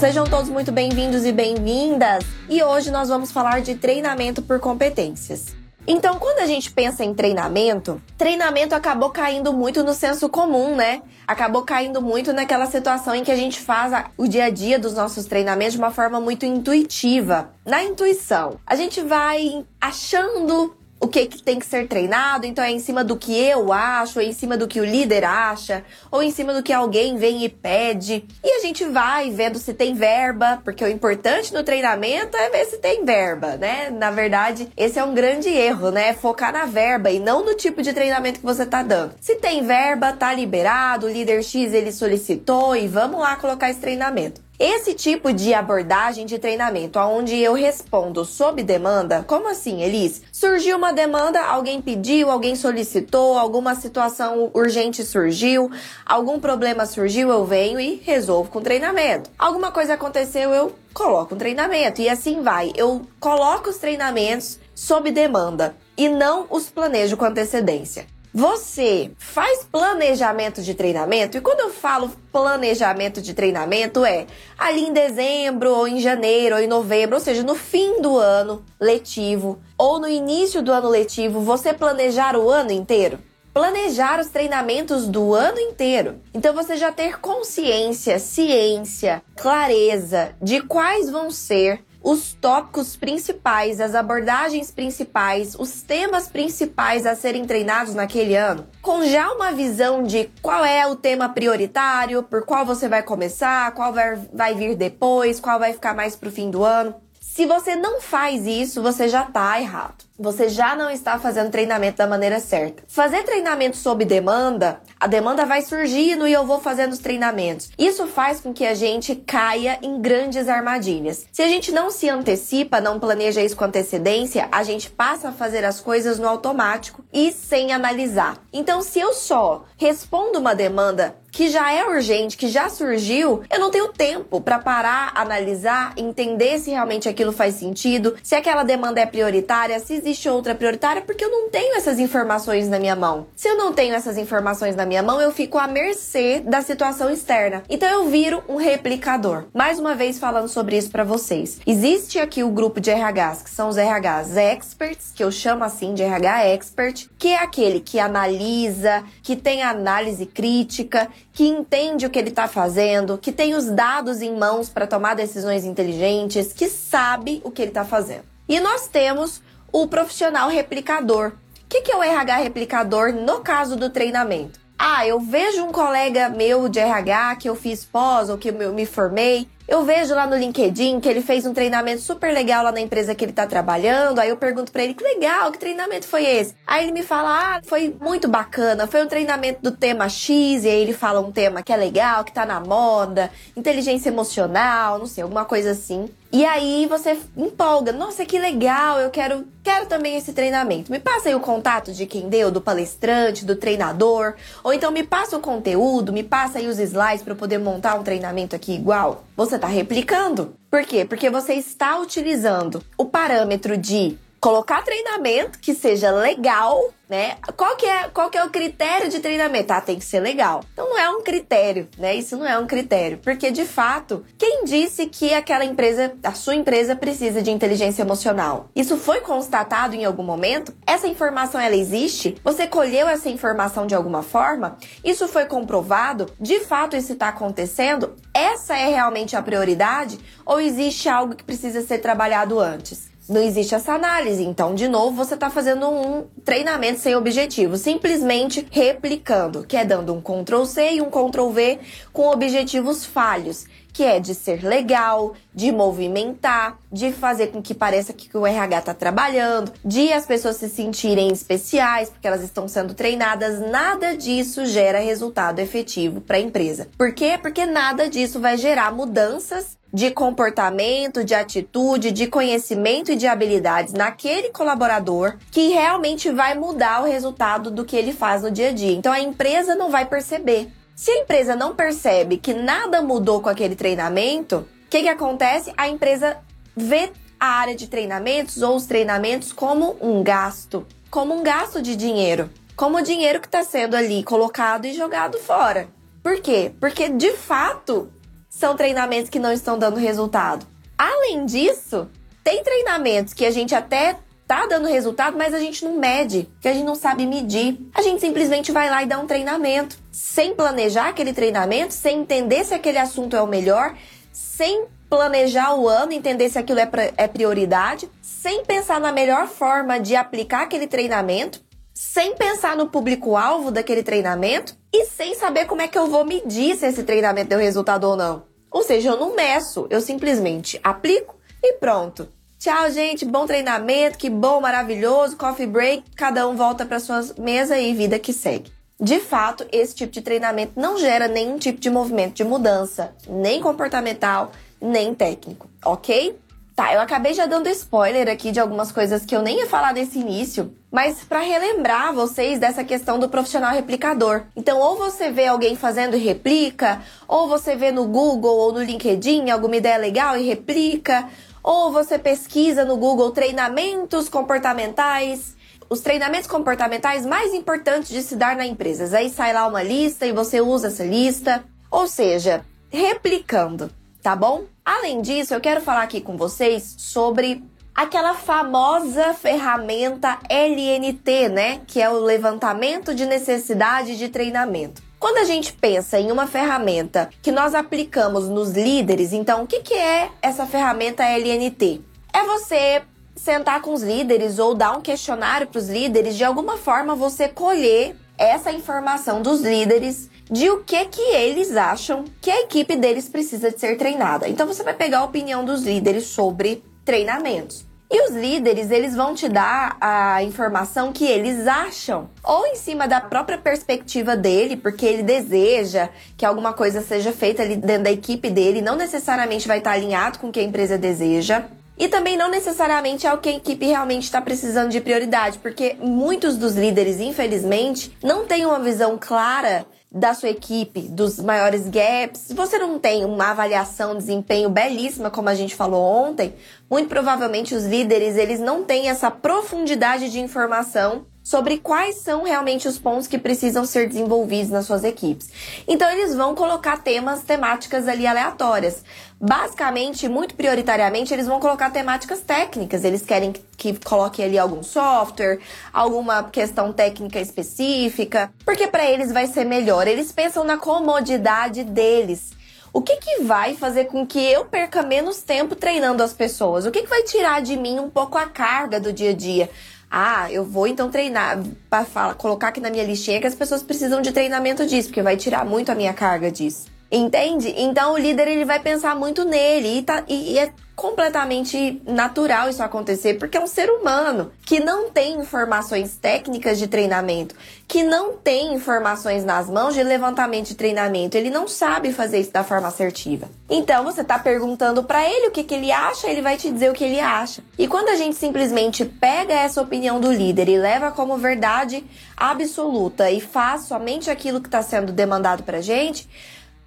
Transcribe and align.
Sejam 0.00 0.24
todos 0.24 0.48
muito 0.48 0.72
bem-vindos 0.72 1.26
e 1.26 1.30
bem-vindas! 1.30 2.24
E 2.48 2.62
hoje 2.62 2.90
nós 2.90 3.10
vamos 3.10 3.30
falar 3.30 3.60
de 3.60 3.74
treinamento 3.74 4.40
por 4.40 4.58
competências. 4.58 5.54
Então, 5.86 6.18
quando 6.18 6.38
a 6.38 6.46
gente 6.46 6.72
pensa 6.72 7.04
em 7.04 7.12
treinamento, 7.12 8.00
treinamento 8.16 8.74
acabou 8.74 9.10
caindo 9.10 9.52
muito 9.52 9.84
no 9.84 9.92
senso 9.92 10.30
comum, 10.30 10.74
né? 10.74 11.02
Acabou 11.28 11.64
caindo 11.64 12.00
muito 12.00 12.32
naquela 12.32 12.64
situação 12.64 13.14
em 13.14 13.22
que 13.22 13.30
a 13.30 13.36
gente 13.36 13.60
faz 13.60 14.06
o 14.16 14.26
dia 14.26 14.46
a 14.46 14.50
dia 14.50 14.78
dos 14.78 14.94
nossos 14.94 15.26
treinamentos 15.26 15.74
de 15.74 15.78
uma 15.78 15.90
forma 15.90 16.18
muito 16.18 16.46
intuitiva. 16.46 17.50
Na 17.66 17.84
intuição, 17.84 18.58
a 18.66 18.74
gente 18.76 19.02
vai 19.02 19.66
achando 19.78 20.79
o 21.00 21.08
que, 21.08 21.24
que 21.26 21.42
tem 21.42 21.58
que 21.58 21.64
ser 21.64 21.88
treinado, 21.88 22.46
então 22.46 22.62
é 22.62 22.70
em 22.70 22.78
cima 22.78 23.02
do 23.02 23.16
que 23.16 23.34
eu 23.34 23.72
acho, 23.72 24.20
é 24.20 24.24
em 24.24 24.34
cima 24.34 24.56
do 24.56 24.68
que 24.68 24.78
o 24.78 24.84
líder 24.84 25.24
acha, 25.24 25.82
ou 26.10 26.22
em 26.22 26.30
cima 26.30 26.52
do 26.52 26.62
que 26.62 26.74
alguém 26.74 27.16
vem 27.16 27.42
e 27.42 27.48
pede. 27.48 28.22
E 28.44 28.58
a 28.58 28.60
gente 28.60 28.84
vai 28.84 29.30
vendo 29.30 29.58
se 29.58 29.72
tem 29.72 29.94
verba, 29.94 30.60
porque 30.62 30.84
o 30.84 30.88
importante 30.88 31.54
no 31.54 31.64
treinamento 31.64 32.36
é 32.36 32.50
ver 32.50 32.66
se 32.66 32.76
tem 32.76 33.02
verba, 33.02 33.56
né? 33.56 33.88
Na 33.88 34.10
verdade, 34.10 34.68
esse 34.76 34.98
é 34.98 35.04
um 35.04 35.14
grande 35.14 35.48
erro, 35.48 35.90
né? 35.90 36.12
Focar 36.12 36.52
na 36.52 36.66
verba 36.66 37.10
e 37.10 37.18
não 37.18 37.44
no 37.44 37.54
tipo 37.54 37.80
de 37.80 37.94
treinamento 37.94 38.40
que 38.40 38.46
você 38.46 38.66
tá 38.66 38.82
dando. 38.82 39.14
Se 39.20 39.36
tem 39.36 39.64
verba, 39.66 40.12
tá 40.12 40.34
liberado, 40.34 41.06
o 41.06 41.10
líder 41.10 41.42
X 41.42 41.72
ele 41.72 41.92
solicitou 41.92 42.76
e 42.76 42.86
vamos 42.86 43.20
lá 43.20 43.36
colocar 43.36 43.70
esse 43.70 43.80
treinamento. 43.80 44.49
Esse 44.62 44.92
tipo 44.92 45.32
de 45.32 45.54
abordagem 45.54 46.26
de 46.26 46.38
treinamento, 46.38 46.98
onde 46.98 47.34
eu 47.34 47.54
respondo 47.54 48.26
sob 48.26 48.62
demanda, 48.62 49.24
como 49.26 49.48
assim, 49.48 49.80
Elis? 49.80 50.20
Surgiu 50.30 50.76
uma 50.76 50.92
demanda, 50.92 51.40
alguém 51.40 51.80
pediu, 51.80 52.30
alguém 52.30 52.54
solicitou, 52.54 53.38
alguma 53.38 53.74
situação 53.74 54.50
urgente 54.52 55.02
surgiu, 55.02 55.70
algum 56.04 56.38
problema 56.38 56.84
surgiu, 56.84 57.30
eu 57.30 57.46
venho 57.46 57.80
e 57.80 58.02
resolvo 58.04 58.50
com 58.50 58.60
treinamento. 58.60 59.30
Alguma 59.38 59.72
coisa 59.72 59.94
aconteceu, 59.94 60.52
eu 60.52 60.74
coloco 60.92 61.34
um 61.34 61.38
treinamento 61.38 62.02
e 62.02 62.10
assim 62.10 62.42
vai. 62.42 62.70
Eu 62.76 63.00
coloco 63.18 63.70
os 63.70 63.78
treinamentos 63.78 64.58
sob 64.74 65.10
demanda 65.10 65.74
e 65.96 66.06
não 66.06 66.46
os 66.50 66.68
planejo 66.68 67.16
com 67.16 67.24
antecedência. 67.24 68.06
Você 68.32 69.10
faz 69.18 69.64
planejamento 69.64 70.62
de 70.62 70.72
treinamento? 70.72 71.36
E 71.36 71.40
quando 71.40 71.60
eu 71.60 71.70
falo 71.70 72.12
planejamento 72.30 73.20
de 73.20 73.34
treinamento 73.34 74.04
é 74.04 74.28
ali 74.56 74.84
em 74.84 74.92
dezembro 74.92 75.74
ou 75.74 75.88
em 75.88 75.98
janeiro 75.98 76.54
ou 76.54 76.62
em 76.62 76.68
novembro, 76.68 77.16
ou 77.16 77.20
seja, 77.20 77.42
no 77.42 77.56
fim 77.56 78.00
do 78.00 78.16
ano 78.16 78.64
letivo 78.78 79.58
ou 79.76 79.98
no 79.98 80.08
início 80.08 80.62
do 80.62 80.70
ano 80.70 80.88
letivo, 80.88 81.40
você 81.40 81.74
planejar 81.74 82.36
o 82.36 82.48
ano 82.48 82.70
inteiro? 82.70 83.18
Planejar 83.52 84.20
os 84.20 84.28
treinamentos 84.28 85.08
do 85.08 85.34
ano 85.34 85.58
inteiro. 85.58 86.20
Então 86.32 86.54
você 86.54 86.76
já 86.76 86.92
ter 86.92 87.18
consciência, 87.18 88.20
ciência, 88.20 89.22
clareza 89.34 90.36
de 90.40 90.60
quais 90.60 91.10
vão 91.10 91.32
ser 91.32 91.84
os 92.02 92.32
tópicos 92.32 92.96
principais, 92.96 93.80
as 93.80 93.94
abordagens 93.94 94.70
principais, 94.70 95.54
os 95.54 95.82
temas 95.82 96.28
principais 96.28 97.06
a 97.06 97.14
serem 97.14 97.44
treinados 97.44 97.94
naquele 97.94 98.36
ano, 98.36 98.66
com 98.80 99.04
já 99.04 99.30
uma 99.32 99.52
visão 99.52 100.02
de 100.02 100.30
qual 100.40 100.64
é 100.64 100.86
o 100.86 100.96
tema 100.96 101.28
prioritário, 101.28 102.22
por 102.22 102.44
qual 102.44 102.64
você 102.64 102.88
vai 102.88 103.02
começar, 103.02 103.72
qual 103.72 103.92
vai, 103.92 104.16
vai 104.32 104.54
vir 104.54 104.74
depois, 104.74 105.40
qual 105.40 105.58
vai 105.58 105.72
ficar 105.72 105.94
mais 105.94 106.16
pro 106.16 106.30
fim 106.30 106.50
do 106.50 106.64
ano. 106.64 106.94
Se 107.20 107.46
você 107.46 107.76
não 107.76 108.00
faz 108.00 108.46
isso, 108.46 108.82
você 108.82 109.08
já 109.08 109.24
tá 109.24 109.60
errado 109.60 110.09
você 110.20 110.50
já 110.50 110.76
não 110.76 110.90
está 110.90 111.18
fazendo 111.18 111.50
treinamento 111.50 111.96
da 111.96 112.06
maneira 112.06 112.38
certa. 112.38 112.82
Fazer 112.86 113.22
treinamento 113.22 113.76
sob 113.76 114.04
demanda, 114.04 114.80
a 114.98 115.06
demanda 115.06 115.46
vai 115.46 115.62
surgindo 115.62 116.28
e 116.28 116.32
eu 116.32 116.44
vou 116.44 116.60
fazendo 116.60 116.92
os 116.92 116.98
treinamentos. 116.98 117.70
Isso 117.78 118.06
faz 118.06 118.40
com 118.40 118.52
que 118.52 118.66
a 118.66 118.74
gente 118.74 119.16
caia 119.16 119.78
em 119.82 120.00
grandes 120.00 120.46
armadilhas. 120.46 121.26
Se 121.32 121.42
a 121.42 121.48
gente 121.48 121.72
não 121.72 121.90
se 121.90 122.08
antecipa, 122.08 122.80
não 122.80 123.00
planeja 123.00 123.42
isso 123.42 123.56
com 123.56 123.64
antecedência, 123.64 124.46
a 124.52 124.62
gente 124.62 124.90
passa 124.90 125.30
a 125.30 125.32
fazer 125.32 125.64
as 125.64 125.80
coisas 125.80 126.18
no 126.18 126.28
automático 126.28 127.02
e 127.12 127.32
sem 127.32 127.72
analisar. 127.72 128.36
Então, 128.52 128.82
se 128.82 129.00
eu 129.00 129.14
só 129.14 129.64
respondo 129.78 130.38
uma 130.38 130.54
demanda 130.54 131.16
que 131.32 131.48
já 131.48 131.72
é 131.72 131.84
urgente, 131.86 132.36
que 132.36 132.48
já 132.48 132.68
surgiu, 132.68 133.42
eu 133.50 133.60
não 133.60 133.70
tenho 133.70 133.92
tempo 133.92 134.40
para 134.40 134.58
parar, 134.58 135.12
analisar, 135.14 135.92
entender 135.96 136.58
se 136.58 136.70
realmente 136.70 137.08
aquilo 137.08 137.32
faz 137.32 137.54
sentido, 137.54 138.16
se 138.22 138.34
aquela 138.34 138.64
demanda 138.64 139.00
é 139.00 139.06
prioritária, 139.06 139.78
se 139.78 139.94
existe 139.94 140.09
outra 140.28 140.54
prioritária, 140.54 141.02
porque 141.02 141.24
eu 141.24 141.30
não 141.30 141.48
tenho 141.48 141.76
essas 141.76 141.98
informações 141.98 142.68
na 142.68 142.78
minha 142.78 142.96
mão. 142.96 143.26
Se 143.36 143.48
eu 143.48 143.56
não 143.56 143.72
tenho 143.72 143.94
essas 143.94 144.16
informações 144.16 144.74
na 144.74 144.84
minha 144.84 145.02
mão, 145.02 145.20
eu 145.20 145.30
fico 145.32 145.58
à 145.58 145.66
mercê 145.66 146.40
da 146.40 146.62
situação 146.62 147.10
externa. 147.10 147.62
Então 147.68 147.88
eu 147.88 148.08
viro 148.08 148.42
um 148.48 148.56
replicador. 148.56 149.44
Mais 149.54 149.78
uma 149.78 149.94
vez 149.94 150.18
falando 150.18 150.48
sobre 150.48 150.76
isso 150.76 150.90
para 150.90 151.04
vocês. 151.04 151.60
Existe 151.66 152.18
aqui 152.18 152.42
o 152.42 152.50
grupo 152.50 152.80
de 152.80 152.90
RHs, 152.90 153.42
que 153.42 153.50
são 153.50 153.68
os 153.68 153.76
RHs 153.76 154.36
experts, 154.36 155.12
que 155.14 155.22
eu 155.22 155.30
chamo 155.30 155.64
assim 155.64 155.94
de 155.94 156.02
RH 156.02 156.46
expert, 156.46 157.08
que 157.18 157.28
é 157.28 157.38
aquele 157.38 157.80
que 157.80 157.98
analisa, 157.98 159.04
que 159.22 159.36
tem 159.36 159.62
análise 159.62 160.26
crítica, 160.26 161.08
que 161.32 161.46
entende 161.46 162.06
o 162.06 162.10
que 162.10 162.18
ele 162.18 162.30
está 162.30 162.48
fazendo, 162.48 163.18
que 163.18 163.32
tem 163.32 163.54
os 163.54 163.70
dados 163.70 164.20
em 164.20 164.36
mãos 164.36 164.68
para 164.68 164.86
tomar 164.86 165.14
decisões 165.14 165.64
inteligentes, 165.64 166.52
que 166.52 166.68
sabe 166.68 167.40
o 167.44 167.50
que 167.50 167.62
ele 167.62 167.70
está 167.70 167.84
fazendo. 167.84 168.24
E 168.48 168.58
nós 168.58 168.88
temos 168.88 169.40
o 169.72 169.86
profissional 169.86 170.48
replicador. 170.48 171.28
O 171.28 171.68
que, 171.68 171.82
que 171.82 171.92
é 171.92 171.96
o 171.96 172.02
RH 172.02 172.36
replicador 172.36 173.12
no 173.12 173.40
caso 173.40 173.76
do 173.76 173.90
treinamento? 173.90 174.58
Ah, 174.78 175.06
eu 175.06 175.20
vejo 175.20 175.62
um 175.64 175.70
colega 175.70 176.28
meu 176.30 176.68
de 176.68 176.78
RH 176.78 177.36
que 177.36 177.48
eu 177.48 177.54
fiz 177.54 177.84
pós 177.84 178.30
ou 178.30 178.38
que 178.38 178.48
eu 178.48 178.72
me 178.72 178.86
formei 178.86 179.46
eu 179.70 179.84
vejo 179.84 180.16
lá 180.16 180.26
no 180.26 180.36
LinkedIn 180.36 180.98
que 180.98 181.08
ele 181.08 181.22
fez 181.22 181.46
um 181.46 181.54
treinamento 181.54 182.02
super 182.02 182.34
legal 182.34 182.64
lá 182.64 182.72
na 182.72 182.80
empresa 182.80 183.14
que 183.14 183.24
ele 183.24 183.32
tá 183.32 183.46
trabalhando. 183.46 184.18
Aí 184.18 184.28
eu 184.28 184.36
pergunto 184.36 184.72
para 184.72 184.82
ele: 184.82 184.94
que 184.94 185.04
legal, 185.04 185.52
que 185.52 185.58
treinamento 185.58 186.08
foi 186.08 186.24
esse? 186.24 186.56
Aí 186.66 186.82
ele 186.82 186.92
me 186.92 187.04
fala: 187.04 187.30
ah, 187.30 187.60
foi 187.62 187.94
muito 188.00 188.26
bacana, 188.26 188.88
foi 188.88 189.04
um 189.04 189.06
treinamento 189.06 189.62
do 189.62 189.70
tema 189.70 190.08
X. 190.08 190.64
E 190.64 190.68
aí 190.68 190.82
ele 190.82 190.92
fala 190.92 191.20
um 191.20 191.30
tema 191.30 191.62
que 191.62 191.72
é 191.72 191.76
legal, 191.76 192.24
que 192.24 192.32
tá 192.32 192.44
na 192.44 192.58
moda, 192.58 193.30
inteligência 193.56 194.08
emocional, 194.08 194.98
não 194.98 195.06
sei, 195.06 195.22
alguma 195.22 195.44
coisa 195.44 195.70
assim. 195.70 196.10
E 196.32 196.44
aí 196.44 196.86
você 196.86 197.18
empolga, 197.36 197.92
nossa, 197.92 198.24
que 198.24 198.38
legal, 198.38 199.00
eu 199.00 199.10
quero, 199.10 199.44
quero 199.64 199.86
também 199.86 200.16
esse 200.16 200.32
treinamento. 200.32 200.92
Me 200.92 201.00
passa 201.00 201.28
aí 201.28 201.34
o 201.34 201.40
contato 201.40 201.92
de 201.92 202.06
quem 202.06 202.28
deu, 202.28 202.52
do 202.52 202.60
palestrante, 202.60 203.44
do 203.44 203.56
treinador, 203.56 204.34
ou 204.62 204.72
então 204.72 204.92
me 204.92 205.02
passa 205.02 205.36
o 205.36 205.40
conteúdo, 205.40 206.12
me 206.12 206.22
passa 206.22 206.58
aí 206.58 206.68
os 206.68 206.78
slides 206.78 207.22
para 207.24 207.32
eu 207.32 207.36
poder 207.36 207.58
montar 207.58 207.96
um 207.96 208.04
treinamento 208.04 208.54
aqui 208.54 208.72
igual. 208.72 209.24
Você 209.36 209.58
está 209.60 209.68
replicando. 209.68 210.54
Por 210.70 210.84
quê? 210.84 211.04
Porque 211.04 211.28
você 211.28 211.52
está 211.54 212.00
utilizando 212.00 212.82
o 212.96 213.04
parâmetro 213.04 213.76
de 213.76 214.16
colocar 214.40 214.82
treinamento 214.82 215.58
que 215.58 215.74
seja 215.74 216.10
legal, 216.10 216.82
né? 217.08 217.36
Qual 217.56 217.76
que 217.76 217.84
é, 217.84 218.08
qual 218.08 218.30
que 218.30 218.38
é 218.38 218.44
o 218.44 218.48
critério 218.48 219.10
de 219.10 219.20
treinamento? 219.20 219.72
Ah, 219.72 219.80
tem 219.80 219.98
que 219.98 220.04
ser 220.04 220.20
legal. 220.20 220.64
Então 220.72 220.88
não 220.88 220.98
é 220.98 221.10
um 221.10 221.22
critério, 221.22 221.86
né? 221.98 222.14
Isso 222.14 222.36
não 222.36 222.46
é 222.46 222.58
um 222.58 222.66
critério, 222.66 223.18
porque 223.18 223.50
de 223.50 223.66
fato, 223.66 224.24
quem 224.38 224.64
disse 224.64 225.06
que 225.06 225.34
aquela 225.34 225.64
empresa, 225.64 226.14
a 226.24 226.32
sua 226.32 226.54
empresa 226.54 226.96
precisa 226.96 227.42
de 227.42 227.50
inteligência 227.50 228.02
emocional? 228.02 228.70
Isso 228.74 228.96
foi 228.96 229.20
constatado 229.20 229.94
em 229.94 230.06
algum 230.06 230.22
momento? 230.22 230.74
Essa 230.86 231.06
informação 231.06 231.60
ela 231.60 231.76
existe? 231.76 232.36
Você 232.42 232.66
colheu 232.66 233.08
essa 233.08 233.28
informação 233.28 233.86
de 233.86 233.94
alguma 233.94 234.22
forma? 234.22 234.78
Isso 235.04 235.28
foi 235.28 235.44
comprovado? 235.44 236.32
De 236.40 236.60
fato 236.60 236.96
isso 236.96 237.12
está 237.12 237.28
acontecendo? 237.28 238.16
Essa 238.32 238.76
é 238.76 238.88
realmente 238.88 239.36
a 239.36 239.42
prioridade 239.42 240.18
ou 240.46 240.60
existe 240.60 241.08
algo 241.08 241.34
que 241.34 241.44
precisa 241.44 241.82
ser 241.82 241.98
trabalhado 241.98 242.58
antes? 242.58 243.09
Não 243.30 243.40
existe 243.40 243.74
essa 243.74 243.92
análise. 243.92 244.42
Então, 244.42 244.74
de 244.74 244.88
novo, 244.88 245.16
você 245.16 245.34
está 245.34 245.48
fazendo 245.48 245.88
um 245.88 246.26
treinamento 246.44 247.00
sem 247.00 247.14
objetivo, 247.14 247.76
simplesmente 247.76 248.66
replicando, 248.70 249.64
que 249.64 249.76
é 249.76 249.84
dando 249.84 250.12
um 250.12 250.20
Ctrl 250.20 250.64
C 250.64 250.94
e 250.94 251.00
um 251.00 251.10
Ctrl 251.10 251.48
V 251.50 251.78
com 252.12 252.28
objetivos 252.28 253.04
falhos, 253.04 253.66
que 253.92 254.02
é 254.02 254.20
de 254.20 254.34
ser 254.34 254.64
legal, 254.64 255.34
de 255.54 255.72
movimentar, 255.72 256.78
de 256.90 257.12
fazer 257.12 257.48
com 257.48 257.60
que 257.60 257.74
pareça 257.74 258.12
que 258.12 258.36
o 258.36 258.46
RH 258.46 258.78
está 258.78 258.94
trabalhando, 258.94 259.72
de 259.84 260.12
as 260.12 260.26
pessoas 260.26 260.56
se 260.56 260.68
sentirem 260.68 261.30
especiais 261.30 262.08
porque 262.08 262.26
elas 262.26 262.42
estão 262.42 262.66
sendo 262.68 262.94
treinadas. 262.94 263.60
Nada 263.60 264.16
disso 264.16 264.64
gera 264.66 264.98
resultado 265.00 265.58
efetivo 265.58 266.20
para 266.20 266.36
a 266.36 266.40
empresa. 266.40 266.88
Por 266.96 267.12
quê? 267.12 267.38
Porque 267.40 267.66
nada 267.66 268.08
disso 268.08 268.40
vai 268.40 268.56
gerar 268.56 268.92
mudanças 268.92 269.79
de 269.92 270.10
comportamento, 270.10 271.24
de 271.24 271.34
atitude, 271.34 272.12
de 272.12 272.26
conhecimento 272.26 273.12
e 273.12 273.16
de 273.16 273.26
habilidades 273.26 273.92
naquele 273.92 274.50
colaborador 274.50 275.36
que 275.50 275.68
realmente 275.68 276.30
vai 276.30 276.54
mudar 276.54 277.02
o 277.02 277.06
resultado 277.06 277.70
do 277.70 277.84
que 277.84 277.96
ele 277.96 278.12
faz 278.12 278.42
no 278.42 278.50
dia 278.50 278.68
a 278.68 278.72
dia. 278.72 278.92
Então 278.92 279.12
a 279.12 279.20
empresa 279.20 279.74
não 279.74 279.90
vai 279.90 280.06
perceber. 280.06 280.70
Se 280.94 281.10
a 281.10 281.18
empresa 281.18 281.56
não 281.56 281.74
percebe 281.74 282.36
que 282.36 282.52
nada 282.52 283.02
mudou 283.02 283.40
com 283.40 283.48
aquele 283.48 283.74
treinamento, 283.74 284.58
o 284.58 284.90
que, 284.90 285.02
que 285.02 285.08
acontece? 285.08 285.72
A 285.76 285.88
empresa 285.88 286.38
vê 286.76 287.10
a 287.38 287.46
área 287.46 287.74
de 287.74 287.86
treinamentos 287.86 288.60
ou 288.60 288.76
os 288.76 288.84
treinamentos 288.84 289.50
como 289.50 289.96
um 290.00 290.22
gasto, 290.22 290.86
como 291.10 291.34
um 291.34 291.42
gasto 291.42 291.80
de 291.80 291.96
dinheiro, 291.96 292.50
como 292.76 293.02
dinheiro 293.02 293.40
que 293.40 293.46
está 293.46 293.64
sendo 293.64 293.96
ali 293.96 294.22
colocado 294.22 294.84
e 294.84 294.92
jogado 294.92 295.38
fora. 295.38 295.88
Por 296.22 296.38
quê? 296.40 296.72
Porque 296.78 297.08
de 297.08 297.32
fato 297.32 298.12
são 298.60 298.76
treinamentos 298.76 299.30
que 299.30 299.38
não 299.38 299.50
estão 299.50 299.78
dando 299.78 299.96
resultado. 299.96 300.66
Além 300.96 301.46
disso, 301.46 302.10
tem 302.44 302.62
treinamentos 302.62 303.32
que 303.32 303.46
a 303.46 303.50
gente 303.50 303.74
até 303.74 304.18
tá 304.46 304.66
dando 304.66 304.86
resultado, 304.86 305.38
mas 305.38 305.54
a 305.54 305.58
gente 305.58 305.82
não 305.82 305.94
mede, 305.94 306.46
que 306.60 306.68
a 306.68 306.74
gente 306.74 306.84
não 306.84 306.94
sabe 306.94 307.24
medir. 307.24 307.78
A 307.94 308.02
gente 308.02 308.20
simplesmente 308.20 308.70
vai 308.70 308.90
lá 308.90 309.02
e 309.02 309.06
dá 309.06 309.18
um 309.18 309.26
treinamento, 309.26 309.96
sem 310.12 310.54
planejar 310.54 311.08
aquele 311.08 311.32
treinamento, 311.32 311.94
sem 311.94 312.20
entender 312.20 312.62
se 312.64 312.74
aquele 312.74 312.98
assunto 312.98 313.34
é 313.34 313.40
o 313.40 313.46
melhor, 313.46 313.96
sem 314.30 314.84
planejar 315.08 315.74
o 315.74 315.88
ano, 315.88 316.12
entender 316.12 316.50
se 316.50 316.58
aquilo 316.58 316.80
é, 316.80 316.90
é 317.16 317.26
prioridade, 317.26 318.10
sem 318.20 318.62
pensar 318.64 319.00
na 319.00 319.10
melhor 319.10 319.46
forma 319.46 319.98
de 319.98 320.14
aplicar 320.14 320.64
aquele 320.64 320.86
treinamento, 320.86 321.62
sem 321.94 322.34
pensar 322.34 322.76
no 322.76 322.88
público-alvo 322.88 323.70
daquele 323.70 324.02
treinamento 324.02 324.76
e 324.92 325.06
sem 325.06 325.34
saber 325.34 325.64
como 325.64 325.80
é 325.80 325.88
que 325.88 325.96
eu 325.96 326.08
vou 326.08 326.26
medir 326.26 326.76
se 326.76 326.86
esse 326.86 327.04
treinamento 327.04 327.48
deu 327.48 327.58
resultado 327.58 328.04
ou 328.04 328.16
não. 328.16 328.49
Ou 328.70 328.82
seja, 328.82 329.10
eu 329.10 329.18
não 329.18 329.34
meço, 329.34 329.86
eu 329.90 330.00
simplesmente 330.00 330.80
aplico 330.82 331.36
e 331.62 331.74
pronto. 331.74 332.28
Tchau, 332.58 332.90
gente. 332.90 333.24
Bom 333.24 333.46
treinamento, 333.46 334.18
que 334.18 334.28
bom, 334.28 334.60
maravilhoso. 334.60 335.36
Coffee 335.36 335.66
break. 335.66 336.04
Cada 336.14 336.46
um 336.46 336.54
volta 336.54 336.84
para 336.84 337.00
sua 337.00 337.22
mesa 337.38 337.78
e 337.78 337.94
vida 337.94 338.18
que 338.18 338.32
segue. 338.32 338.70
De 339.00 339.18
fato, 339.18 339.66
esse 339.72 339.94
tipo 339.94 340.12
de 340.12 340.20
treinamento 340.20 340.78
não 340.78 340.98
gera 340.98 341.26
nenhum 341.26 341.56
tipo 341.56 341.80
de 341.80 341.88
movimento 341.88 342.34
de 342.34 342.44
mudança, 342.44 343.14
nem 343.26 343.58
comportamental, 343.58 344.52
nem 344.78 345.14
técnico, 345.14 345.70
ok? 345.82 346.38
Tá, 346.76 346.92
eu 346.92 347.00
acabei 347.00 347.32
já 347.32 347.46
dando 347.46 347.70
spoiler 347.70 348.28
aqui 348.28 348.52
de 348.52 348.60
algumas 348.60 348.92
coisas 348.92 349.24
que 349.24 349.34
eu 349.34 349.40
nem 349.40 349.60
ia 349.60 349.66
falar 349.66 349.94
nesse 349.94 350.18
início, 350.18 350.74
mas 350.90 351.22
para 351.22 351.40
relembrar 351.40 352.12
vocês 352.12 352.58
dessa 352.58 352.82
questão 352.82 353.18
do 353.18 353.28
profissional 353.28 353.72
replicador. 353.72 354.42
Então, 354.56 354.78
ou 354.78 354.96
você 354.96 355.30
vê 355.30 355.46
alguém 355.46 355.76
fazendo 355.76 356.16
e 356.16 356.20
replica, 356.20 357.00
ou 357.28 357.48
você 357.48 357.76
vê 357.76 357.92
no 357.92 358.06
Google 358.06 358.56
ou 358.56 358.72
no 358.72 358.82
LinkedIn 358.82 359.50
alguma 359.50 359.76
ideia 359.76 359.98
legal 359.98 360.36
e 360.36 360.46
replica, 360.46 361.28
ou 361.62 361.92
você 361.92 362.18
pesquisa 362.18 362.84
no 362.84 362.96
Google 362.96 363.30
treinamentos 363.30 364.28
comportamentais, 364.28 365.56
os 365.88 366.00
treinamentos 366.00 366.48
comportamentais 366.48 367.26
mais 367.26 367.52
importantes 367.54 368.10
de 368.10 368.22
se 368.22 368.36
dar 368.36 368.56
na 368.56 368.66
empresa. 368.66 369.16
Aí 369.16 369.30
sai 369.30 369.52
lá 369.52 369.66
uma 369.66 369.82
lista 369.82 370.26
e 370.26 370.32
você 370.32 370.60
usa 370.60 370.88
essa 370.88 371.04
lista. 371.04 371.64
Ou 371.90 372.06
seja, 372.06 372.64
replicando 372.88 373.90
tá 374.22 374.36
bom? 374.36 374.64
Além 374.84 375.22
disso, 375.22 375.54
eu 375.54 375.60
quero 375.60 375.80
falar 375.80 376.02
aqui 376.02 376.20
com 376.20 376.36
vocês 376.36 376.94
sobre 376.98 377.64
aquela 378.00 378.32
famosa 378.32 379.34
ferramenta 379.34 380.38
LNT, 380.48 381.50
né? 381.50 381.80
Que 381.86 382.00
é 382.00 382.08
o 382.08 382.18
levantamento 382.18 383.14
de 383.14 383.26
necessidade 383.26 384.16
de 384.16 384.30
treinamento. 384.30 385.02
Quando 385.18 385.36
a 385.36 385.44
gente 385.44 385.74
pensa 385.74 386.18
em 386.18 386.32
uma 386.32 386.46
ferramenta 386.46 387.28
que 387.42 387.52
nós 387.52 387.74
aplicamos 387.74 388.48
nos 388.48 388.70
líderes, 388.70 389.34
então 389.34 389.64
o 389.64 389.66
que, 389.66 389.80
que 389.80 389.92
é 389.92 390.30
essa 390.40 390.64
ferramenta 390.64 391.24
LNT? 391.24 392.00
É 392.32 392.42
você 392.44 393.02
sentar 393.36 393.82
com 393.82 393.92
os 393.92 394.02
líderes 394.02 394.58
ou 394.58 394.74
dar 394.74 394.96
um 394.96 395.02
questionário 395.02 395.66
para 395.66 395.78
os 395.78 395.90
líderes, 395.90 396.38
de 396.38 396.44
alguma 396.44 396.78
forma 396.78 397.14
você 397.14 397.50
colher 397.50 398.16
essa 398.38 398.72
informação 398.72 399.42
dos 399.42 399.60
líderes 399.60 400.30
de 400.50 400.70
o 400.70 400.82
que 400.84 401.04
que 401.04 401.20
eles 401.20 401.76
acham 401.76 402.24
que 402.40 402.50
a 402.50 402.62
equipe 402.62 402.96
deles 402.96 403.28
precisa 403.28 403.70
de 403.70 403.78
ser 403.78 403.98
treinada. 403.98 404.48
Então 404.48 404.66
você 404.66 404.82
vai 404.82 404.94
pegar 404.94 405.18
a 405.18 405.24
opinião 405.24 405.66
dos 405.66 405.82
líderes 405.82 406.28
sobre 406.28 406.82
treinamentos. 407.04 407.89
E 408.12 408.28
os 408.28 408.34
líderes, 408.34 408.90
eles 408.90 409.14
vão 409.14 409.36
te 409.36 409.48
dar 409.48 409.96
a 410.00 410.42
informação 410.42 411.12
que 411.12 411.24
eles 411.24 411.68
acham, 411.68 412.28
ou 412.42 412.66
em 412.66 412.74
cima 412.74 413.06
da 413.06 413.20
própria 413.20 413.56
perspectiva 413.56 414.36
dele, 414.36 414.76
porque 414.76 415.06
ele 415.06 415.22
deseja 415.22 416.08
que 416.36 416.44
alguma 416.44 416.72
coisa 416.72 417.02
seja 417.02 417.30
feita 417.30 417.62
ali 417.62 417.76
dentro 417.76 418.02
da 418.02 418.10
equipe 418.10 418.50
dele, 418.50 418.82
não 418.82 418.96
necessariamente 418.96 419.68
vai 419.68 419.78
estar 419.78 419.92
alinhado 419.92 420.40
com 420.40 420.48
o 420.48 420.52
que 420.52 420.58
a 420.58 420.64
empresa 420.64 420.98
deseja. 420.98 421.66
E 421.96 422.08
também 422.08 422.36
não 422.36 422.50
necessariamente 422.50 423.28
é 423.28 423.32
o 423.32 423.38
que 423.38 423.48
a 423.48 423.56
equipe 423.56 423.86
realmente 423.86 424.24
está 424.24 424.40
precisando 424.40 424.90
de 424.90 425.00
prioridade, 425.00 425.58
porque 425.58 425.96
muitos 426.00 426.56
dos 426.56 426.74
líderes, 426.74 427.20
infelizmente, 427.20 428.16
não 428.24 428.44
têm 428.44 428.66
uma 428.66 428.80
visão 428.80 429.16
clara 429.20 429.86
da 430.12 430.34
sua 430.34 430.48
equipe, 430.48 431.02
dos 431.02 431.38
maiores 431.38 431.88
gaps, 431.88 432.40
se 432.40 432.54
você 432.54 432.78
não 432.78 432.98
tem 432.98 433.24
uma 433.24 433.50
avaliação 433.50 434.12
de 434.12 434.18
desempenho 434.18 434.68
belíssima, 434.68 435.30
como 435.30 435.48
a 435.48 435.54
gente 435.54 435.76
falou 435.76 436.02
ontem, 436.02 436.54
muito 436.90 437.08
provavelmente 437.08 437.74
os 437.76 437.84
líderes 437.84 438.36
eles 438.36 438.58
não 438.58 438.82
têm 438.82 439.08
essa 439.08 439.30
profundidade 439.30 440.28
de 440.30 440.40
informação 440.40 441.26
sobre 441.50 441.78
quais 441.78 442.14
são 442.14 442.44
realmente 442.44 442.86
os 442.86 442.96
pontos 442.96 443.26
que 443.26 443.36
precisam 443.36 443.84
ser 443.84 444.06
desenvolvidos 444.06 444.70
nas 444.70 444.86
suas 444.86 445.02
equipes. 445.02 445.50
Então 445.88 446.08
eles 446.08 446.32
vão 446.32 446.54
colocar 446.54 446.98
temas, 446.98 447.42
temáticas 447.42 448.06
ali 448.06 448.24
aleatórias. 448.24 449.02
Basicamente, 449.40 450.28
muito 450.28 450.54
prioritariamente, 450.54 451.34
eles 451.34 451.48
vão 451.48 451.58
colocar 451.58 451.90
temáticas 451.90 452.38
técnicas. 452.38 453.02
Eles 453.02 453.22
querem 453.22 453.52
que 453.76 453.98
coloque 453.98 454.40
ali 454.40 454.56
algum 454.56 454.80
software, 454.84 455.58
alguma 455.92 456.44
questão 456.44 456.92
técnica 456.92 457.40
específica, 457.40 458.52
porque 458.64 458.86
para 458.86 459.10
eles 459.10 459.32
vai 459.32 459.48
ser 459.48 459.64
melhor. 459.64 460.06
Eles 460.06 460.30
pensam 460.30 460.62
na 460.62 460.76
comodidade 460.76 461.82
deles. 461.82 462.52
O 462.92 463.02
que, 463.02 463.16
que 463.16 463.42
vai 463.42 463.74
fazer 463.74 464.04
com 464.04 464.24
que 464.24 464.38
eu 464.38 464.66
perca 464.66 465.02
menos 465.02 465.42
tempo 465.42 465.74
treinando 465.74 466.22
as 466.22 466.32
pessoas? 466.32 466.86
O 466.86 466.92
que, 466.92 467.02
que 467.02 467.08
vai 467.08 467.24
tirar 467.24 467.60
de 467.60 467.76
mim 467.76 467.98
um 467.98 468.10
pouco 468.10 468.38
a 468.38 468.46
carga 468.46 469.00
do 469.00 469.12
dia 469.12 469.30
a 469.30 469.34
dia? 469.34 469.68
Ah, 470.10 470.50
eu 470.50 470.64
vou 470.64 470.88
então 470.88 471.08
treinar, 471.08 471.62
para 471.88 472.34
colocar 472.34 472.68
aqui 472.68 472.80
na 472.80 472.90
minha 472.90 473.04
listinha 473.04 473.40
que 473.40 473.46
as 473.46 473.54
pessoas 473.54 473.80
precisam 473.80 474.20
de 474.20 474.32
treinamento 474.32 474.84
disso, 474.84 475.08
porque 475.08 475.22
vai 475.22 475.36
tirar 475.36 475.64
muito 475.64 475.92
a 475.92 475.94
minha 475.94 476.12
carga 476.12 476.50
disso. 476.50 476.88
Entende? 477.10 477.74
Então 477.76 478.14
o 478.14 478.18
líder 478.18 478.46
ele 478.46 478.64
vai 478.64 478.78
pensar 478.78 479.16
muito 479.16 479.44
nele 479.44 479.98
e, 479.98 480.02
tá, 480.02 480.22
e, 480.28 480.52
e 480.52 480.58
é 480.58 480.72
completamente 481.00 482.02
natural 482.06 482.68
isso 482.68 482.82
acontecer, 482.82 483.38
porque 483.38 483.56
é 483.56 483.60
um 483.60 483.66
ser 483.66 483.88
humano 483.88 484.52
que 484.66 484.78
não 484.78 485.08
tem 485.08 485.40
informações 485.40 486.18
técnicas 486.18 486.78
de 486.78 486.86
treinamento, 486.86 487.54
que 487.88 488.02
não 488.02 488.34
tem 488.34 488.74
informações 488.74 489.42
nas 489.42 489.70
mãos 489.70 489.94
de 489.94 490.02
levantamento 490.02 490.68
de 490.68 490.74
treinamento, 490.74 491.38
ele 491.38 491.48
não 491.48 491.66
sabe 491.66 492.12
fazer 492.12 492.40
isso 492.40 492.52
da 492.52 492.62
forma 492.62 492.88
assertiva. 492.88 493.48
Então 493.70 494.04
você 494.04 494.20
está 494.20 494.38
perguntando 494.38 495.02
para 495.02 495.26
ele 495.26 495.48
o 495.48 495.50
que, 495.50 495.64
que 495.64 495.74
ele 495.74 495.90
acha, 495.90 496.28
ele 496.28 496.42
vai 496.42 496.58
te 496.58 496.70
dizer 496.70 496.90
o 496.90 496.94
que 496.94 497.04
ele 497.04 497.18
acha. 497.18 497.62
E 497.78 497.88
quando 497.88 498.10
a 498.10 498.16
gente 498.16 498.36
simplesmente 498.36 499.02
pega 499.06 499.54
essa 499.54 499.80
opinião 499.80 500.20
do 500.20 500.30
líder 500.30 500.68
e 500.68 500.76
leva 500.78 501.10
como 501.10 501.38
verdade 501.38 502.04
absoluta 502.36 503.30
e 503.30 503.40
faz 503.40 503.86
somente 503.86 504.30
aquilo 504.30 504.60
que 504.60 504.68
está 504.68 504.82
sendo 504.82 505.12
demandado 505.12 505.62
para 505.62 505.80
gente, 505.80 506.28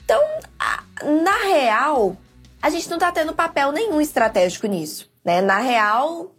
então, 0.06 0.22
na 1.24 1.38
real, 1.44 2.18
a 2.62 2.70
gente 2.70 2.90
não 2.90 2.98
tá 2.98 3.12
tendo 3.12 3.34
papel 3.34 3.72
nenhum 3.72 4.00
estratégico 4.00 4.68
nisso, 4.68 5.10
né? 5.24 5.42
Na 5.42 5.60
real, 5.60 6.32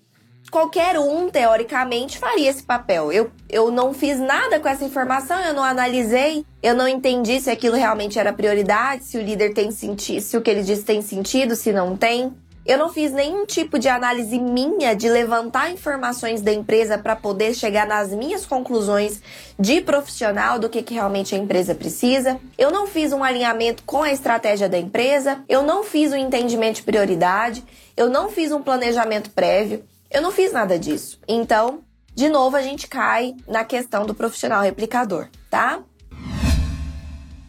qualquer 0.50 0.98
um, 0.98 1.28
teoricamente, 1.28 2.18
faria 2.18 2.48
esse 2.48 2.62
papel. 2.62 3.10
Eu, 3.10 3.30
eu 3.48 3.70
não 3.70 3.92
fiz 3.92 4.18
nada 4.20 4.60
com 4.60 4.68
essa 4.68 4.84
informação, 4.84 5.40
eu 5.40 5.52
não 5.52 5.64
analisei, 5.64 6.46
eu 6.62 6.74
não 6.74 6.86
entendi 6.86 7.40
se 7.40 7.50
aquilo 7.50 7.76
realmente 7.76 8.18
era 8.18 8.32
prioridade, 8.32 9.04
se 9.04 9.18
o 9.18 9.22
líder 9.22 9.52
tem 9.52 9.70
sentido, 9.70 10.20
se 10.20 10.36
o 10.36 10.40
que 10.40 10.50
ele 10.50 10.62
disse 10.62 10.84
tem 10.84 11.02
sentido, 11.02 11.56
se 11.56 11.72
não 11.72 11.96
tem. 11.96 12.32
Eu 12.66 12.78
não 12.78 12.88
fiz 12.88 13.12
nenhum 13.12 13.44
tipo 13.44 13.78
de 13.78 13.90
análise 13.90 14.38
minha 14.38 14.96
de 14.96 15.06
levantar 15.06 15.70
informações 15.70 16.40
da 16.40 16.50
empresa 16.50 16.96
para 16.96 17.14
poder 17.14 17.52
chegar 17.52 17.86
nas 17.86 18.10
minhas 18.10 18.46
conclusões 18.46 19.20
de 19.58 19.82
profissional 19.82 20.58
do 20.58 20.70
que, 20.70 20.82
que 20.82 20.94
realmente 20.94 21.34
a 21.34 21.38
empresa 21.38 21.74
precisa. 21.74 22.40
Eu 22.56 22.70
não 22.70 22.86
fiz 22.86 23.12
um 23.12 23.22
alinhamento 23.22 23.82
com 23.84 24.02
a 24.02 24.10
estratégia 24.10 24.66
da 24.66 24.78
empresa. 24.78 25.44
Eu 25.46 25.62
não 25.62 25.84
fiz 25.84 26.10
um 26.10 26.16
entendimento 26.16 26.76
de 26.76 26.84
prioridade. 26.84 27.62
Eu 27.94 28.08
não 28.08 28.30
fiz 28.30 28.50
um 28.50 28.62
planejamento 28.62 29.28
prévio. 29.30 29.84
Eu 30.10 30.22
não 30.22 30.32
fiz 30.32 30.50
nada 30.50 30.78
disso. 30.78 31.20
Então, 31.28 31.80
de 32.14 32.30
novo, 32.30 32.56
a 32.56 32.62
gente 32.62 32.88
cai 32.88 33.34
na 33.46 33.62
questão 33.62 34.06
do 34.06 34.14
profissional 34.14 34.62
replicador, 34.62 35.28
tá? 35.50 35.82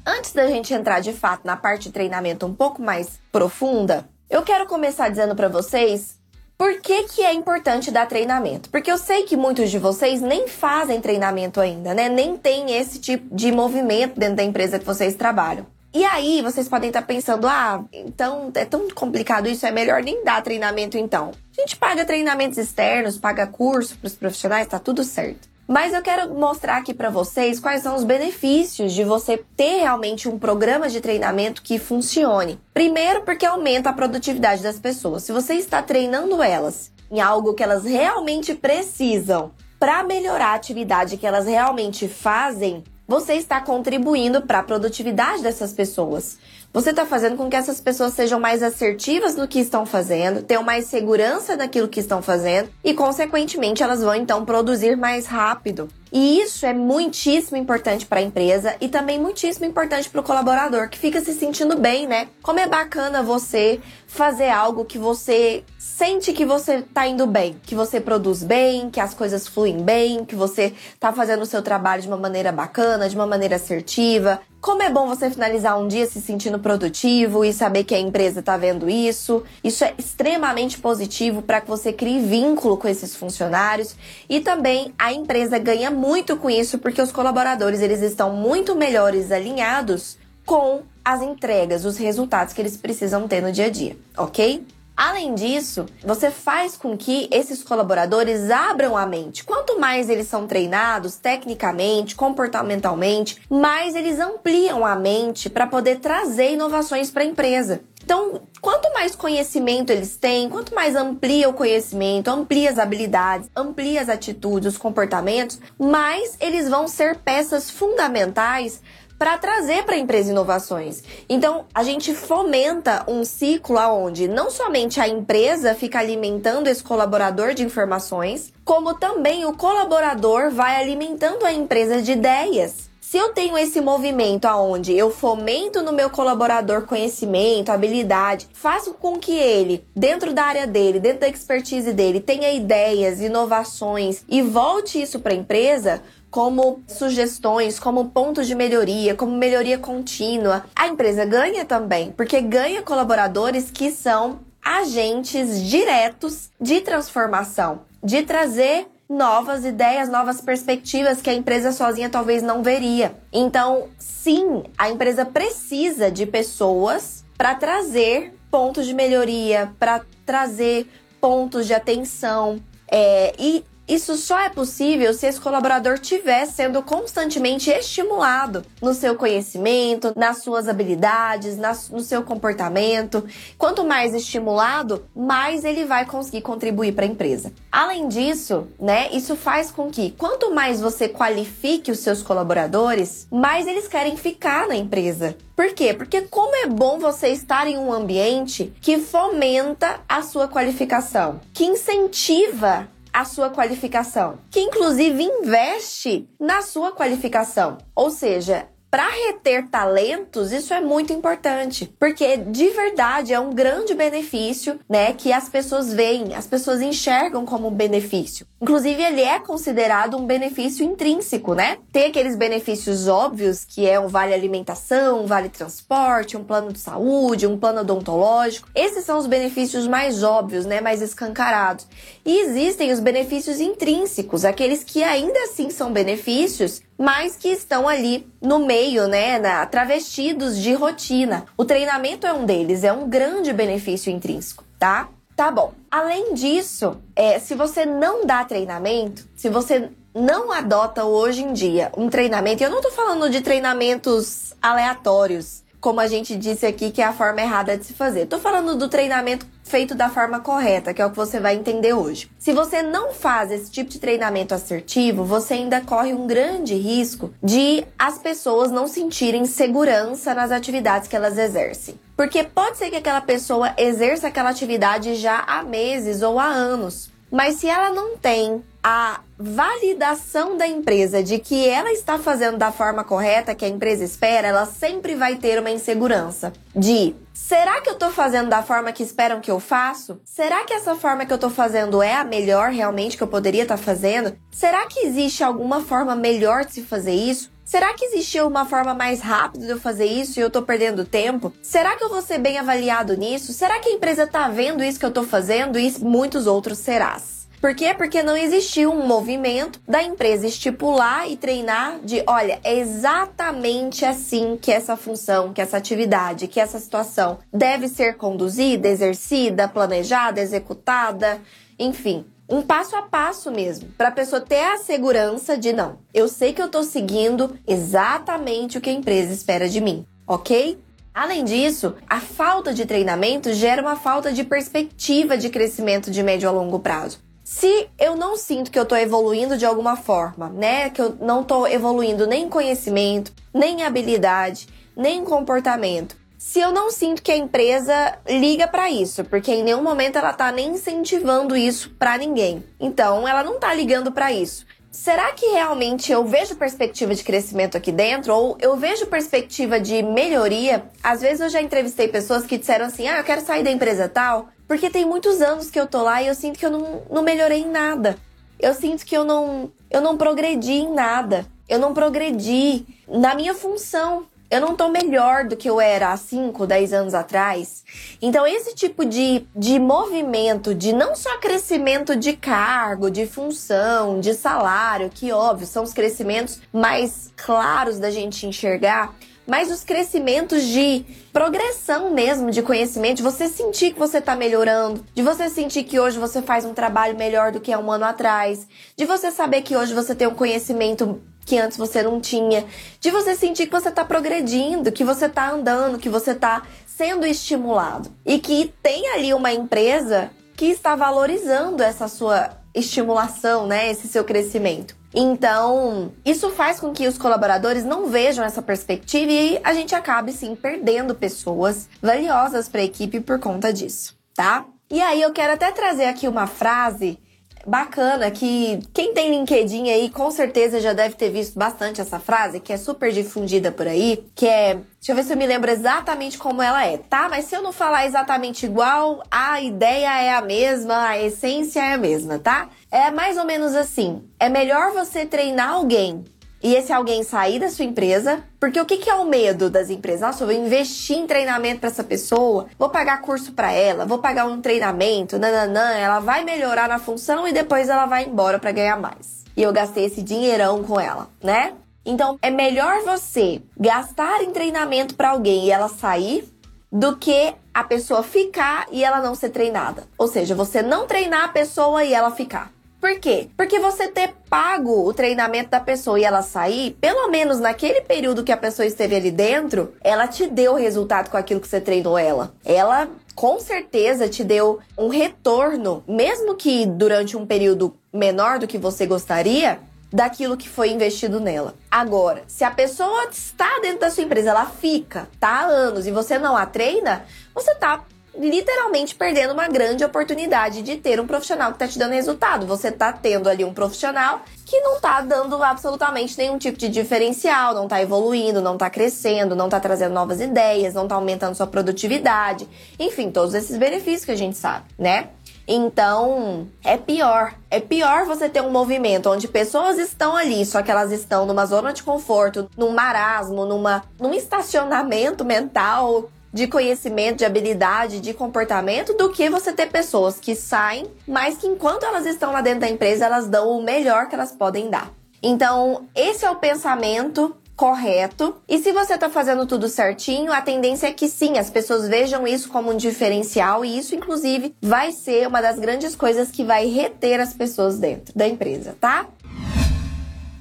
Antes 0.05 0.33
da 0.33 0.45
gente 0.47 0.73
entrar 0.73 0.99
de 0.99 1.13
fato 1.13 1.45
na 1.45 1.55
parte 1.55 1.83
de 1.83 1.91
treinamento 1.91 2.45
um 2.45 2.53
pouco 2.53 2.81
mais 2.81 3.17
profunda, 3.31 4.09
eu 4.29 4.41
quero 4.43 4.65
começar 4.65 5.09
dizendo 5.09 5.35
para 5.35 5.47
vocês 5.47 6.17
por 6.57 6.79
que, 6.79 7.03
que 7.03 7.21
é 7.21 7.33
importante 7.33 7.91
dar 7.91 8.07
treinamento. 8.07 8.69
Porque 8.69 8.91
eu 8.91 8.97
sei 8.97 9.23
que 9.23 9.35
muitos 9.35 9.69
de 9.69 9.77
vocês 9.77 10.21
nem 10.21 10.47
fazem 10.47 11.01
treinamento 11.01 11.59
ainda, 11.59 11.93
né? 11.93 12.09
Nem 12.09 12.37
tem 12.37 12.75
esse 12.75 12.99
tipo 12.99 13.35
de 13.35 13.51
movimento 13.51 14.17
dentro 14.17 14.37
da 14.37 14.43
empresa 14.43 14.79
que 14.79 14.85
vocês 14.85 15.15
trabalham. 15.15 15.65
E 15.93 16.03
aí, 16.03 16.41
vocês 16.41 16.67
podem 16.67 16.89
estar 16.89 17.03
pensando: 17.03 17.47
ah, 17.47 17.83
então 17.91 18.51
é 18.55 18.65
tão 18.65 18.89
complicado 18.89 19.47
isso, 19.47 19.65
é 19.65 19.71
melhor 19.71 20.03
nem 20.03 20.23
dar 20.23 20.41
treinamento 20.41 20.97
então. 20.97 21.31
A 21.57 21.61
gente 21.61 21.77
paga 21.77 22.03
treinamentos 22.03 22.57
externos, 22.57 23.17
paga 23.17 23.47
curso 23.47 23.97
para 23.97 24.07
os 24.07 24.15
profissionais, 24.15 24.67
tá 24.67 24.77
tudo 24.79 25.03
certo. 25.03 25.54
Mas 25.67 25.93
eu 25.93 26.01
quero 26.03 26.31
mostrar 26.35 26.77
aqui 26.77 26.93
para 26.93 27.09
vocês 27.09 27.59
quais 27.59 27.81
são 27.81 27.95
os 27.95 28.03
benefícios 28.03 28.93
de 28.93 29.03
você 29.03 29.43
ter 29.57 29.79
realmente 29.79 30.29
um 30.29 30.37
programa 30.37 30.87
de 30.87 31.01
treinamento 31.01 31.63
que 31.63 31.79
funcione. 31.79 32.59
Primeiro, 32.71 33.23
porque 33.23 33.45
aumenta 33.45 33.89
a 33.89 33.93
produtividade 33.93 34.61
das 34.61 34.77
pessoas. 34.77 35.23
Se 35.23 35.31
você 35.31 35.55
está 35.55 35.81
treinando 35.81 36.43
elas 36.43 36.91
em 37.09 37.19
algo 37.19 37.55
que 37.55 37.63
elas 37.63 37.83
realmente 37.83 38.53
precisam 38.53 39.51
para 39.79 40.03
melhorar 40.03 40.49
a 40.49 40.55
atividade 40.55 41.17
que 41.17 41.25
elas 41.25 41.47
realmente 41.47 42.07
fazem, 42.07 42.83
você 43.07 43.33
está 43.33 43.59
contribuindo 43.59 44.43
para 44.43 44.59
a 44.59 44.63
produtividade 44.63 45.41
dessas 45.41 45.73
pessoas. 45.73 46.37
Você 46.75 46.89
está 46.89 47.05
fazendo 47.05 47.37
com 47.37 47.49
que 47.49 47.55
essas 47.55 47.79
pessoas 47.79 48.11
sejam 48.11 48.37
mais 48.37 48.61
assertivas 48.61 49.37
no 49.37 49.47
que 49.47 49.59
estão 49.59 49.85
fazendo, 49.85 50.43
tenham 50.43 50.61
mais 50.61 50.87
segurança 50.87 51.55
daquilo 51.55 51.87
que 51.87 52.01
estão 52.01 52.21
fazendo 52.21 52.67
e, 52.83 52.93
consequentemente, 52.93 53.81
elas 53.81 54.01
vão 54.01 54.13
então 54.13 54.43
produzir 54.43 54.97
mais 54.97 55.25
rápido. 55.25 55.87
E 56.17 56.39
isso 56.39 56.65
é 56.65 56.71
muitíssimo 56.71 57.57
importante 57.57 58.05
para 58.05 58.21
a 58.21 58.23
empresa 58.23 58.73
e 58.79 58.87
também 58.87 59.19
muitíssimo 59.19 59.65
importante 59.65 60.09
para 60.09 60.21
o 60.21 60.23
colaborador 60.23 60.87
que 60.87 60.97
fica 60.97 61.19
se 61.19 61.33
sentindo 61.33 61.77
bem, 61.77 62.07
né? 62.07 62.29
Como 62.41 62.57
é 62.57 62.65
bacana 62.65 63.21
você 63.21 63.81
fazer 64.07 64.47
algo 64.47 64.85
que 64.85 64.97
você 64.97 65.65
sente 65.77 66.31
que 66.31 66.45
você 66.45 66.81
tá 66.81 67.05
indo 67.05 67.27
bem, 67.27 67.59
que 67.63 67.75
você 67.75 67.99
produz 67.99 68.43
bem, 68.43 68.89
que 68.89 69.01
as 69.01 69.13
coisas 69.13 69.45
fluem 69.45 69.83
bem, 69.83 70.23
que 70.23 70.35
você 70.35 70.73
tá 71.01 71.11
fazendo 71.11 71.41
o 71.41 71.45
seu 71.45 71.61
trabalho 71.61 72.01
de 72.01 72.07
uma 72.07 72.15
maneira 72.15 72.49
bacana, 72.49 73.09
de 73.09 73.15
uma 73.15 73.27
maneira 73.27 73.57
assertiva, 73.57 74.39
como 74.65 74.81
é 74.81 74.89
bom 74.89 75.05
você 75.05 75.29
finalizar 75.29 75.79
um 75.79 75.87
dia 75.87 76.07
se 76.07 76.19
sentindo 76.19 76.57
produtivo 76.57 77.45
e 77.45 77.53
saber 77.53 77.83
que 77.83 77.93
a 77.93 77.99
empresa 77.99 78.39
está 78.39 78.57
vendo 78.57 78.89
isso. 78.89 79.43
Isso 79.63 79.83
é 79.83 79.93
extremamente 79.95 80.79
positivo 80.79 81.43
para 81.43 81.61
que 81.61 81.67
você 81.67 81.93
crie 81.93 82.19
vínculo 82.19 82.75
com 82.75 82.87
esses 82.87 83.15
funcionários 83.15 83.95
e 84.27 84.39
também 84.39 84.91
a 84.97 85.13
empresa 85.13 85.59
ganha 85.59 85.91
muito 85.91 86.04
com 86.37 86.49
isso 86.49 86.77
porque 86.77 87.01
os 87.01 87.11
colaboradores 87.11 87.81
eles 87.81 88.01
estão 88.01 88.31
muito 88.31 88.75
melhores 88.75 89.31
alinhados 89.31 90.17
com 90.45 90.83
as 91.03 91.21
entregas, 91.21 91.85
os 91.85 91.97
resultados 91.97 92.53
que 92.53 92.61
eles 92.61 92.77
precisam 92.77 93.27
ter 93.27 93.41
no 93.41 93.51
dia 93.51 93.65
a 93.65 93.69
dia, 93.69 93.97
ok? 94.17 94.65
Além 94.95 95.35
disso, 95.35 95.85
você 96.01 96.31
faz 96.31 96.77
com 96.77 96.95
que 96.95 97.27
esses 97.29 97.61
colaboradores 97.61 98.49
abram 98.49 98.95
a 98.95 99.05
mente. 99.05 99.43
Quanto 99.43 99.77
mais 99.77 100.09
eles 100.09 100.27
são 100.27 100.47
treinados 100.47 101.17
tecnicamente, 101.17 102.15
comportamentalmente, 102.15 103.41
mais 103.49 103.93
eles 103.93 104.19
ampliam 104.19 104.85
a 104.85 104.95
mente 104.95 105.49
para 105.49 105.67
poder 105.67 105.99
trazer 105.99 106.53
inovações 106.53 107.11
para 107.11 107.23
a 107.23 107.25
empresa. 107.25 107.81
Então, 108.05 108.43
quanto 108.61 108.93
mais 108.93 109.15
conhecimento 109.15 109.89
eles 109.89 110.15
têm, 110.15 110.47
quanto 110.47 110.75
mais 110.75 110.95
amplia 110.95 111.49
o 111.49 111.53
conhecimento, 111.53 112.27
amplia 112.27 112.69
as 112.69 112.77
habilidades, 112.77 113.49
amplia 113.55 113.99
as 113.99 114.09
atitudes, 114.09 114.73
os 114.73 114.77
comportamentos, 114.77 115.59
mais 115.75 116.37
eles 116.39 116.69
vão 116.69 116.87
ser 116.87 117.17
peças 117.17 117.67
fundamentais 117.71 118.79
para 119.17 119.39
trazer 119.39 119.85
para 119.85 119.95
a 119.95 119.97
empresa 119.97 120.29
inovações. 120.29 121.01
Então, 121.27 121.65
a 121.73 121.83
gente 121.83 122.13
fomenta 122.13 123.03
um 123.07 123.23
ciclo 123.23 123.79
aonde 123.79 124.27
não 124.27 124.51
somente 124.51 124.99
a 125.01 125.07
empresa 125.07 125.73
fica 125.73 125.97
alimentando 125.97 126.67
esse 126.67 126.83
colaborador 126.83 127.55
de 127.55 127.63
informações, 127.63 128.53
como 128.63 128.93
também 128.93 129.45
o 129.45 129.53
colaborador 129.53 130.51
vai 130.51 130.75
alimentando 130.75 131.43
a 131.43 131.51
empresa 131.51 132.03
de 132.03 132.11
ideias. 132.11 132.93
Se 133.07 133.17
eu 133.17 133.29
tenho 133.29 133.55
esse 133.55 133.79
movimento 133.81 134.45
aonde 134.45 134.91
eu 134.91 135.11
fomento 135.11 135.83
no 135.83 135.93
meu 135.93 136.09
colaborador 136.09 136.87
conhecimento, 136.87 137.69
habilidade, 137.69 138.47
faço 138.51 138.95
com 138.95 139.19
que 139.19 139.31
ele, 139.31 139.85
dentro 139.95 140.33
da 140.33 140.43
área 140.43 140.65
dele, 140.65 140.99
dentro 140.99 141.19
da 141.19 141.27
expertise 141.27 141.93
dele, 141.93 142.19
tenha 142.19 142.51
ideias, 142.51 143.21
inovações 143.21 144.25
e 144.27 144.41
volte 144.41 144.99
isso 144.99 145.19
para 145.19 145.33
a 145.33 145.37
empresa, 145.37 146.01
como 146.31 146.81
sugestões, 146.87 147.79
como 147.79 148.09
pontos 148.09 148.47
de 148.47 148.55
melhoria, 148.55 149.13
como 149.13 149.37
melhoria 149.37 149.77
contínua. 149.77 150.65
A 150.75 150.87
empresa 150.87 151.25
ganha 151.25 151.63
também, 151.63 152.11
porque 152.11 152.41
ganha 152.41 152.81
colaboradores 152.81 153.69
que 153.69 153.91
são 153.91 154.39
agentes 154.63 155.61
diretos 155.61 156.49
de 156.59 156.81
transformação, 156.81 157.81
de 158.03 158.23
trazer 158.23 158.87
novas 159.09 159.63
ideias, 159.65 160.09
novas 160.09 160.41
perspectivas 160.41 161.21
que 161.21 161.29
a 161.29 161.33
empresa 161.33 161.71
sozinha 161.71 162.09
talvez 162.09 162.41
não 162.41 162.63
veria. 162.63 163.15
Então, 163.31 163.89
sim, 163.97 164.63
a 164.77 164.89
empresa 164.89 165.25
precisa 165.25 166.09
de 166.09 166.25
pessoas 166.25 167.23
para 167.37 167.55
trazer 167.55 168.33
pontos 168.49 168.85
de 168.85 168.93
melhoria, 168.93 169.71
para 169.79 170.01
trazer 170.25 170.87
pontos 171.21 171.67
de 171.67 171.73
atenção. 171.73 172.59
É, 172.89 173.33
e 173.37 173.63
isso 173.87 174.15
só 174.15 174.39
é 174.39 174.49
possível 174.49 175.13
se 175.13 175.27
esse 175.27 175.39
colaborador 175.39 175.93
estiver 175.93 176.45
sendo 176.47 176.81
constantemente 176.81 177.69
estimulado 177.69 178.65
no 178.81 178.93
seu 178.93 179.15
conhecimento, 179.15 180.13
nas 180.15 180.39
suas 180.39 180.67
habilidades, 180.67 181.57
no 181.91 181.99
seu 181.99 182.23
comportamento. 182.23 183.23
Quanto 183.57 183.85
mais 183.85 184.13
estimulado, 184.13 185.05
mais 185.15 185.63
ele 185.63 185.85
vai 185.85 186.05
conseguir 186.05 186.41
contribuir 186.41 186.93
para 186.93 187.05
a 187.05 187.07
empresa. 187.07 187.53
Além 187.71 188.07
disso, 188.07 188.67
né, 188.79 189.09
isso 189.11 189.35
faz 189.35 189.69
com 189.69 189.91
que 189.91 190.11
quanto 190.11 190.53
mais 190.53 190.81
você 190.81 191.07
qualifique 191.07 191.91
os 191.91 191.99
seus 191.99 192.23
colaboradores, 192.23 193.27
mais 193.31 193.67
eles 193.67 193.87
querem 193.87 194.17
ficar 194.17 194.67
na 194.67 194.75
empresa. 194.75 195.35
Por 195.55 195.73
quê? 195.73 195.93
Porque 195.93 196.21
como 196.21 196.55
é 196.55 196.67
bom 196.67 196.99
você 196.99 197.29
estar 197.29 197.65
em 197.67 197.77
um 197.77 197.93
ambiente 197.93 198.73
que 198.81 198.97
fomenta 198.97 200.01
a 200.07 200.21
sua 200.21 200.47
qualificação, 200.47 201.39
que 201.53 201.63
incentiva 201.63 202.89
a 203.15 203.23
sua 203.23 203.49
qualificação, 203.49 204.39
que 204.51 204.59
inclusive 204.59 205.23
investe 205.23 206.27
na 206.37 206.61
sua 206.61 206.91
qualificação. 206.91 207.77
Ou 207.95 208.09
seja, 208.09 208.67
para 208.95 209.09
reter 209.09 209.67
talentos, 209.67 210.53
isso 210.53 210.73
é 210.73 210.79
muito 210.79 211.11
importante, 211.11 211.93
porque 211.99 212.37
de 212.37 212.69
verdade 212.69 213.33
é 213.33 213.39
um 213.41 213.49
grande 213.49 213.93
benefício, 213.93 214.79
né, 214.89 215.11
que 215.11 215.33
as 215.33 215.49
pessoas 215.49 215.91
veem, 215.91 216.33
as 216.33 216.47
pessoas 216.47 216.79
enxergam 216.79 217.45
como 217.45 217.67
um 217.67 217.71
benefício. 217.71 218.47
Inclusive, 218.61 219.03
ele 219.03 219.21
é 219.21 219.37
considerado 219.37 220.15
um 220.15 220.25
benefício 220.25 220.83
intrínseco, 220.83 221.53
né? 221.53 221.77
Tem 221.91 222.05
aqueles 222.05 222.35
benefícios 222.35 223.07
óbvios, 223.07 223.65
que 223.65 223.87
é 223.87 223.99
um 223.99 224.07
vale 224.07 224.33
alimentação, 224.33 225.23
um 225.23 225.27
vale 225.27 225.49
transporte, 225.49 226.37
um 226.37 226.43
plano 226.43 226.71
de 226.71 226.79
saúde, 226.79 227.45
um 227.45 227.59
plano 227.59 227.81
odontológico. 227.81 228.67
Esses 228.73 229.03
são 229.03 229.19
os 229.19 229.27
benefícios 229.27 229.87
mais 229.87 230.23
óbvios, 230.23 230.65
né, 230.65 230.79
mais 230.79 231.01
escancarados. 231.01 231.85
E 232.25 232.39
existem 232.39 232.91
os 232.91 233.01
benefícios 233.01 233.59
intrínsecos, 233.59 234.45
aqueles 234.45 234.83
que 234.83 235.03
ainda 235.03 235.37
assim 235.43 235.69
são 235.69 235.91
benefícios, 235.91 236.81
mas 236.97 237.35
que 237.35 237.49
estão 237.49 237.87
ali 237.87 238.27
no 238.41 238.65
meio, 238.65 239.07
né, 239.07 239.37
na, 239.37 239.65
travestidos 239.65 240.57
de 240.57 240.73
rotina. 240.73 241.45
O 241.57 241.65
treinamento 241.65 242.25
é 242.25 242.33
um 242.33 242.45
deles, 242.45 242.83
é 242.83 242.91
um 242.91 243.09
grande 243.09 243.51
benefício 243.51 244.11
intrínseco, 244.11 244.63
tá? 244.79 245.09
Tá 245.35 245.51
bom. 245.51 245.73
Além 245.91 246.33
disso, 246.33 246.97
é, 247.15 247.39
se 247.39 247.55
você 247.55 247.85
não 247.85 248.25
dá 248.25 248.45
treinamento, 248.45 249.27
se 249.35 249.49
você 249.49 249.89
não 250.13 250.49
adota 250.49 251.03
hoje 251.03 251.43
em 251.43 251.51
dia 251.51 251.91
um 251.97 252.09
treinamento, 252.09 252.63
eu 252.63 252.69
não 252.69 252.81
tô 252.81 252.89
falando 252.89 253.29
de 253.29 253.41
treinamentos 253.41 254.53
aleatórios, 254.61 255.64
como 255.85 255.99
a 255.99 256.07
gente 256.07 256.35
disse 256.35 256.65
aqui, 256.65 256.89
que 256.89 256.99
é 256.99 257.05
a 257.05 257.13
forma 257.13 257.39
errada 257.39 257.77
de 257.77 257.85
se 257.85 257.93
fazer. 257.93 258.25
Tô 258.25 258.39
falando 258.39 258.75
do 258.75 258.89
treinamento 258.89 259.45
feito 259.63 259.93
da 259.93 260.09
forma 260.09 260.39
correta, 260.39 260.95
que 260.95 260.99
é 260.99 261.05
o 261.05 261.11
que 261.11 261.15
você 261.15 261.39
vai 261.39 261.53
entender 261.53 261.93
hoje. 261.93 262.27
Se 262.39 262.51
você 262.53 262.81
não 262.81 263.13
faz 263.13 263.51
esse 263.51 263.69
tipo 263.69 263.91
de 263.91 263.99
treinamento 263.99 264.55
assertivo, 264.55 265.23
você 265.23 265.53
ainda 265.53 265.81
corre 265.81 266.11
um 266.11 266.25
grande 266.25 266.73
risco 266.73 267.31
de 267.43 267.85
as 267.99 268.17
pessoas 268.17 268.71
não 268.71 268.87
sentirem 268.87 269.45
segurança 269.45 270.33
nas 270.33 270.49
atividades 270.49 271.07
que 271.07 271.15
elas 271.15 271.37
exercem. 271.37 271.99
Porque 272.17 272.43
pode 272.43 272.77
ser 272.77 272.89
que 272.89 272.95
aquela 272.95 273.21
pessoa 273.21 273.71
exerça 273.77 274.29
aquela 274.29 274.49
atividade 274.49 275.13
já 275.13 275.43
há 275.45 275.61
meses 275.61 276.23
ou 276.23 276.39
há 276.39 276.47
anos, 276.47 277.11
mas 277.31 277.57
se 277.57 277.67
ela 277.67 277.91
não 277.91 278.17
tem 278.17 278.63
a 278.87 279.21
validação 279.35 280.55
da 280.55 280.67
empresa 280.67 281.23
de 281.23 281.39
que 281.39 281.67
ela 281.67 281.91
está 281.91 282.19
fazendo 282.19 282.59
da 282.59 282.71
forma 282.71 283.03
correta 283.03 283.55
que 283.55 283.65
a 283.65 283.67
empresa 283.67 284.03
espera, 284.03 284.47
ela 284.47 284.67
sempre 284.67 285.15
vai 285.15 285.37
ter 285.37 285.59
uma 285.59 285.71
insegurança 285.71 286.53
de 286.75 287.15
será 287.33 287.81
que 287.81 287.89
eu 287.89 287.93
estou 287.93 288.11
fazendo 288.11 288.47
da 288.47 288.61
forma 288.61 288.91
que 288.91 289.01
esperam 289.01 289.41
que 289.41 289.49
eu 289.49 289.59
faço? 289.59 290.21
Será 290.23 290.63
que 290.65 290.73
essa 290.73 290.95
forma 290.95 291.25
que 291.25 291.33
eu 291.33 291.35
estou 291.35 291.49
fazendo 291.49 291.99
é 291.99 292.13
a 292.13 292.23
melhor 292.23 292.69
realmente 292.69 293.17
que 293.17 293.23
eu 293.23 293.27
poderia 293.27 293.63
estar 293.63 293.75
tá 293.75 293.83
fazendo? 293.83 294.37
Será 294.51 294.85
que 294.85 294.99
existe 294.99 295.43
alguma 295.43 295.81
forma 295.81 296.15
melhor 296.15 296.63
de 296.63 296.73
se 296.73 296.83
fazer 296.83 297.15
isso? 297.15 297.51
Será 297.65 297.91
que 297.95 298.05
existiu 298.05 298.45
uma 298.45 298.67
forma 298.67 298.93
mais 298.93 299.19
rápida 299.19 299.65
de 299.65 299.71
eu 299.71 299.79
fazer 299.79 300.05
isso 300.05 300.39
e 300.39 300.43
eu 300.43 300.51
tô 300.51 300.61
perdendo 300.61 301.03
tempo? 301.03 301.51
Será 301.63 301.95
que 301.95 302.03
eu 302.03 302.09
vou 302.09 302.21
ser 302.21 302.37
bem 302.37 302.59
avaliado 302.59 303.17
nisso? 303.17 303.51
Será 303.51 303.79
que 303.79 303.89
a 303.89 303.93
empresa 303.93 304.27
tá 304.27 304.47
vendo 304.47 304.83
isso 304.83 304.99
que 304.99 305.05
eu 305.07 305.11
tô 305.11 305.23
fazendo? 305.23 305.79
E 305.79 305.91
muitos 306.01 306.45
outros 306.45 306.77
serás. 306.77 307.34
Por 307.59 307.73
quê? 307.75 307.93
Porque 307.93 308.21
não 308.21 308.35
existiu 308.35 308.91
um 308.91 309.05
movimento 309.05 309.81
da 309.87 310.03
empresa 310.03 310.47
estipular 310.47 311.29
e 311.29 311.37
treinar 311.37 311.99
de, 312.03 312.23
olha, 312.27 312.59
é 312.63 312.77
exatamente 312.77 314.05
assim 314.05 314.57
que 314.61 314.71
essa 314.71 314.95
função, 314.95 315.53
que 315.53 315.61
essa 315.61 315.77
atividade, 315.77 316.47
que 316.47 316.59
essa 316.59 316.79
situação 316.79 317.39
deve 317.51 317.87
ser 317.87 318.17
conduzida, 318.17 318.87
exercida, 318.87 319.67
planejada, 319.67 320.41
executada, 320.41 321.41
enfim 321.79 322.25
um 322.47 322.61
passo 322.61 322.95
a 322.95 323.01
passo 323.01 323.49
mesmo, 323.49 323.89
para 323.97 324.09
a 324.09 324.11
pessoa 324.11 324.39
ter 324.39 324.63
a 324.63 324.77
segurança 324.77 325.57
de 325.57 325.73
não, 325.73 325.97
eu 326.13 326.27
sei 326.27 326.53
que 326.53 326.61
eu 326.61 326.67
estou 326.67 326.83
seguindo 326.83 327.57
exatamente 327.67 328.77
o 328.77 328.81
que 328.81 328.89
a 328.89 328.93
empresa 328.93 329.33
espera 329.33 329.67
de 329.67 329.81
mim, 329.81 330.05
ok? 330.27 330.79
Além 331.11 331.43
disso, 331.43 331.95
a 332.09 332.19
falta 332.19 332.73
de 332.73 332.85
treinamento 332.85 333.53
gera 333.53 333.81
uma 333.81 333.95
falta 333.95 334.31
de 334.31 334.43
perspectiva 334.43 335.37
de 335.37 335.49
crescimento 335.49 336.11
de 336.11 336.21
médio 336.21 336.49
a 336.49 336.51
longo 336.51 336.79
prazo. 336.79 337.24
Se 337.47 337.87
eu 337.99 338.15
não 338.15 338.35
sinto 338.35 338.71
que 338.71 338.79
eu 338.79 338.81
estou 338.81 338.97
evoluindo 338.97 339.55
de 339.55 339.67
alguma 339.67 339.95
forma, 339.95 340.49
né, 340.49 340.89
que 340.89 340.99
eu 340.99 341.15
não 341.21 341.41
estou 341.41 341.67
evoluindo 341.67 342.25
nem 342.25 342.45
em 342.45 342.49
conhecimento, 342.49 343.31
nem 343.53 343.81
em 343.81 343.83
habilidade, 343.83 344.67
nem 344.97 345.19
em 345.19 345.23
comportamento, 345.23 346.17
se 346.39 346.59
eu 346.59 346.71
não 346.71 346.89
sinto 346.89 347.21
que 347.21 347.31
a 347.31 347.37
empresa 347.37 348.17
liga 348.27 348.67
para 348.67 348.89
isso, 348.89 349.23
porque 349.25 349.51
em 349.51 349.63
nenhum 349.63 349.83
momento 349.83 350.17
ela 350.17 350.33
tá 350.33 350.51
nem 350.51 350.69
incentivando 350.69 351.55
isso 351.55 351.91
para 351.99 352.17
ninguém. 352.17 352.63
Então, 352.79 353.27
ela 353.27 353.43
não 353.43 353.59
tá 353.59 353.71
ligando 353.75 354.11
para 354.11 354.31
isso. 354.31 354.65
Será 354.89 355.31
que 355.33 355.45
realmente 355.45 356.11
eu 356.11 356.25
vejo 356.25 356.55
perspectiva 356.55 357.13
de 357.13 357.23
crescimento 357.23 357.77
aqui 357.77 357.91
dentro 357.91 358.33
ou 358.33 358.57
eu 358.59 358.75
vejo 358.75 359.05
perspectiva 359.05 359.79
de 359.79 360.01
melhoria? 360.01 360.85
Às 361.03 361.21
vezes 361.21 361.41
eu 361.41 361.49
já 361.49 361.61
entrevistei 361.61 362.07
pessoas 362.07 362.45
que 362.45 362.57
disseram 362.57 362.85
assim: 362.85 363.07
"Ah, 363.07 363.17
eu 363.17 363.23
quero 363.23 363.41
sair 363.41 363.61
da 363.61 363.69
empresa 363.69 364.07
tal, 364.07 364.47
porque 364.67 364.89
tem 364.89 365.05
muitos 365.05 365.41
anos 365.41 365.69
que 365.69 365.79
eu 365.79 365.87
tô 365.87 366.01
lá 366.01 366.21
e 366.21 366.27
eu 366.27 366.35
sinto 366.35 366.57
que 366.57 366.65
eu 366.65 366.71
não, 366.71 367.03
não 367.09 367.23
melhorei 367.23 367.61
em 367.61 367.69
nada. 367.69 368.17
Eu 368.59 368.73
sinto 368.73 369.05
que 369.05 369.15
eu 369.15 369.23
não 369.23 369.71
eu 369.89 370.01
não 370.01 370.17
progredi 370.17 370.73
em 370.73 370.93
nada. 370.93 371.45
Eu 371.67 371.79
não 371.79 371.93
progredi 371.93 372.85
na 373.07 373.33
minha 373.33 373.53
função. 373.53 374.25
Eu 374.49 374.61
não 374.61 374.75
tô 374.75 374.89
melhor 374.89 375.45
do 375.45 375.55
que 375.55 375.69
eu 375.69 375.81
era 375.81 376.11
há 376.11 376.17
5, 376.17 376.67
10 376.67 376.93
anos 376.93 377.13
atrás. 377.13 377.83
Então, 378.21 378.45
esse 378.45 378.75
tipo 378.75 379.03
de, 379.03 379.45
de 379.55 379.79
movimento, 379.79 380.75
de 380.75 380.93
não 380.93 381.15
só 381.15 381.39
crescimento 381.39 382.15
de 382.15 382.33
cargo, 382.33 383.09
de 383.09 383.25
função, 383.25 384.19
de 384.19 384.35
salário, 384.35 385.09
que 385.09 385.31
óbvio, 385.31 385.65
são 385.65 385.83
os 385.83 385.93
crescimentos 385.93 386.61
mais 386.71 387.33
claros 387.35 387.97
da 387.97 388.11
gente 388.11 388.45
enxergar, 388.45 389.15
mas 389.45 389.71
os 389.71 389.83
crescimentos 389.83 390.63
de 390.63 391.05
progressão 391.31 392.11
mesmo, 392.11 392.51
de 392.51 392.61
conhecimento, 392.61 393.17
de 393.17 393.23
você 393.23 393.47
sentir 393.47 393.93
que 393.93 393.99
você 393.99 394.17
está 394.17 394.35
melhorando, 394.35 395.05
de 395.13 395.21
você 395.21 395.49
sentir 395.49 395.83
que 395.83 395.99
hoje 395.99 396.17
você 396.17 396.41
faz 396.41 396.65
um 396.65 396.73
trabalho 396.73 397.17
melhor 397.17 397.51
do 397.51 397.59
que 397.59 397.71
há 397.71 397.79
um 397.79 397.91
ano 397.91 398.05
atrás, 398.05 398.67
de 398.97 399.05
você 399.05 399.31
saber 399.31 399.61
que 399.61 399.75
hoje 399.75 399.93
você 399.93 400.15
tem 400.15 400.27
um 400.27 400.35
conhecimento 400.35 401.21
que 401.45 401.57
antes 401.57 401.77
você 401.77 402.01
não 402.01 402.19
tinha, 402.19 402.65
de 402.99 403.11
você 403.11 403.35
sentir 403.35 403.67
que 403.67 403.71
você 403.71 403.89
está 403.89 404.03
progredindo, 404.03 404.91
que 404.91 405.03
você 405.03 405.27
está 405.27 405.51
andando, 405.51 405.99
que 405.99 406.09
você 406.09 406.31
está 406.31 406.63
sendo 406.87 407.25
estimulado 407.25 408.09
e 408.25 408.39
que 408.39 408.73
tem 408.81 409.09
ali 409.09 409.33
uma 409.33 409.53
empresa 409.53 410.31
que 410.55 410.65
está 410.65 410.95
valorizando 410.95 411.83
essa 411.83 412.07
sua 412.07 412.51
estimulação, 412.73 413.67
né, 413.67 413.91
esse 413.91 414.07
seu 414.07 414.23
crescimento. 414.23 414.95
Então, 415.17 416.11
isso 416.25 416.49
faz 416.49 416.77
com 416.77 416.91
que 416.91 417.07
os 417.07 417.17
colaboradores 417.17 417.85
não 417.85 418.07
vejam 418.07 418.43
essa 418.43 418.61
perspectiva 418.61 419.31
e 419.31 419.59
a 419.63 419.73
gente 419.73 419.95
acabe 419.95 420.33
sim 420.33 420.55
perdendo 420.55 421.15
pessoas 421.15 421.87
valiosas 422.01 422.67
para 422.67 422.81
a 422.81 422.83
equipe 422.83 423.21
por 423.21 423.39
conta 423.39 423.71
disso, 423.71 424.13
tá? 424.35 424.65
E 424.91 425.01
aí 425.01 425.21
eu 425.21 425.31
quero 425.31 425.53
até 425.53 425.71
trazer 425.71 426.05
aqui 426.05 426.27
uma 426.27 426.47
frase 426.47 427.17
bacana 427.65 428.29
que 428.31 428.79
quem 428.93 429.13
tem 429.13 429.31
LinkedIn 429.31 429.89
aí 429.89 430.09
com 430.09 430.29
certeza 430.29 430.79
já 430.79 430.93
deve 430.93 431.15
ter 431.15 431.29
visto 431.29 431.57
bastante 431.57 432.01
essa 432.01 432.19
frase, 432.19 432.59
que 432.59 432.71
é 432.71 432.77
super 432.77 433.11
difundida 433.11 433.71
por 433.71 433.87
aí, 433.87 434.23
que 434.35 434.47
é, 434.47 434.75
deixa 434.75 435.11
eu 435.11 435.15
ver 435.15 435.23
se 435.23 435.33
eu 435.33 435.37
me 435.37 435.47
lembro 435.47 435.71
exatamente 435.71 436.37
como 436.37 436.61
ela 436.61 436.85
é, 436.85 436.97
tá? 436.97 437.27
Mas 437.29 437.45
se 437.45 437.55
eu 437.55 437.61
não 437.61 437.71
falar 437.71 438.05
exatamente 438.05 438.65
igual, 438.65 439.23
a 439.31 439.61
ideia 439.61 440.21
é 440.21 440.33
a 440.33 440.41
mesma, 440.41 441.09
a 441.09 441.21
essência 441.21 441.79
é 441.81 441.93
a 441.93 441.97
mesma, 441.97 442.39
tá? 442.39 442.69
É 442.91 443.11
mais 443.11 443.37
ou 443.37 443.45
menos 443.45 443.75
assim: 443.75 444.23
é 444.39 444.47
melhor 444.49 444.91
você 444.91 445.25
treinar 445.25 445.71
alguém 445.71 446.23
e 446.65 446.73
esse 446.73 446.91
alguém 446.91 447.21
sair 447.21 447.59
da 447.59 447.69
sua 447.69 447.85
empresa. 447.85 448.43
Porque 448.59 448.81
o 448.81 448.85
que, 448.87 448.97
que 448.97 449.07
é 449.07 449.13
o 449.13 449.23
medo 449.23 449.69
das 449.69 449.91
empresas? 449.91 450.21
Nossa, 450.21 450.43
eu 450.43 450.47
vou 450.47 450.55
investir 450.55 451.15
em 451.15 451.27
treinamento 451.27 451.79
para 451.79 451.91
essa 451.91 452.03
pessoa, 452.03 452.65
vou 452.75 452.89
pagar 452.89 453.21
curso 453.21 453.51
para 453.51 453.71
ela, 453.71 454.03
vou 454.03 454.17
pagar 454.17 454.47
um 454.47 454.59
treinamento, 454.59 455.37
nananã, 455.37 455.91
ela 455.91 456.19
vai 456.19 456.43
melhorar 456.43 456.89
na 456.89 456.97
função 456.97 457.47
e 457.47 457.53
depois 457.53 457.87
ela 457.87 458.07
vai 458.07 458.25
embora 458.25 458.57
para 458.57 458.71
ganhar 458.71 458.99
mais. 458.99 459.45
E 459.55 459.61
eu 459.61 459.71
gastei 459.71 460.05
esse 460.05 460.23
dinheirão 460.23 460.83
com 460.83 460.99
ela, 460.99 461.29
né? 461.39 461.73
Então, 462.03 462.39
é 462.41 462.49
melhor 462.49 463.03
você 463.03 463.61
gastar 463.79 464.41
em 464.41 464.49
treinamento 464.49 465.13
para 465.13 465.29
alguém 465.29 465.65
e 465.65 465.71
ela 465.71 465.87
sair 465.87 466.51
do 466.91 467.15
que 467.15 467.53
a 467.71 467.83
pessoa 467.83 468.23
ficar 468.23 468.87
e 468.91 469.03
ela 469.03 469.21
não 469.21 469.35
ser 469.35 469.49
treinada. 469.49 470.03
Ou 470.17 470.27
seja, 470.27 470.55
você 470.55 470.81
não 470.81 471.05
treinar 471.05 471.43
a 471.43 471.49
pessoa 471.49 472.03
e 472.03 472.11
ela 472.11 472.31
ficar. 472.31 472.74
Por 472.99 473.19
quê? 473.19 473.49
Porque 473.55 473.79
você 473.79 474.07
ter 474.07 474.33
pago 474.49 475.07
o 475.07 475.13
treinamento 475.13 475.69
da 475.69 475.79
pessoa 475.79 476.19
e 476.19 476.23
ela 476.23 476.41
sair, 476.41 476.97
pelo 476.99 477.29
menos 477.29 477.59
naquele 477.59 478.01
período 478.01 478.43
que 478.43 478.51
a 478.51 478.57
pessoa 478.57 478.85
esteve 478.85 479.15
ali 479.15 479.31
dentro, 479.31 479.93
ela 480.01 480.27
te 480.27 480.47
deu 480.47 480.73
resultado 480.75 481.29
com 481.29 481.37
aquilo 481.37 481.59
que 481.59 481.67
você 481.67 481.79
treinou 481.79 482.17
ela. 482.17 482.53
Ela 482.63 483.07
com 483.35 483.59
certeza 483.59 484.29
te 484.29 484.43
deu 484.43 484.79
um 484.97 485.09
retorno, 485.09 486.03
mesmo 486.07 486.55
que 486.55 486.85
durante 486.85 487.35
um 487.35 487.45
período 487.45 487.95
menor 488.11 488.59
do 488.59 488.67
que 488.67 488.77
você 488.77 489.05
gostaria, 489.05 489.79
daquilo 490.11 490.55
que 490.55 490.69
foi 490.69 490.91
investido 490.91 491.41
nela. 491.41 491.75
Agora, 491.91 492.43
se 492.47 492.63
a 492.63 492.71
pessoa 492.71 493.25
está 493.29 493.79
dentro 493.81 493.99
da 493.99 494.09
sua 494.09 494.23
empresa, 494.23 494.51
ela 494.51 494.65
fica, 494.65 495.27
tá 495.39 495.49
há 495.49 495.65
anos 495.65 496.07
e 496.07 496.11
você 496.11 496.39
não 496.39 496.55
a 496.55 496.65
treina, 496.65 497.25
você 497.53 497.75
tá 497.75 498.03
literalmente 498.37 499.15
perdendo 499.15 499.53
uma 499.53 499.67
grande 499.67 500.03
oportunidade 500.03 500.81
de 500.81 500.97
ter 500.97 501.19
um 501.19 501.27
profissional 501.27 501.69
que 501.69 501.75
está 501.75 501.87
te 501.87 501.97
dando 501.97 502.13
resultado. 502.13 502.65
Você 502.65 502.89
está 502.89 503.11
tendo 503.13 503.49
ali 503.49 503.63
um 503.63 503.73
profissional 503.73 504.41
que 504.65 504.79
não 504.81 504.95
está 504.95 505.21
dando 505.21 505.61
absolutamente 505.63 506.37
nenhum 506.37 506.57
tipo 506.57 506.77
de 506.77 506.89
diferencial, 506.89 507.73
não 507.73 507.83
está 507.83 508.01
evoluindo, 508.01 508.61
não 508.61 508.73
está 508.73 508.89
crescendo, 508.89 509.55
não 509.55 509.65
está 509.65 509.79
trazendo 509.79 510.13
novas 510.13 510.41
ideias, 510.41 510.93
não 510.93 511.03
está 511.03 511.15
aumentando 511.15 511.55
sua 511.55 511.67
produtividade, 511.67 512.67
enfim, 512.99 513.29
todos 513.29 513.53
esses 513.53 513.77
benefícios 513.77 514.25
que 514.25 514.31
a 514.31 514.37
gente 514.37 514.57
sabe, 514.57 514.85
né? 514.97 515.29
Então, 515.67 516.67
é 516.83 516.95
pior. 516.95 517.55
É 517.71 517.79
pior 517.79 518.25
você 518.25 518.47
ter 518.47 518.61
um 518.61 518.69
movimento 518.69 519.29
onde 519.29 519.47
pessoas 519.47 519.97
estão 519.97 520.35
ali, 520.35 520.63
só 520.65 520.81
que 520.83 520.91
elas 520.91 521.11
estão 521.11 521.45
numa 521.45 521.65
zona 521.65 521.91
de 521.91 522.03
conforto, 522.03 522.69
num 522.77 522.91
marasmo, 522.91 523.65
numa, 523.65 524.03
num 524.19 524.33
estacionamento 524.33 525.43
mental 525.43 526.29
de 526.55 526.67
conhecimento, 526.67 527.39
de 527.39 527.45
habilidade, 527.45 528.21
de 528.21 528.33
comportamento, 528.33 529.13
do 529.13 529.29
que 529.29 529.49
você 529.49 529.73
ter 529.73 529.91
pessoas 529.91 530.39
que 530.39 530.55
saem, 530.55 531.05
mas 531.27 531.57
que 531.57 531.67
enquanto 531.67 532.05
elas 532.05 532.25
estão 532.25 532.53
lá 532.53 532.61
dentro 532.61 532.79
da 532.79 532.89
empresa, 532.89 533.25
elas 533.25 533.45
dão 533.45 533.77
o 533.77 533.83
melhor 533.83 534.29
que 534.29 534.35
elas 534.35 534.53
podem 534.53 534.89
dar. 534.89 535.11
Então, 535.43 536.05
esse 536.15 536.45
é 536.45 536.49
o 536.49 536.55
pensamento 536.55 537.53
correto. 537.75 538.55
E 538.69 538.79
se 538.79 538.93
você 538.93 539.15
está 539.15 539.29
fazendo 539.29 539.65
tudo 539.65 539.89
certinho, 539.89 540.53
a 540.53 540.61
tendência 540.61 541.07
é 541.07 541.11
que 541.11 541.27
sim, 541.27 541.57
as 541.57 541.69
pessoas 541.69 542.07
vejam 542.07 542.47
isso 542.47 542.69
como 542.69 542.89
um 542.89 542.95
diferencial 542.95 543.83
e 543.83 543.97
isso, 543.97 544.15
inclusive, 544.15 544.73
vai 544.81 545.11
ser 545.11 545.49
uma 545.49 545.61
das 545.61 545.77
grandes 545.77 546.15
coisas 546.15 546.49
que 546.51 546.63
vai 546.63 546.87
reter 546.87 547.41
as 547.41 547.53
pessoas 547.53 547.99
dentro 547.99 548.33
da 548.33 548.47
empresa, 548.47 548.95
tá? 549.01 549.27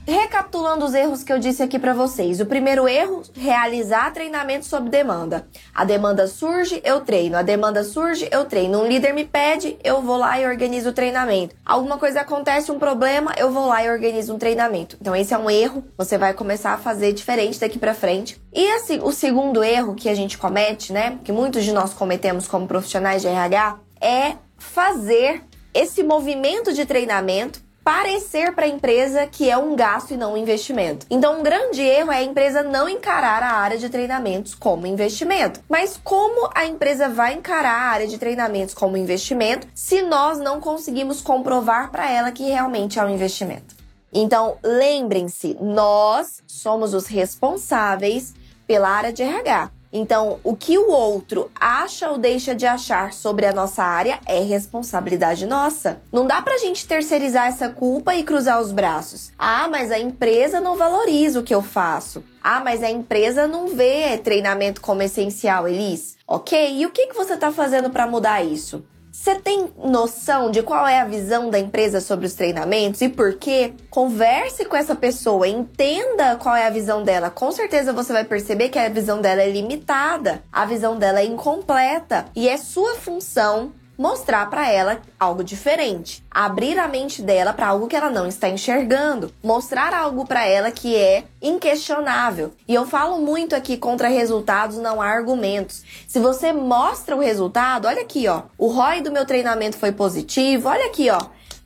Recapitulando 0.06 0.84
os 0.84 0.92
erros 0.92 1.24
que 1.24 1.32
eu 1.32 1.38
disse 1.38 1.62
aqui 1.62 1.78
para 1.78 1.94
vocês. 1.94 2.38
O 2.38 2.44
primeiro 2.44 2.86
erro, 2.86 3.22
realizar 3.32 4.12
treinamento 4.12 4.66
sob 4.66 4.90
demanda. 4.90 5.46
A 5.74 5.82
demanda 5.82 6.26
surge, 6.26 6.80
eu 6.84 7.00
treino. 7.00 7.38
A 7.38 7.42
demanda 7.42 7.82
surge, 7.82 8.28
eu 8.30 8.44
treino. 8.44 8.80
Um 8.80 8.86
líder 8.86 9.14
me 9.14 9.24
pede, 9.24 9.78
eu 9.82 10.02
vou 10.02 10.18
lá 10.18 10.38
e 10.38 10.46
organizo 10.46 10.90
o 10.90 10.92
treinamento. 10.92 11.56
Alguma 11.64 11.96
coisa 11.96 12.20
acontece, 12.20 12.70
um 12.70 12.78
problema, 12.78 13.32
eu 13.38 13.50
vou 13.50 13.66
lá 13.66 13.82
e 13.82 13.90
organizo 13.90 14.34
um 14.34 14.38
treinamento. 14.38 14.98
Então 15.00 15.16
esse 15.16 15.32
é 15.32 15.38
um 15.38 15.48
erro, 15.48 15.82
você 15.96 16.18
vai 16.18 16.34
começar 16.34 16.74
a 16.74 16.78
fazer 16.78 17.14
diferente 17.14 17.58
daqui 17.58 17.78
para 17.78 17.94
frente. 17.94 18.38
E 18.52 18.70
assim, 18.72 19.00
o 19.02 19.10
segundo 19.10 19.64
erro 19.64 19.94
que 19.94 20.10
a 20.10 20.14
gente 20.14 20.36
comete, 20.36 20.92
né, 20.92 21.18
que 21.24 21.32
muitos 21.32 21.64
de 21.64 21.72
nós 21.72 21.94
cometemos 21.94 22.46
como 22.46 22.68
profissionais 22.68 23.22
de 23.22 23.28
RH, 23.28 23.78
é 24.00 24.34
fazer 24.58 25.42
esse 25.72 26.02
movimento 26.02 26.72
de 26.72 26.84
treinamento 26.84 27.63
parecer 27.84 28.54
para 28.54 28.64
a 28.64 28.68
empresa 28.68 29.26
que 29.26 29.50
é 29.50 29.58
um 29.58 29.76
gasto 29.76 30.12
e 30.12 30.16
não 30.16 30.32
um 30.32 30.36
investimento. 30.38 31.06
Então, 31.10 31.38
um 31.38 31.42
grande 31.42 31.82
erro 31.82 32.10
é 32.10 32.16
a 32.16 32.22
empresa 32.22 32.62
não 32.62 32.88
encarar 32.88 33.42
a 33.42 33.52
área 33.52 33.76
de 33.76 33.90
treinamentos 33.90 34.54
como 34.54 34.86
investimento. 34.86 35.60
Mas 35.68 36.00
como 36.02 36.50
a 36.54 36.64
empresa 36.64 37.10
vai 37.10 37.34
encarar 37.34 37.74
a 37.74 37.90
área 37.90 38.06
de 38.06 38.16
treinamentos 38.16 38.74
como 38.74 38.96
investimento 38.96 39.68
se 39.74 40.00
nós 40.00 40.38
não 40.38 40.60
conseguimos 40.60 41.20
comprovar 41.20 41.90
para 41.90 42.10
ela 42.10 42.32
que 42.32 42.44
realmente 42.44 42.98
é 42.98 43.04
um 43.04 43.10
investimento? 43.10 43.76
Então, 44.10 44.56
lembrem-se, 44.62 45.56
nós 45.60 46.42
somos 46.46 46.94
os 46.94 47.06
responsáveis 47.06 48.32
pela 48.66 48.88
área 48.88 49.12
de 49.12 49.22
RH. 49.22 49.70
Então, 49.96 50.40
o 50.42 50.56
que 50.56 50.76
o 50.76 50.90
outro 50.90 51.52
acha 51.54 52.10
ou 52.10 52.18
deixa 52.18 52.52
de 52.52 52.66
achar 52.66 53.12
sobre 53.12 53.46
a 53.46 53.52
nossa 53.52 53.84
área 53.84 54.18
é 54.26 54.40
responsabilidade 54.40 55.46
nossa. 55.46 56.02
Não 56.10 56.26
dá 56.26 56.42
pra 56.42 56.58
gente 56.58 56.84
terceirizar 56.84 57.46
essa 57.46 57.68
culpa 57.68 58.12
e 58.16 58.24
cruzar 58.24 58.60
os 58.60 58.72
braços. 58.72 59.30
Ah, 59.38 59.68
mas 59.68 59.92
a 59.92 59.98
empresa 60.00 60.60
não 60.60 60.76
valoriza 60.76 61.38
o 61.38 61.44
que 61.44 61.54
eu 61.54 61.62
faço. 61.62 62.24
Ah, 62.42 62.58
mas 62.58 62.82
a 62.82 62.90
empresa 62.90 63.46
não 63.46 63.68
vê 63.68 64.18
treinamento 64.18 64.80
como 64.80 65.00
essencial, 65.00 65.68
Elis. 65.68 66.16
Ok, 66.26 66.76
e 66.76 66.84
o 66.84 66.90
que, 66.90 67.06
que 67.06 67.14
você 67.14 67.34
está 67.34 67.52
fazendo 67.52 67.88
para 67.88 68.04
mudar 68.04 68.42
isso? 68.42 68.84
Você 69.14 69.36
tem 69.36 69.72
noção 69.78 70.50
de 70.50 70.60
qual 70.60 70.84
é 70.88 71.00
a 71.00 71.04
visão 71.04 71.48
da 71.48 71.56
empresa 71.56 72.00
sobre 72.00 72.26
os 72.26 72.34
treinamentos 72.34 73.00
e 73.00 73.08
por 73.08 73.34
quê? 73.34 73.72
Converse 73.88 74.64
com 74.64 74.76
essa 74.76 74.96
pessoa, 74.96 75.46
entenda 75.46 76.34
qual 76.34 76.56
é 76.56 76.66
a 76.66 76.70
visão 76.70 77.04
dela. 77.04 77.30
Com 77.30 77.52
certeza 77.52 77.92
você 77.92 78.12
vai 78.12 78.24
perceber 78.24 78.70
que 78.70 78.78
a 78.78 78.88
visão 78.88 79.20
dela 79.20 79.40
é 79.40 79.48
limitada, 79.48 80.42
a 80.52 80.66
visão 80.66 80.98
dela 80.98 81.20
é 81.20 81.26
incompleta 81.26 82.26
e 82.34 82.48
é 82.48 82.56
sua 82.56 82.96
função 82.96 83.72
mostrar 83.96 84.48
para 84.50 84.70
ela 84.70 85.00
algo 85.18 85.44
diferente, 85.44 86.24
abrir 86.30 86.78
a 86.78 86.88
mente 86.88 87.22
dela 87.22 87.52
para 87.52 87.68
algo 87.68 87.86
que 87.86 87.96
ela 87.96 88.10
não 88.10 88.26
está 88.26 88.48
enxergando, 88.48 89.32
mostrar 89.42 89.94
algo 89.94 90.26
para 90.26 90.46
ela 90.46 90.70
que 90.70 90.96
é 90.96 91.24
inquestionável. 91.40 92.52
E 92.66 92.74
eu 92.74 92.86
falo 92.86 93.18
muito 93.18 93.54
aqui 93.54 93.76
contra 93.76 94.08
resultados 94.08 94.78
não 94.78 95.00
há 95.00 95.06
argumentos. 95.06 95.82
Se 96.08 96.18
você 96.18 96.52
mostra 96.52 97.16
o 97.16 97.20
resultado, 97.20 97.86
olha 97.86 98.02
aqui, 98.02 98.26
ó, 98.28 98.42
o 98.58 98.68
ROI 98.68 99.00
do 99.00 99.12
meu 99.12 99.24
treinamento 99.24 99.76
foi 99.76 99.92
positivo, 99.92 100.68
olha 100.68 100.86
aqui, 100.86 101.10
ó. 101.10 101.20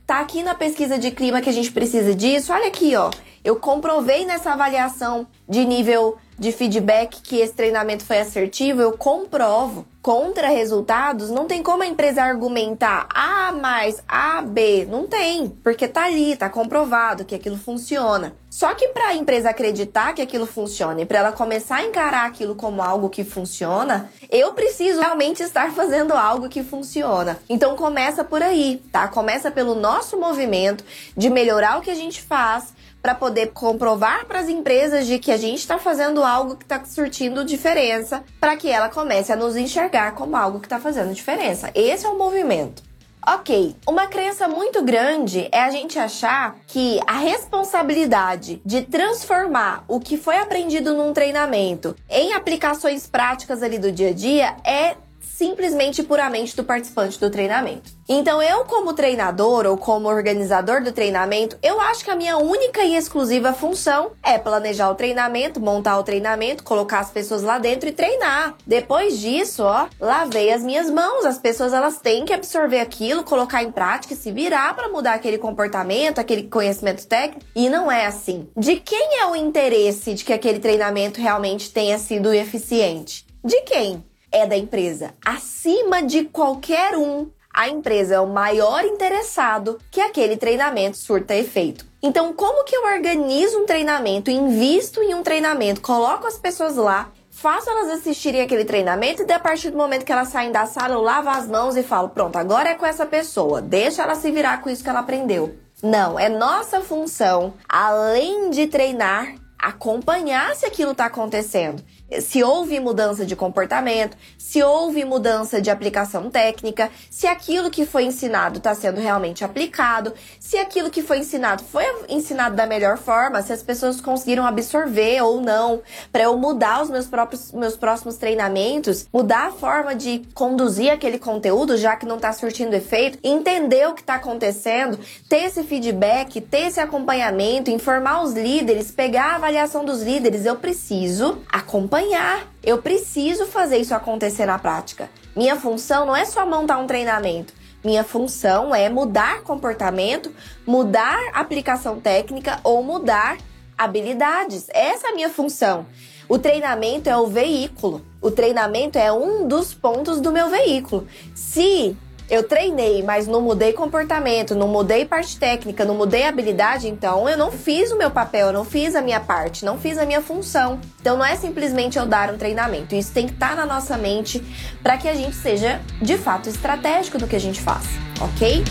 Tá 0.09 0.21
aqui 0.21 0.43
na 0.43 0.55
pesquisa 0.55 0.99
de 0.99 1.11
clima 1.11 1.43
que 1.43 1.51
a 1.51 1.53
gente 1.53 1.71
precisa 1.71 2.15
disso. 2.15 2.51
Olha 2.51 2.69
aqui, 2.69 2.97
ó. 2.97 3.11
Eu 3.45 3.57
comprovei 3.57 4.25
nessa 4.25 4.53
avaliação 4.53 5.27
de 5.49 5.65
nível 5.65 6.19
de 6.39 6.53
feedback 6.53 7.21
que 7.21 7.41
esse 7.41 7.53
treinamento 7.53 8.05
foi 8.05 8.21
assertivo, 8.21 8.81
eu 8.81 8.93
comprovo. 8.93 9.87
Contra 10.01 10.49
resultados, 10.49 11.29
não 11.29 11.47
tem 11.47 11.63
como 11.63 11.83
a 11.83 11.87
empresa 11.87 12.23
argumentar 12.23 13.09
A 13.13 13.53
mais 13.53 14.03
A, 14.09 14.41
B. 14.41 14.87
Não 14.89 15.07
tem, 15.07 15.49
porque 15.63 15.89
tá 15.89 16.05
ali, 16.05 16.35
tá 16.37 16.49
comprovado 16.49 17.25
que 17.25 17.35
aquilo 17.35 17.59
funciona. 17.59 18.35
Só 18.49 18.73
que 18.75 18.89
para 18.89 19.09
a 19.09 19.15
empresa 19.15 19.51
acreditar 19.51 20.15
que 20.15 20.23
aquilo 20.23 20.47
funciona 20.47 21.03
e 21.03 21.05
para 21.05 21.19
ela 21.19 21.33
começar 21.33 21.77
a 21.77 21.85
encarar 21.85 22.27
aquilo 22.27 22.55
como 22.55 22.81
algo 22.81 23.11
que 23.11 23.23
funciona, 23.23 24.11
eu 24.31 24.55
preciso 24.55 25.01
realmente 25.01 25.43
estar 25.43 25.73
fazendo 25.73 26.15
algo 26.15 26.49
que 26.49 26.63
funciona. 26.63 27.39
Então 27.49 27.77
começa 27.77 28.25
por 28.25 28.43
aí, 28.43 28.83
tá? 28.91 29.09
Começa 29.09 29.51
pelo 29.51 29.75
nosso 29.75 30.17
movimento 30.19 30.83
de 31.15 31.29
melhorar 31.29 31.79
o 31.79 31.83
que 31.83 31.91
a 31.91 31.95
gente 31.95 32.23
faz, 32.23 32.73
para 33.03 33.15
poder 33.15 33.49
comprovar 33.49 34.27
para 34.27 34.41
as 34.41 34.49
empresas 34.49 35.07
de 35.07 35.19
que 35.19 35.31
a 35.31 35.37
gente 35.37 35.59
está 35.59 35.79
fazendo 35.79 36.23
algo 36.23 36.57
que 36.57 36.65
está 36.65 36.85
surtindo 36.85 37.45
diferença, 37.45 38.25
para 38.41 38.57
que 38.57 38.71
ela 38.71 38.89
comece 38.89 39.33
a 39.33 39.37
nos 39.37 39.57
enxergar 39.57 40.13
como 40.13 40.37
algo 40.37 40.61
que 40.61 40.67
está 40.67 40.79
fazendo 40.79 41.15
diferença. 41.15 41.71
Esse 41.75 42.07
é 42.07 42.09
o 42.09 42.19
movimento. 42.19 42.89
Ok, 43.27 43.77
uma 43.87 44.07
crença 44.07 44.49
muito 44.49 44.83
grande 44.83 45.49
é 45.53 45.61
a 45.61 45.71
gente 45.71 45.99
achar 45.99 46.57
que 46.67 46.99
a 47.07 47.19
responsabilidade 47.19 48.63
de 48.65 48.83
transformar 48.83 49.85
o 49.87 50.01
que 50.01 50.17
foi 50.17 50.39
aprendido 50.39 50.95
num 50.95 51.13
treinamento 51.13 51.95
em 52.09 52.33
aplicações 52.33 53.07
práticas 53.07 53.63
ali 53.63 53.79
do 53.79 53.93
dia 53.93 54.11
a 54.11 54.13
dia 54.15 54.57
é 54.65 54.97
simplesmente 55.21 56.03
puramente 56.03 56.57
do 56.57 56.65
participante 56.65 57.21
do 57.21 57.29
treinamento. 57.29 57.98
Então, 58.11 58.41
eu, 58.41 58.65
como 58.65 58.95
treinador 58.95 59.67
ou 59.67 59.77
como 59.77 60.09
organizador 60.09 60.83
do 60.83 60.93
treinamento, 60.93 61.59
eu 61.63 61.79
acho 61.79 62.03
que 62.03 62.11
a 62.11 62.17
minha 62.17 62.39
única 62.39 62.83
e 62.83 62.97
exclusiva 62.97 63.53
função 63.53 64.13
é 64.23 64.39
planejar 64.39 64.91
o 64.91 64.95
treinamento, 64.95 65.61
montar 65.61 65.99
o 65.99 66.03
treinamento, 66.03 66.65
colocar 66.65 67.01
as 67.01 67.11
pessoas 67.11 67.43
lá 67.43 67.59
dentro 67.59 67.87
e 67.87 67.93
treinar. 67.93 68.57
Depois 68.67 69.19
disso, 69.19 69.63
ó, 69.63 69.89
lavei 70.01 70.51
as 70.51 70.63
minhas 70.63 70.91
mãos. 70.91 71.27
As 71.27 71.39
pessoas 71.39 71.75
elas 71.75 71.99
têm 71.99 72.25
que 72.25 72.33
absorver 72.33 72.81
aquilo, 72.81 73.25
colocar 73.25 73.63
em 73.63 73.71
prática 73.71 74.15
se 74.15 74.33
virar 74.33 74.75
para 74.75 74.89
mudar 74.89 75.13
aquele 75.13 75.37
comportamento, 75.37 76.19
aquele 76.19 76.45
conhecimento 76.45 77.07
técnico. 77.07 77.45
E 77.55 77.69
não 77.69 77.93
é 77.93 78.07
assim. 78.07 78.49
De 78.57 78.77
quem 78.77 79.21
é 79.21 79.27
o 79.27 79.37
interesse 79.37 80.15
de 80.15 80.25
que 80.25 80.33
aquele 80.33 80.61
treinamento 80.61 81.21
realmente 81.21 81.71
tenha 81.71 81.99
sido 81.99 82.33
eficiente? 82.33 83.27
De 83.45 83.61
quem? 83.63 84.03
é 84.31 84.47
da 84.47 84.57
empresa. 84.57 85.15
Acima 85.25 86.03
de 86.03 86.25
qualquer 86.25 86.97
um, 86.97 87.31
a 87.59 87.69
empresa 87.69 88.15
é 88.15 88.21
o 88.21 88.27
maior 88.29 88.85
interessado 88.85 89.81
que 89.91 90.01
aquele 90.01 90.37
treinamento 90.37 90.97
surta 90.97 91.35
efeito. 91.35 91.85
Então, 92.01 92.33
como 92.33 92.63
que 92.63 92.77
eu 92.77 92.85
organizo 92.85 93.59
um 93.59 93.67
treinamento, 93.67 94.31
invisto 94.31 95.03
em 95.03 95.13
um 95.13 95.25
treinamento, 95.25 95.81
coloco 95.81 96.25
as 96.25 96.39
pessoas 96.39 96.77
lá, 96.77 97.11
faço 97.33 97.69
elas 97.69 97.99
assistirem 97.99 98.43
aquele 98.43 98.65
treinamento 98.65 99.25
e 99.25 99.33
a 99.33 99.41
partir 99.41 99.71
do 99.71 99.77
momento 99.77 100.05
que 100.05 100.13
elas 100.13 100.29
saem 100.29 100.53
da 100.53 100.67
sala, 100.67 100.95
eu 100.95 101.03
lavo 101.03 101.31
as 101.31 101.49
mãos 101.49 101.77
e 101.77 101.83
falo: 101.83 102.11
pronto, 102.11 102.37
agora 102.37 102.69
é 102.69 102.75
com 102.75 102.87
essa 102.87 103.05
pessoa, 103.05 103.61
deixa 103.61 104.05
ela 104.05 104.15
se 104.15 104.31
virar 104.31 104.63
com 104.63 104.71
isso 104.71 104.85
que 104.85 104.89
ela 104.89 105.01
aprendeu. 105.01 105.57
Não, 105.83 106.17
é 106.17 106.29
nossa 106.29 106.81
função, 106.81 107.55
além 107.69 108.51
de 108.51 108.69
treinar, 108.69 109.35
acompanhar 109.59 110.55
se 110.55 110.65
aquilo 110.65 110.93
está 110.93 111.07
acontecendo 111.07 111.83
se 112.21 112.43
houve 112.43 112.81
mudança 112.81 113.27
de 113.27 113.37
comportamento, 113.37 114.17
se 114.39 114.63
houve 114.63 115.05
mudança 115.05 115.61
de 115.61 115.71
aplicação 115.71 116.31
técnica, 116.31 116.91
se 117.11 117.27
aquilo 117.27 117.71
que 117.71 117.85
foi 117.85 118.05
ensinado 118.05 118.59
está 118.59 118.75
sendo 118.75 119.01
realmente 119.01 119.45
aplicado, 119.45 120.15
se 120.41 120.57
aquilo 120.57 120.91
que 120.91 121.03
foi 121.03 121.19
ensinado 121.19 121.63
foi 121.65 121.85
ensinado 122.09 122.57
da 122.57 122.67
melhor 122.67 122.97
forma, 122.97 123.43
se 123.43 123.53
as 123.53 123.63
pessoas 123.63 124.01
conseguiram 124.01 124.47
absorver 124.47 125.21
ou 125.23 125.41
não, 125.41 125.83
para 126.11 126.25
eu 126.25 126.37
mudar 126.37 126.83
os 126.83 126.91
meus 126.91 127.07
próprios 127.07 127.53
meus 127.53 127.77
próximos 127.77 128.17
treinamentos, 128.17 129.07
mudar 129.13 129.49
a 129.49 129.53
forma 129.53 129.95
de 129.95 130.23
conduzir 130.35 130.91
aquele 130.91 131.19
conteúdo, 131.19 131.77
já 131.77 131.95
que 131.95 132.07
não 132.07 132.17
está 132.17 132.33
surtindo 132.33 132.75
efeito, 132.75 133.19
entender 133.23 133.87
o 133.87 133.95
que 133.95 134.01
está 134.01 134.15
acontecendo, 134.15 134.99
ter 135.29 135.45
esse 135.45 135.63
feedback, 135.63 136.41
ter 136.41 136.69
esse 136.69 136.81
acompanhamento, 136.81 137.71
informar 137.71 138.23
os 138.23 138.33
líderes, 138.33 138.91
pegar 138.91 139.33
a 139.33 139.37
avaliação 139.37 139.85
dos 139.85 140.03
líderes, 140.03 140.47
eu 140.47 140.57
preciso 140.57 141.39
acompanhar 141.51 141.98
acompanhar. 141.99 142.47
Eu 142.63 142.79
preciso 142.79 143.47
fazer 143.47 143.79
isso 143.79 143.95
acontecer 143.95 144.47
na 144.47 144.59
prática. 144.59 145.11
Minha 145.35 145.57
função 145.57 146.07
não 146.07 146.17
é 146.17 146.25
só 146.25 146.47
montar 146.47 146.79
um 146.79 146.87
treinamento. 146.87 147.53
Minha 147.85 148.05
função 148.05 148.75
é 148.75 148.89
mudar 148.89 149.43
comportamento, 149.43 150.33
mudar 150.67 151.19
aplicação 151.33 152.01
técnica 152.01 152.61
ou 152.63 152.83
mudar 152.83 153.39
habilidades. 153.77 154.67
Essa 154.71 155.09
é 155.09 155.11
a 155.11 155.15
minha 155.15 155.31
função. 155.31 155.87
O 156.29 156.39
treinamento 156.39 157.09
é 157.09 157.17
o 157.17 157.27
veículo. 157.27 158.05
O 158.21 158.31
treinamento 158.31 158.99
é 158.99 159.13
um 159.13 159.47
dos 159.47 159.73
pontos 159.73 160.21
do 160.21 160.31
meu 160.33 160.51
veículo. 160.51 161.07
Se 161.35 161.97
eu 162.31 162.43
treinei, 162.43 163.03
mas 163.03 163.27
não 163.27 163.41
mudei 163.41 163.73
comportamento, 163.73 164.55
não 164.55 164.69
mudei 164.69 165.05
parte 165.05 165.39
técnica, 165.39 165.85
não 165.85 165.95
mudei 165.95 166.25
habilidade, 166.25 166.89
então 166.89 167.29
eu 167.29 167.37
não 167.37 167.51
fiz 167.51 167.91
o 167.91 167.97
meu 167.97 168.11
papel, 168.11 168.49
eu 168.49 168.53
não 168.53 168.65
fiz 168.65 168.95
a 168.95 169.01
minha 169.01 169.21
parte, 169.21 169.65
não 169.65 169.79
fiz 169.79 169.97
a 169.97 170.05
minha 170.05 170.21
função. 170.21 170.79
Então 171.01 171.17
não 171.17 171.25
é 171.25 171.37
simplesmente 171.37 171.99
eu 171.99 172.07
dar 172.07 172.33
um 172.33 172.37
treinamento, 172.37 172.95
isso 172.95 173.13
tem 173.13 173.27
que 173.27 173.33
estar 173.33 173.51
tá 173.51 173.55
na 173.57 173.67
nossa 173.67 173.97
mente 173.97 174.43
para 174.83 174.97
que 174.99 175.09
a 175.09 175.15
gente 175.15 175.37
seja 175.37 175.81
de 176.03 176.19
fato 176.19 176.49
estratégico 176.49 177.19
do 177.19 177.27
que 177.27 177.37
a 177.37 177.41
gente 177.41 177.61
faz, 177.61 177.87
ok? 178.21 178.63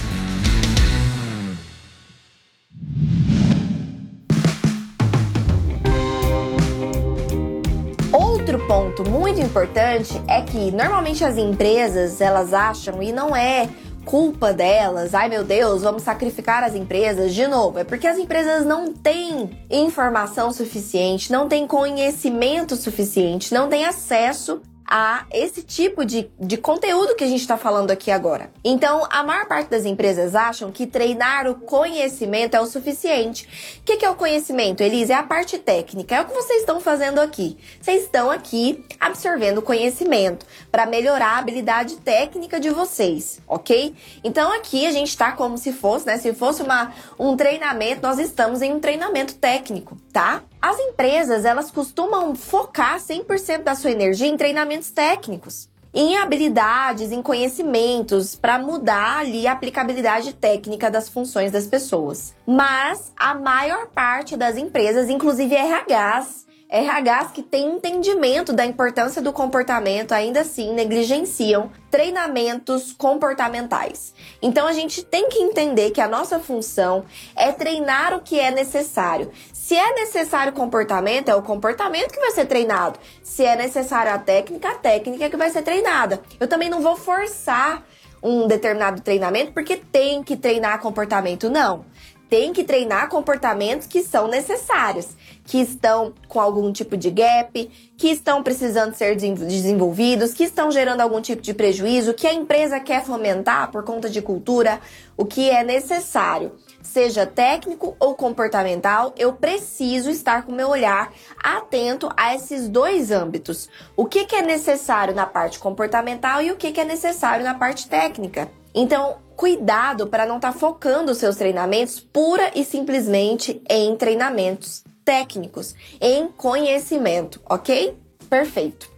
Ponto 8.97 9.09
muito 9.11 9.39
importante 9.39 10.19
é 10.27 10.41
que 10.41 10.71
normalmente 10.71 11.23
as 11.23 11.37
empresas 11.37 12.19
elas 12.19 12.51
acham 12.51 13.01
e 13.03 13.11
não 13.11 13.35
é 13.35 13.69
culpa 14.03 14.53
delas, 14.53 15.13
ai 15.13 15.27
meu 15.27 15.43
Deus, 15.43 15.83
vamos 15.83 16.01
sacrificar 16.01 16.63
as 16.63 16.73
empresas 16.73 17.33
de 17.35 17.45
novo. 17.45 17.77
É 17.77 17.83
porque 17.83 18.07
as 18.07 18.17
empresas 18.17 18.65
não 18.65 18.93
têm 18.93 19.49
informação 19.69 20.51
suficiente, 20.51 21.31
não 21.31 21.47
têm 21.47 21.67
conhecimento 21.67 22.75
suficiente, 22.75 23.53
não 23.53 23.67
têm 23.67 23.85
acesso 23.85 24.61
a 24.87 25.25
esse 25.31 25.61
tipo 25.61 26.05
de, 26.05 26.31
de 26.39 26.55
conteúdo 26.55 27.15
que 27.15 27.23
a 27.23 27.27
gente 27.27 27.41
está 27.41 27.57
falando 27.57 27.91
aqui 27.91 28.09
agora. 28.09 28.49
Então, 28.63 29.05
a 29.09 29.21
maior 29.21 29.45
parte 29.45 29.69
das 29.69 29.85
empresas 29.85 30.33
acham 30.33 30.71
que 30.71 30.87
treinar 30.87 31.47
o 31.47 31.55
conhecimento 31.55 32.55
é 32.55 32.61
o 32.61 32.65
suficiente. 32.65 33.45
O 33.81 33.83
que, 33.83 33.97
que 33.97 34.05
é 34.05 34.09
o 34.09 34.15
conhecimento, 34.15 34.81
Elise? 34.81 35.11
É 35.11 35.15
a 35.15 35.23
parte 35.23 35.57
técnica. 35.57 36.15
É 36.15 36.21
o 36.21 36.25
que 36.25 36.33
vocês 36.33 36.61
estão 36.61 36.79
fazendo 36.79 37.19
aqui. 37.19 37.57
Vocês 37.81 38.03
estão 38.03 38.31
aqui 38.31 38.85
absorvendo 38.99 39.61
conhecimento 39.61 40.45
para 40.71 40.85
melhorar 40.85 41.35
a 41.35 41.37
habilidade 41.39 41.97
técnica 41.97 42.59
de 42.59 42.69
vocês, 42.69 43.41
ok? 43.47 43.93
Então, 44.23 44.53
aqui 44.53 44.85
a 44.85 44.91
gente 44.91 45.09
está 45.09 45.33
como 45.33 45.57
se 45.57 45.73
fosse, 45.73 46.05
né? 46.05 46.17
Se 46.17 46.33
fosse 46.33 46.61
uma, 46.61 46.93
um 47.19 47.35
treinamento, 47.35 48.01
nós 48.01 48.19
estamos 48.19 48.61
em 48.61 48.73
um 48.73 48.79
treinamento 48.79 49.35
técnico, 49.35 49.97
tá? 50.11 50.43
As 50.61 50.79
empresas, 50.79 51.45
elas 51.45 51.71
costumam 51.71 52.35
focar 52.35 52.99
100% 52.99 53.63
da 53.63 53.75
sua 53.75 53.91
energia 53.91 54.27
em 54.27 54.37
treinamentos 54.37 54.89
técnicos, 54.91 55.69
em 55.93 56.17
habilidades, 56.17 57.11
em 57.11 57.21
conhecimentos, 57.21 58.35
para 58.35 58.59
mudar 58.59 59.19
ali 59.19 59.47
a 59.47 59.53
aplicabilidade 59.53 60.33
técnica 60.33 60.91
das 60.91 61.09
funções 61.09 61.51
das 61.51 61.67
pessoas. 61.67 62.35
Mas 62.45 63.11
a 63.15 63.33
maior 63.33 63.87
parte 63.87 64.35
das 64.37 64.57
empresas, 64.57 65.09
inclusive 65.09 65.55
RHs, 65.55 66.47
RHs 66.69 67.31
que 67.31 67.41
têm 67.41 67.75
entendimento 67.75 68.51
da 68.51 68.65
importância 68.65 69.21
do 69.21 69.31
comportamento 69.31 70.11
ainda 70.11 70.41
assim 70.41 70.73
negligenciam 70.73 71.71
treinamentos 71.89 72.91
comportamentais. 72.91 74.13
Então 74.41 74.67
a 74.67 74.73
gente 74.73 75.01
tem 75.01 75.29
que 75.29 75.39
entender 75.39 75.91
que 75.91 76.01
a 76.01 76.09
nossa 76.09 76.39
função 76.39 77.05
é 77.35 77.53
treinar 77.53 78.13
o 78.13 78.21
que 78.21 78.37
é 78.37 78.51
necessário. 78.51 79.31
Se 79.67 79.75
é 79.75 79.95
necessário 79.95 80.53
comportamento, 80.53 81.27
é 81.27 81.35
o 81.35 81.41
comportamento 81.41 82.13
que 82.13 82.21
vai 82.21 82.31
ser 82.31 82.45
treinado. 82.45 82.97
Se 83.21 83.43
é 83.43 83.53
necessário 83.53 84.13
a 84.13 84.17
técnica, 84.17 84.69
a 84.69 84.75
técnica 84.75 85.29
que 85.29 85.35
vai 85.35 85.49
ser 85.49 85.61
treinada. 85.61 86.21
Eu 86.39 86.47
também 86.47 86.69
não 86.69 86.79
vou 86.79 86.95
forçar 86.95 87.85
um 88.23 88.47
determinado 88.47 89.01
treinamento 89.01 89.51
porque 89.51 89.75
tem 89.75 90.23
que 90.23 90.37
treinar 90.37 90.79
comportamento, 90.79 91.49
não 91.49 91.83
tem 92.29 92.51
que 92.51 92.63
treinar 92.63 93.09
comportamentos 93.09 93.87
que 93.87 94.01
são 94.03 94.27
necessários, 94.27 95.07
que 95.45 95.59
estão 95.59 96.13
com 96.27 96.39
algum 96.39 96.71
tipo 96.71 96.97
de 96.97 97.09
gap, 97.09 97.69
que 97.97 98.09
estão 98.09 98.43
precisando 98.43 98.93
ser 98.93 99.15
desenvolvidos, 99.15 100.33
que 100.33 100.43
estão 100.43 100.69
gerando 100.69 101.01
algum 101.01 101.21
tipo 101.21 101.41
de 101.41 101.53
prejuízo, 101.53 102.13
que 102.13 102.27
a 102.27 102.33
empresa 102.33 102.79
quer 102.79 103.05
fomentar 103.05 103.71
por 103.71 103.83
conta 103.83 104.09
de 104.09 104.21
cultura, 104.21 104.79
o 105.15 105.25
que 105.25 105.49
é 105.49 105.63
necessário. 105.63 106.51
Seja 106.81 107.25
técnico 107.25 107.95
ou 107.99 108.15
comportamental, 108.15 109.13
eu 109.17 109.33
preciso 109.33 110.09
estar 110.09 110.43
com 110.43 110.51
meu 110.51 110.69
olhar 110.69 111.11
atento 111.43 112.09
a 112.15 112.33
esses 112.35 112.69
dois 112.69 113.11
âmbitos. 113.11 113.69
O 113.95 114.05
que, 114.05 114.25
que 114.25 114.35
é 114.35 114.41
necessário 114.41 115.13
na 115.13 115.25
parte 115.25 115.59
comportamental 115.59 116.41
e 116.41 116.51
o 116.51 116.55
que, 116.55 116.71
que 116.71 116.79
é 116.79 116.85
necessário 116.85 117.43
na 117.43 117.53
parte 117.53 117.87
técnica. 117.89 118.49
Então, 118.73 119.17
cuidado 119.35 120.07
para 120.07 120.25
não 120.25 120.37
estar 120.37 120.53
tá 120.53 120.59
focando 120.59 121.11
os 121.11 121.17
seus 121.17 121.35
treinamentos 121.35 121.99
pura 121.99 122.51
e 122.55 122.63
simplesmente 122.63 123.61
em 123.69 123.95
treinamentos 123.95 124.83
técnicos, 125.03 125.73
em 126.01 126.27
conhecimento, 126.27 127.41
ok? 127.49 127.97
Perfeito. 128.29 128.89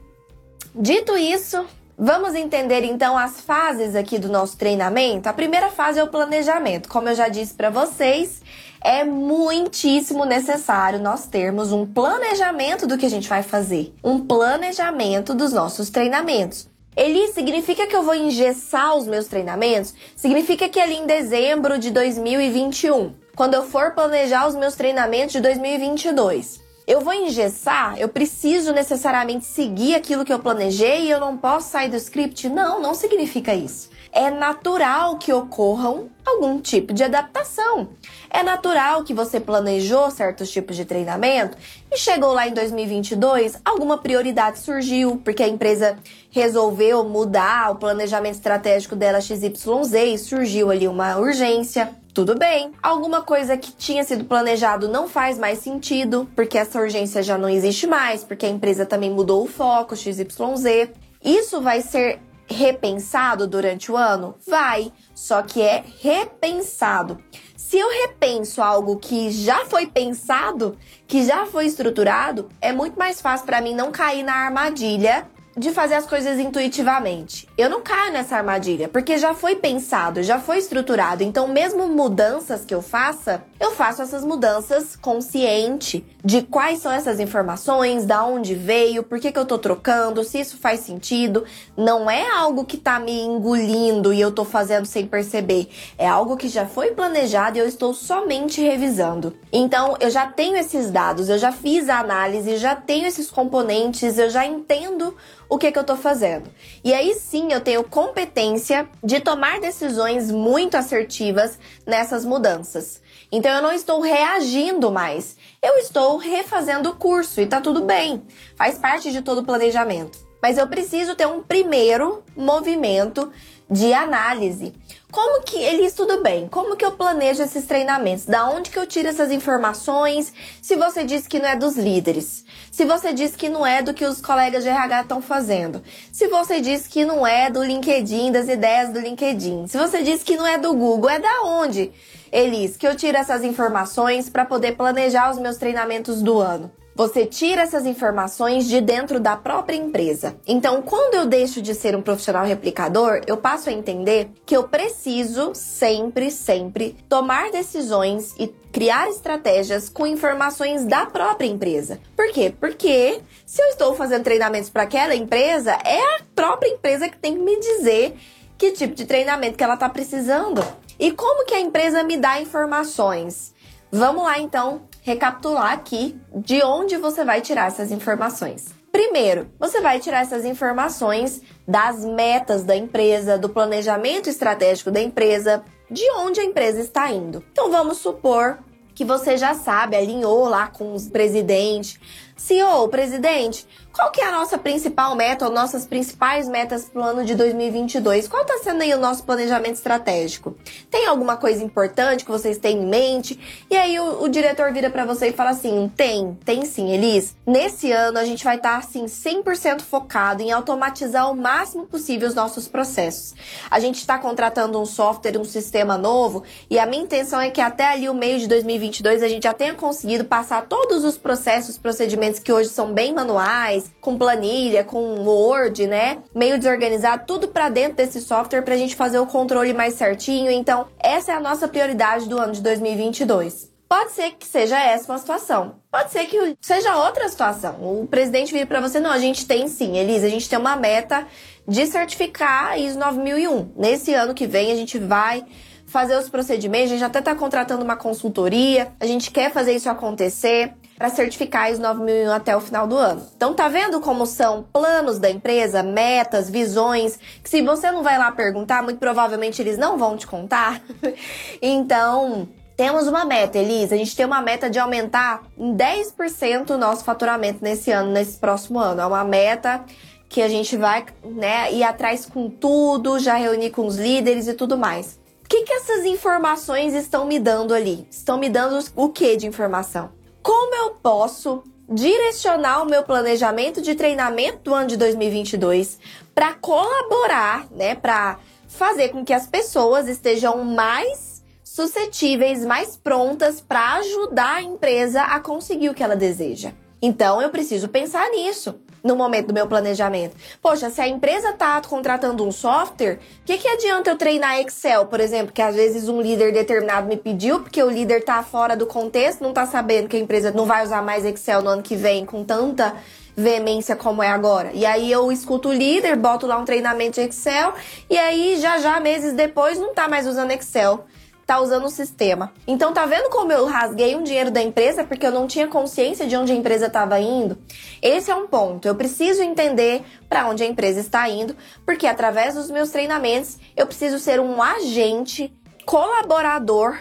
Dito 0.74 1.16
isso, 1.18 1.66
vamos 2.00 2.34
entender 2.34 2.86
então 2.86 3.18
as 3.18 3.42
fases 3.42 3.94
aqui 3.94 4.18
do 4.18 4.30
nosso 4.30 4.56
treinamento. 4.56 5.28
A 5.28 5.34
primeira 5.34 5.70
fase 5.70 6.00
é 6.00 6.04
o 6.04 6.08
planejamento. 6.08 6.88
Como 6.88 7.10
eu 7.10 7.16
já 7.16 7.28
disse 7.28 7.54
para 7.54 7.70
vocês, 7.70 8.42
é 8.82 9.04
muitíssimo 9.04 10.24
necessário 10.24 11.00
nós 11.00 11.28
termos 11.28 11.74
um 11.74 11.86
planejamento 11.86 12.88
do 12.88 12.98
que 12.98 13.06
a 13.06 13.10
gente 13.10 13.28
vai 13.28 13.44
fazer, 13.44 13.94
um 14.02 14.26
planejamento 14.26 15.34
dos 15.34 15.52
nossos 15.52 15.90
treinamentos. 15.90 16.70
Eli, 16.96 17.28
significa 17.34 17.86
que 17.86 17.96
eu 17.96 18.04
vou 18.04 18.16
engessar 18.16 18.96
os 18.96 19.06
meus 19.06 19.28
treinamentos? 19.28 19.94
Significa 20.16 20.68
que 20.70 20.80
ali 20.80 20.96
em 20.96 21.06
dezembro 21.06 21.78
de 21.78 21.92
2021, 21.92 23.14
quando 23.36 23.54
eu 23.54 23.64
for 23.64 23.92
planejar 23.92 24.48
os 24.48 24.56
meus 24.56 24.76
treinamentos 24.76 25.34
de 25.34 25.42
2022, 25.42 26.59
eu 26.90 27.02
vou 27.02 27.14
engessar? 27.14 28.00
Eu 28.00 28.10
preciso 28.10 28.74
necessariamente 28.74 29.46
seguir 29.46 29.94
aquilo 29.94 30.26
que 30.26 30.34
eu 30.34 30.40
planejei 30.40 31.04
e 31.04 31.12
eu 31.12 31.20
não 31.20 31.38
posso 31.38 31.70
sair 31.70 31.90
do 31.90 31.96
script? 31.96 32.50
Não, 32.50 32.82
não 32.82 32.96
significa 32.96 33.54
isso 33.54 33.90
é 34.12 34.30
natural 34.30 35.18
que 35.18 35.32
ocorram 35.32 36.10
algum 36.26 36.60
tipo 36.60 36.94
de 36.94 37.04
adaptação. 37.04 37.90
É 38.30 38.44
natural 38.44 39.04
que 39.04 39.14
você 39.14 39.40
planejou 39.40 40.10
certos 40.12 40.52
tipos 40.52 40.76
de 40.76 40.86
treinamento 40.86 41.58
e 41.92 41.98
chegou 41.98 42.34
lá 42.34 42.48
em 42.48 42.54
2022, 42.54 43.60
alguma 43.64 43.98
prioridade 43.98 44.60
surgiu, 44.60 45.22
porque 45.24 45.44
a 45.44 45.48
empresa 45.48 45.98
resolveu 46.30 47.04
mudar 47.04 47.72
o 47.72 47.76
planejamento 47.76 48.36
estratégico 48.36 48.96
dela 48.96 49.22
XYZ 49.22 49.94
e 49.94 50.18
surgiu 50.18 50.70
ali 50.70 50.88
uma 50.88 51.18
urgência. 51.18 51.92
Tudo 52.20 52.38
bem. 52.38 52.74
Alguma 52.84 53.22
coisa 53.22 53.56
que 53.56 53.72
tinha 53.72 54.04
sido 54.04 54.26
planejado 54.26 54.90
não 54.90 55.08
faz 55.08 55.40
mais 55.40 55.60
sentido, 55.60 56.30
porque 56.36 56.58
essa 56.58 56.78
urgência 56.78 57.24
já 57.24 57.38
não 57.38 57.48
existe 57.48 57.88
mais, 57.88 58.26
porque 58.26 58.46
a 58.46 58.50
empresa 58.50 58.86
também 58.86 59.10
mudou 59.10 59.42
o 59.42 59.48
foco 59.48 59.96
XYZ. 59.96 60.90
Isso 61.24 61.62
vai 61.62 61.80
ser 61.80 62.20
repensado 62.46 63.48
durante 63.48 63.90
o 63.90 63.96
ano? 63.96 64.36
Vai, 64.46 64.92
só 65.16 65.42
que 65.42 65.62
é 65.62 65.82
repensado. 66.02 67.24
Se 67.56 67.80
eu 67.80 67.88
repenso 67.90 68.62
algo 68.62 68.98
que 68.98 69.32
já 69.32 69.66
foi 69.68 69.88
pensado, 69.88 70.78
que 71.08 71.24
já 71.24 71.46
foi 71.46 71.68
estruturado, 71.68 72.50
é 72.60 72.74
muito 72.74 73.00
mais 73.00 73.22
fácil 73.22 73.46
para 73.46 73.62
mim 73.62 73.74
não 73.74 73.94
cair 73.94 74.24
na 74.24 74.34
armadilha 74.34 75.26
de 75.58 75.72
fazer 75.72 75.96
as 75.96 76.06
coisas 76.06 76.40
intuitivamente. 76.40 77.48
Eu 77.58 77.70
não 77.70 77.82
caio 77.82 78.14
nessa 78.14 78.38
armadilha, 78.38 78.88
porque 78.88 79.18
já 79.18 79.34
foi 79.34 79.56
pensado, 79.56 80.24
já 80.24 80.40
foi 80.40 80.58
estruturado. 80.58 81.24
Então, 81.24 81.48
mesmo 81.48 81.88
mudanças 81.88 82.64
que 82.64 82.74
eu 82.74 82.82
faça, 82.82 83.44
eu 83.60 83.72
faço 83.72 84.02
essas 84.02 84.24
mudanças 84.24 84.96
consciente 84.96 86.06
de 86.24 86.42
quais 86.42 86.80
são 86.80 86.92
essas 86.92 87.20
informações, 87.20 88.06
da 88.06 88.24
onde 88.24 88.56
veio, 88.56 89.04
por 89.04 89.20
que, 89.20 89.32
que 89.32 89.40
eu 89.40 89.46
tô 89.46 89.58
trocando, 89.58 90.24
se 90.24 90.40
isso 90.40 90.58
faz 90.58 90.80
sentido. 90.80 91.44
Não 91.76 92.10
é 92.10 92.30
algo 92.30 92.64
que 92.64 92.78
tá 92.78 93.00
me 93.00 93.22
engolindo 93.22 94.14
e 94.14 94.22
eu 94.22 94.32
tô 94.32 94.46
fazendo 94.46 94.86
sem 94.86 95.06
perceber. 95.06 95.70
É 95.98 96.08
algo 96.08 96.38
que 96.38 96.48
já 96.48 96.66
foi 96.66 96.92
planejado 96.92 97.58
e 97.58 97.60
eu 97.60 97.68
estou 97.68 97.94
somente 97.94 98.62
revisando. 98.62 99.36
Então, 99.52 99.98
eu 100.00 100.10
já 100.10 100.28
tenho 100.28 100.56
esses 100.56 100.90
dados, 100.90 101.28
eu 101.28 101.38
já 101.38 101.52
fiz 101.52 101.90
a 101.90 102.00
análise, 102.00 102.58
já 102.58 102.76
tenho 102.76 103.08
esses 103.08 103.30
componentes, 103.30 104.18
eu 104.18 104.30
já 104.30 104.46
entendo 104.46 105.16
o 105.50 105.58
que, 105.58 105.72
que 105.72 105.80
eu 105.80 105.84
tô 105.84 105.98
fazendo. 105.98 106.50
E 106.84 106.94
aí 106.94 107.16
sim 107.16 107.52
eu 107.52 107.60
tenho 107.60 107.84
competência 107.84 108.88
de 109.04 109.20
tomar 109.20 109.60
decisões 109.60 110.32
muito 110.32 110.78
assertivas 110.78 111.58
nessas 111.86 112.24
mudanças. 112.24 113.02
Então 113.32 113.52
eu 113.52 113.62
não 113.62 113.72
estou 113.72 114.02
reagindo 114.02 114.92
mais, 114.92 115.38
eu 115.62 115.78
estou 115.78 116.18
refazendo 116.18 116.90
o 116.90 116.96
curso 116.96 117.40
e 117.40 117.46
tá 117.46 117.62
tudo 117.62 117.84
bem, 117.84 118.24
faz 118.56 118.78
parte 118.78 119.12
de 119.12 119.22
todo 119.22 119.40
o 119.40 119.46
planejamento. 119.46 120.18
Mas 120.42 120.58
eu 120.58 120.68
preciso 120.68 121.16
ter 121.16 121.28
um 121.28 121.44
primeiro 121.44 122.24
movimento 122.36 123.32
de 123.70 123.94
análise. 123.94 124.74
Como 125.12 125.44
que 125.44 125.58
eles 125.58 125.94
tudo 125.94 126.24
bem? 126.24 126.48
Como 126.48 126.76
que 126.76 126.86
eu 126.86 126.92
planejo 126.92 127.44
esses 127.44 127.66
treinamentos? 127.66 128.26
Da 128.26 128.50
onde 128.50 128.70
que 128.70 128.80
eu 128.80 128.88
tiro 128.88 129.08
essas 129.08 129.32
informações? 129.32 130.34
Se 130.62 130.76
você 130.76 131.04
diz 131.04 131.28
que 131.28 131.40
não 131.40 131.50
é 131.50 131.56
dos 131.56 131.76
líderes, 131.76 132.46
se 132.80 132.86
você 132.86 133.12
diz 133.12 133.36
que 133.36 133.50
não 133.50 133.68
é 133.68 133.82
do 133.82 133.94
que 133.94 134.06
os 134.06 134.22
colegas 134.22 134.64
de 134.64 134.70
RH 134.70 135.02
estão 135.02 135.22
fazendo, 135.22 135.84
se 136.14 136.30
você 136.30 136.62
diz 136.62 136.88
que 136.88 137.04
não 137.04 137.28
é 137.28 137.52
do 137.52 137.62
LinkedIn, 137.62 138.32
das 138.32 138.48
ideias 138.48 138.94
do 138.94 139.02
LinkedIn, 139.02 139.68
se 139.68 139.78
você 139.78 140.02
diz 140.02 140.24
que 140.24 140.38
não 140.38 140.48
é 140.48 140.58
do 140.58 140.74
Google, 140.74 141.10
é 141.10 141.20
da 141.20 141.42
onde? 141.44 141.92
Elis, 142.32 142.78
que 142.78 142.88
eu 142.88 142.96
tiro 142.96 143.18
essas 143.18 143.44
informações 143.44 144.30
para 144.30 144.46
poder 144.46 144.78
planejar 144.78 145.30
os 145.30 145.38
meus 145.38 145.58
treinamentos 145.58 146.22
do 146.22 146.40
ano. 146.40 146.72
Você 147.00 147.26
tira 147.26 147.62
essas 147.62 147.86
informações 147.86 148.68
de 148.68 148.82
dentro 148.82 149.22
da 149.22 149.38
própria 149.38 149.78
empresa. 149.78 150.36
Então, 150.46 150.82
quando 150.82 151.14
eu 151.16 151.26
deixo 151.26 151.62
de 151.62 151.74
ser 151.74 151.96
um 151.96 152.02
profissional 152.02 152.46
replicador, 152.46 153.22
eu 153.26 153.38
passo 153.38 153.70
a 153.70 153.72
entender 153.72 154.30
que 154.46 154.58
eu 154.58 154.66
preciso 154.66 155.52
sempre, 155.56 156.30
sempre 156.30 156.98
tomar 157.08 157.52
decisões 157.52 158.36
e 158.38 158.50
criar 158.70 159.08
estratégias 159.08 159.88
com 159.88 160.06
informações 160.06 160.84
da 160.84 161.06
própria 161.06 161.48
empresa. 161.48 162.02
Por 162.18 162.34
quê? 162.34 162.54
Porque 162.60 163.22
se 163.46 163.62
eu 163.62 163.68
estou 163.70 163.96
fazendo 163.96 164.26
treinamentos 164.26 164.70
para 164.70 164.84
aquela 164.84 165.16
empresa, 165.16 165.72
é 165.86 166.02
a 166.18 166.22
própria 166.36 166.68
empresa 166.68 167.08
que 167.08 167.18
tem 167.18 167.36
que 167.36 167.42
me 167.42 167.58
dizer 167.62 168.18
que 168.58 168.72
tipo 168.72 168.94
de 168.94 169.06
treinamento 169.06 169.58
que 169.58 169.64
ela 169.64 169.76
está 169.76 169.88
precisando. 169.88 170.62
E 171.00 171.14
como 171.14 171.46
que 171.46 171.54
a 171.54 171.62
empresa 171.62 172.04
me 172.04 172.18
dá 172.18 172.42
informações? 172.42 173.54
Vamos 173.90 174.24
lá 174.24 174.38
então 174.38 174.89
recapitular 175.10 175.74
aqui 175.74 176.16
de 176.36 176.62
onde 176.64 176.96
você 176.98 177.26
vai 177.26 177.42
tirar 177.42 177.68
essas 177.68 177.92
informações. 177.92 178.68
Primeiro, 178.92 179.52
você 179.60 179.82
vai 179.82 180.00
tirar 180.00 180.22
essas 180.22 180.46
informações 180.46 181.42
das 181.68 182.06
metas 182.06 182.64
da 182.64 182.76
empresa, 182.76 183.38
do 183.38 183.50
planejamento 183.50 184.30
estratégico 184.30 184.92
da 184.92 185.02
empresa, 185.02 185.64
de 185.90 186.04
onde 186.18 186.40
a 186.40 186.44
empresa 186.44 186.80
está 186.80 187.12
indo. 187.12 187.44
Então 187.52 187.72
vamos 187.72 187.98
supor 187.98 188.60
que 188.94 189.04
você 189.06 189.38
já 189.38 189.56
sabe, 189.56 189.96
alinhou 189.96 190.48
lá 190.48 190.68
com 190.68 190.94
os 190.94 191.08
presidentes. 191.08 192.00
CEO, 192.36 192.88
presidente, 192.90 193.66
qual 194.00 194.12
que 194.12 194.22
é 194.22 194.30
a 194.30 194.32
nossa 194.32 194.58
principal 194.58 195.14
meta, 195.14 195.46
ou 195.46 195.52
nossas 195.52 195.86
principais 195.86 196.48
metas 196.48 196.86
para 196.86 197.02
o 197.02 197.04
ano 197.04 197.26
de 197.26 197.36
2022? 197.36 198.30
Qual 198.30 198.44
está 198.44 198.58
sendo 198.60 198.82
aí 198.82 198.94
o 198.94 198.98
nosso 198.98 199.26
planejamento 199.26 199.74
estratégico? 199.74 200.56
Tem 200.90 201.06
alguma 201.06 201.36
coisa 201.36 201.62
importante 201.62 202.24
que 202.24 202.32
vocês 202.32 202.58
têm 202.58 202.78
em 202.78 202.86
mente? 202.86 203.38
E 203.70 203.76
aí 203.76 204.00
o, 204.00 204.24
o 204.24 204.30
diretor 204.30 204.72
vira 204.72 204.90
para 204.90 205.04
você 205.04 205.28
e 205.28 205.34
fala 205.34 205.50
assim: 205.50 205.92
tem, 205.98 206.34
tem 206.46 206.64
sim, 206.64 206.90
Elis. 206.94 207.36
Nesse 207.46 207.92
ano 207.92 208.20
a 208.20 208.24
gente 208.24 208.42
vai 208.42 208.56
estar 208.56 208.72
tá, 208.72 208.78
assim 208.78 209.04
100% 209.04 209.82
focado 209.82 210.42
em 210.42 210.50
automatizar 210.50 211.30
o 211.30 211.36
máximo 211.36 211.86
possível 211.86 212.30
os 212.30 212.34
nossos 212.34 212.70
processos. 212.70 213.36
A 213.70 213.82
gente 213.82 213.98
está 213.98 214.18
contratando 214.18 214.80
um 214.80 214.86
software, 214.86 215.38
um 215.38 215.44
sistema 215.44 215.98
novo, 215.98 216.44
e 216.70 216.80
a 216.80 216.86
minha 216.86 217.04
intenção 217.04 217.42
é 217.42 217.50
que 217.50 217.60
até 217.60 217.90
ali 217.90 218.08
o 218.08 218.14
meio 218.14 218.40
de 218.40 218.48
2022 218.48 219.22
a 219.22 219.28
gente 219.28 219.44
já 219.44 219.54
tenha 219.54 219.74
conseguido 219.74 220.24
passar 220.24 220.68
todos 220.68 221.04
os 221.04 221.18
processos, 221.18 221.78
procedimentos 221.78 222.40
que 222.40 222.54
hoje 222.54 222.70
são 222.70 222.94
bem 222.94 223.14
manuais 223.14 223.89
com 224.00 224.18
planilha, 224.18 224.84
com 224.84 225.24
Word, 225.24 225.88
né? 225.88 226.20
Meio 226.34 226.58
desorganizado, 226.58 227.26
tudo 227.26 227.48
para 227.48 227.70
dentro 227.70 227.98
desse 227.98 228.22
software 228.22 228.62
para 228.62 228.74
a 228.74 228.78
gente 228.78 228.96
fazer 228.96 229.20
o 229.20 229.26
controle 229.26 229.74
mais 229.74 229.96
certinho. 229.96 230.52
Então, 230.52 230.88
essa 231.00 231.32
é 231.32 231.36
a 231.36 231.40
nossa 231.40 231.68
prioridade 231.68 232.28
do 232.28 232.38
ano 232.38 232.54
de 232.54 232.62
2022. 232.62 233.70
Pode 233.90 234.12
ser 234.12 234.34
que 234.34 234.46
seja 234.46 234.80
essa 234.80 235.12
uma 235.12 235.18
situação. 235.18 235.78
Pode 235.92 236.12
ser 236.12 236.26
que 236.26 236.56
seja 236.62 236.96
outra 236.96 237.28
situação. 237.28 238.02
O 238.02 238.08
presidente 238.08 238.54
vira 238.54 238.68
para 238.68 238.80
você, 238.80 239.00
não, 239.00 239.10
a 239.10 239.18
gente 239.18 239.48
tem 239.48 239.68
sim, 239.68 239.98
Elisa, 239.98 240.28
a 240.28 240.30
gente 240.30 240.48
tem 240.48 240.60
uma 240.60 240.76
meta 240.76 241.26
de 241.68 241.88
certificar 241.88 242.80
ISO 242.80 243.00
9001. 243.00 243.72
Nesse 243.76 244.14
ano 244.14 244.36
que 244.36 244.46
vem 244.46 244.72
a 244.72 244.76
gente 244.76 245.00
vai 245.00 245.44
fazer 245.88 246.16
os 246.18 246.30
procedimentos, 246.30 246.92
a 246.92 246.94
gente 246.94 247.04
até 247.04 247.18
está 247.18 247.34
contratando 247.34 247.84
uma 247.84 247.96
consultoria, 247.96 248.92
a 249.00 249.08
gente 249.08 249.32
quer 249.32 249.52
fazer 249.52 249.74
isso 249.74 249.90
acontecer 249.90 250.74
para 251.00 251.10
certificar 251.10 251.72
ISO 251.72 251.82
9001 251.82 252.30
até 252.30 252.58
o 252.58 252.60
final 252.60 252.86
do 252.86 252.98
ano. 252.98 253.26
Então 253.38 253.54
tá 253.54 253.70
vendo 253.70 254.02
como 254.02 254.26
são 254.26 254.66
planos 254.74 255.18
da 255.18 255.30
empresa, 255.30 255.82
metas, 255.82 256.50
visões, 256.50 257.18
que 257.42 257.50
se 257.50 257.62
você 257.62 257.90
não 257.90 258.04
vai 258.04 258.18
lá 258.18 258.30
perguntar, 258.34 258.84
muito 258.84 259.00
provavelmente 259.00 259.62
eles 259.62 259.78
não 259.78 259.98
vão 259.98 260.18
te 260.18 260.28
contar. 260.28 260.82
então, 261.62 262.50
temos 262.76 263.08
uma 263.08 263.24
meta, 263.24 263.58
Elisa. 263.58 263.96
A 263.96 263.98
gente 263.98 264.14
tem 264.14 264.26
uma 264.26 264.42
meta 264.42 264.70
de 264.70 264.78
aumentar 264.78 265.44
em 265.58 265.74
10% 265.74 266.72
o 266.72 266.78
nosso 266.78 267.06
faturamento 267.06 267.60
nesse 267.62 267.92
ano, 267.92 268.12
nesse 268.12 268.38
próximo 268.38 268.78
ano. 268.78 269.00
É 269.00 269.06
uma 269.06 269.24
meta 269.24 269.86
que 270.28 270.42
a 270.42 270.50
gente 270.50 270.76
vai 270.76 271.06
né, 271.24 271.72
ir 271.72 271.84
atrás 271.84 272.26
com 272.26 272.50
tudo, 272.50 273.20
já 273.20 273.36
reunir 273.36 273.70
com 273.70 273.88
os 273.88 273.96
líderes 273.96 274.50
e 274.50 274.54
tudo 274.54 274.78
mais. 274.78 275.18
O 275.46 275.48
que, 275.48 275.64
que 275.64 275.74
essas 275.74 276.06
informações 276.06 276.94
estão 276.94 277.26
me 277.26 277.40
dando 277.40 277.74
ali? 277.74 278.06
Estão 278.12 278.38
me 278.38 278.50
dando 278.50 278.84
o 278.98 279.10
que 279.10 279.38
de 279.38 279.48
informação? 279.48 280.19
Como 280.42 280.76
eu 280.76 280.92
posso 280.92 281.64
direcionar 281.90 282.84
o 282.84 282.86
meu 282.86 283.04
planejamento 283.04 283.82
de 283.82 283.96
treinamento 283.96 284.60
do 284.64 284.74
ano 284.74 284.88
de 284.88 284.98
2022 284.98 286.00
para 286.36 286.54
colaborar, 286.54 287.68
né, 287.72 287.96
para 287.96 288.40
fazer 288.68 289.10
com 289.10 289.26
que 289.26 289.34
as 289.34 289.48
pessoas 289.48 290.08
estejam 290.08 290.64
mais 290.64 291.44
suscetíveis, 291.64 292.64
mais 292.66 292.96
prontas 292.96 293.60
para 293.60 293.96
ajudar 293.96 294.58
a 294.58 294.62
empresa 294.62 295.24
a 295.24 295.40
conseguir 295.40 295.90
o 295.90 295.94
que 295.94 296.04
ela 296.04 296.16
deseja. 296.16 296.74
Então 297.02 297.42
eu 297.42 297.50
preciso 297.50 297.88
pensar 297.88 298.30
nisso 298.30 298.80
no 299.04 299.16
momento 299.16 299.48
do 299.48 299.54
meu 299.54 299.68
planejamento. 299.68 300.36
Poxa, 300.62 300.90
se 300.90 301.02
a 301.02 301.08
empresa 301.08 301.50
está 301.50 301.82
contratando 301.82 302.46
um 302.46 302.52
software, 302.52 303.20
o 303.42 303.46
que, 303.46 303.58
que 303.58 303.68
adianta 303.68 304.10
eu 304.10 304.18
treinar 304.18 304.60
Excel, 304.60 305.06
por 305.06 305.20
exemplo, 305.20 305.54
que 305.54 305.62
às 305.62 305.76
vezes 305.76 306.08
um 306.08 306.22
líder 306.22 306.52
determinado 306.52 307.08
me 307.08 307.18
pediu, 307.18 307.60
porque 307.62 307.82
o 307.82 307.90
líder 307.90 308.20
está 308.20 308.42
fora 308.44 308.76
do 308.76 308.86
contexto, 308.86 309.42
não 309.42 309.50
está 309.50 309.66
sabendo 309.66 310.08
que 310.08 310.18
a 310.18 310.20
empresa 310.20 310.52
não 310.52 310.66
vai 310.66 310.84
usar 310.84 311.02
mais 311.02 311.26
Excel 311.26 311.62
no 311.62 311.70
ano 311.70 311.82
que 311.82 311.96
vem 311.96 312.26
com 312.26 312.44
tanta 312.44 312.96
veemência 313.36 313.96
como 313.96 314.22
é 314.22 314.28
agora. 314.28 314.72
E 314.74 314.86
aí 314.86 315.12
eu 315.12 315.32
escuto 315.32 315.70
o 315.70 315.74
líder, 315.74 316.16
boto 316.18 316.46
lá 316.46 316.58
um 316.58 316.66
treinamento 316.66 317.22
de 317.22 317.28
Excel, 317.28 317.74
e 318.10 318.18
aí 318.18 318.58
já 318.60 318.80
já 318.80 319.00
meses 319.00 319.34
depois 319.34 319.80
não 319.80 319.92
está 319.92 320.08
mais 320.08 320.28
usando 320.28 320.52
Excel 320.52 321.06
tá 321.50 321.60
usando 321.60 321.86
o 321.86 321.90
sistema. 321.90 322.54
Então 322.68 322.94
tá 322.94 323.08
vendo 323.08 323.28
como 323.32 323.52
eu 323.52 323.66
rasguei 323.66 324.16
um 324.16 324.22
dinheiro 324.22 324.52
da 324.52 324.62
empresa 324.62 325.04
porque 325.04 325.26
eu 325.26 325.32
não 325.32 325.48
tinha 325.48 325.68
consciência 325.68 326.28
de 326.28 326.38
onde 326.38 326.52
a 326.52 326.56
empresa 326.56 326.86
estava 326.86 327.20
indo? 327.20 327.58
Esse 328.04 328.30
é 328.30 328.36
um 328.36 328.46
ponto. 328.46 328.88
Eu 328.88 328.94
preciso 328.94 329.42
entender 329.42 330.04
para 330.30 330.48
onde 330.48 330.62
a 330.62 330.68
empresa 330.68 331.00
está 331.00 331.28
indo, 331.28 331.56
porque 331.84 332.06
através 332.06 332.54
dos 332.54 332.70
meus 332.70 332.92
treinamentos 332.92 333.58
eu 333.76 333.88
preciso 333.88 334.20
ser 334.20 334.40
um 334.40 334.62
agente 334.62 335.52
colaborador 335.88 337.00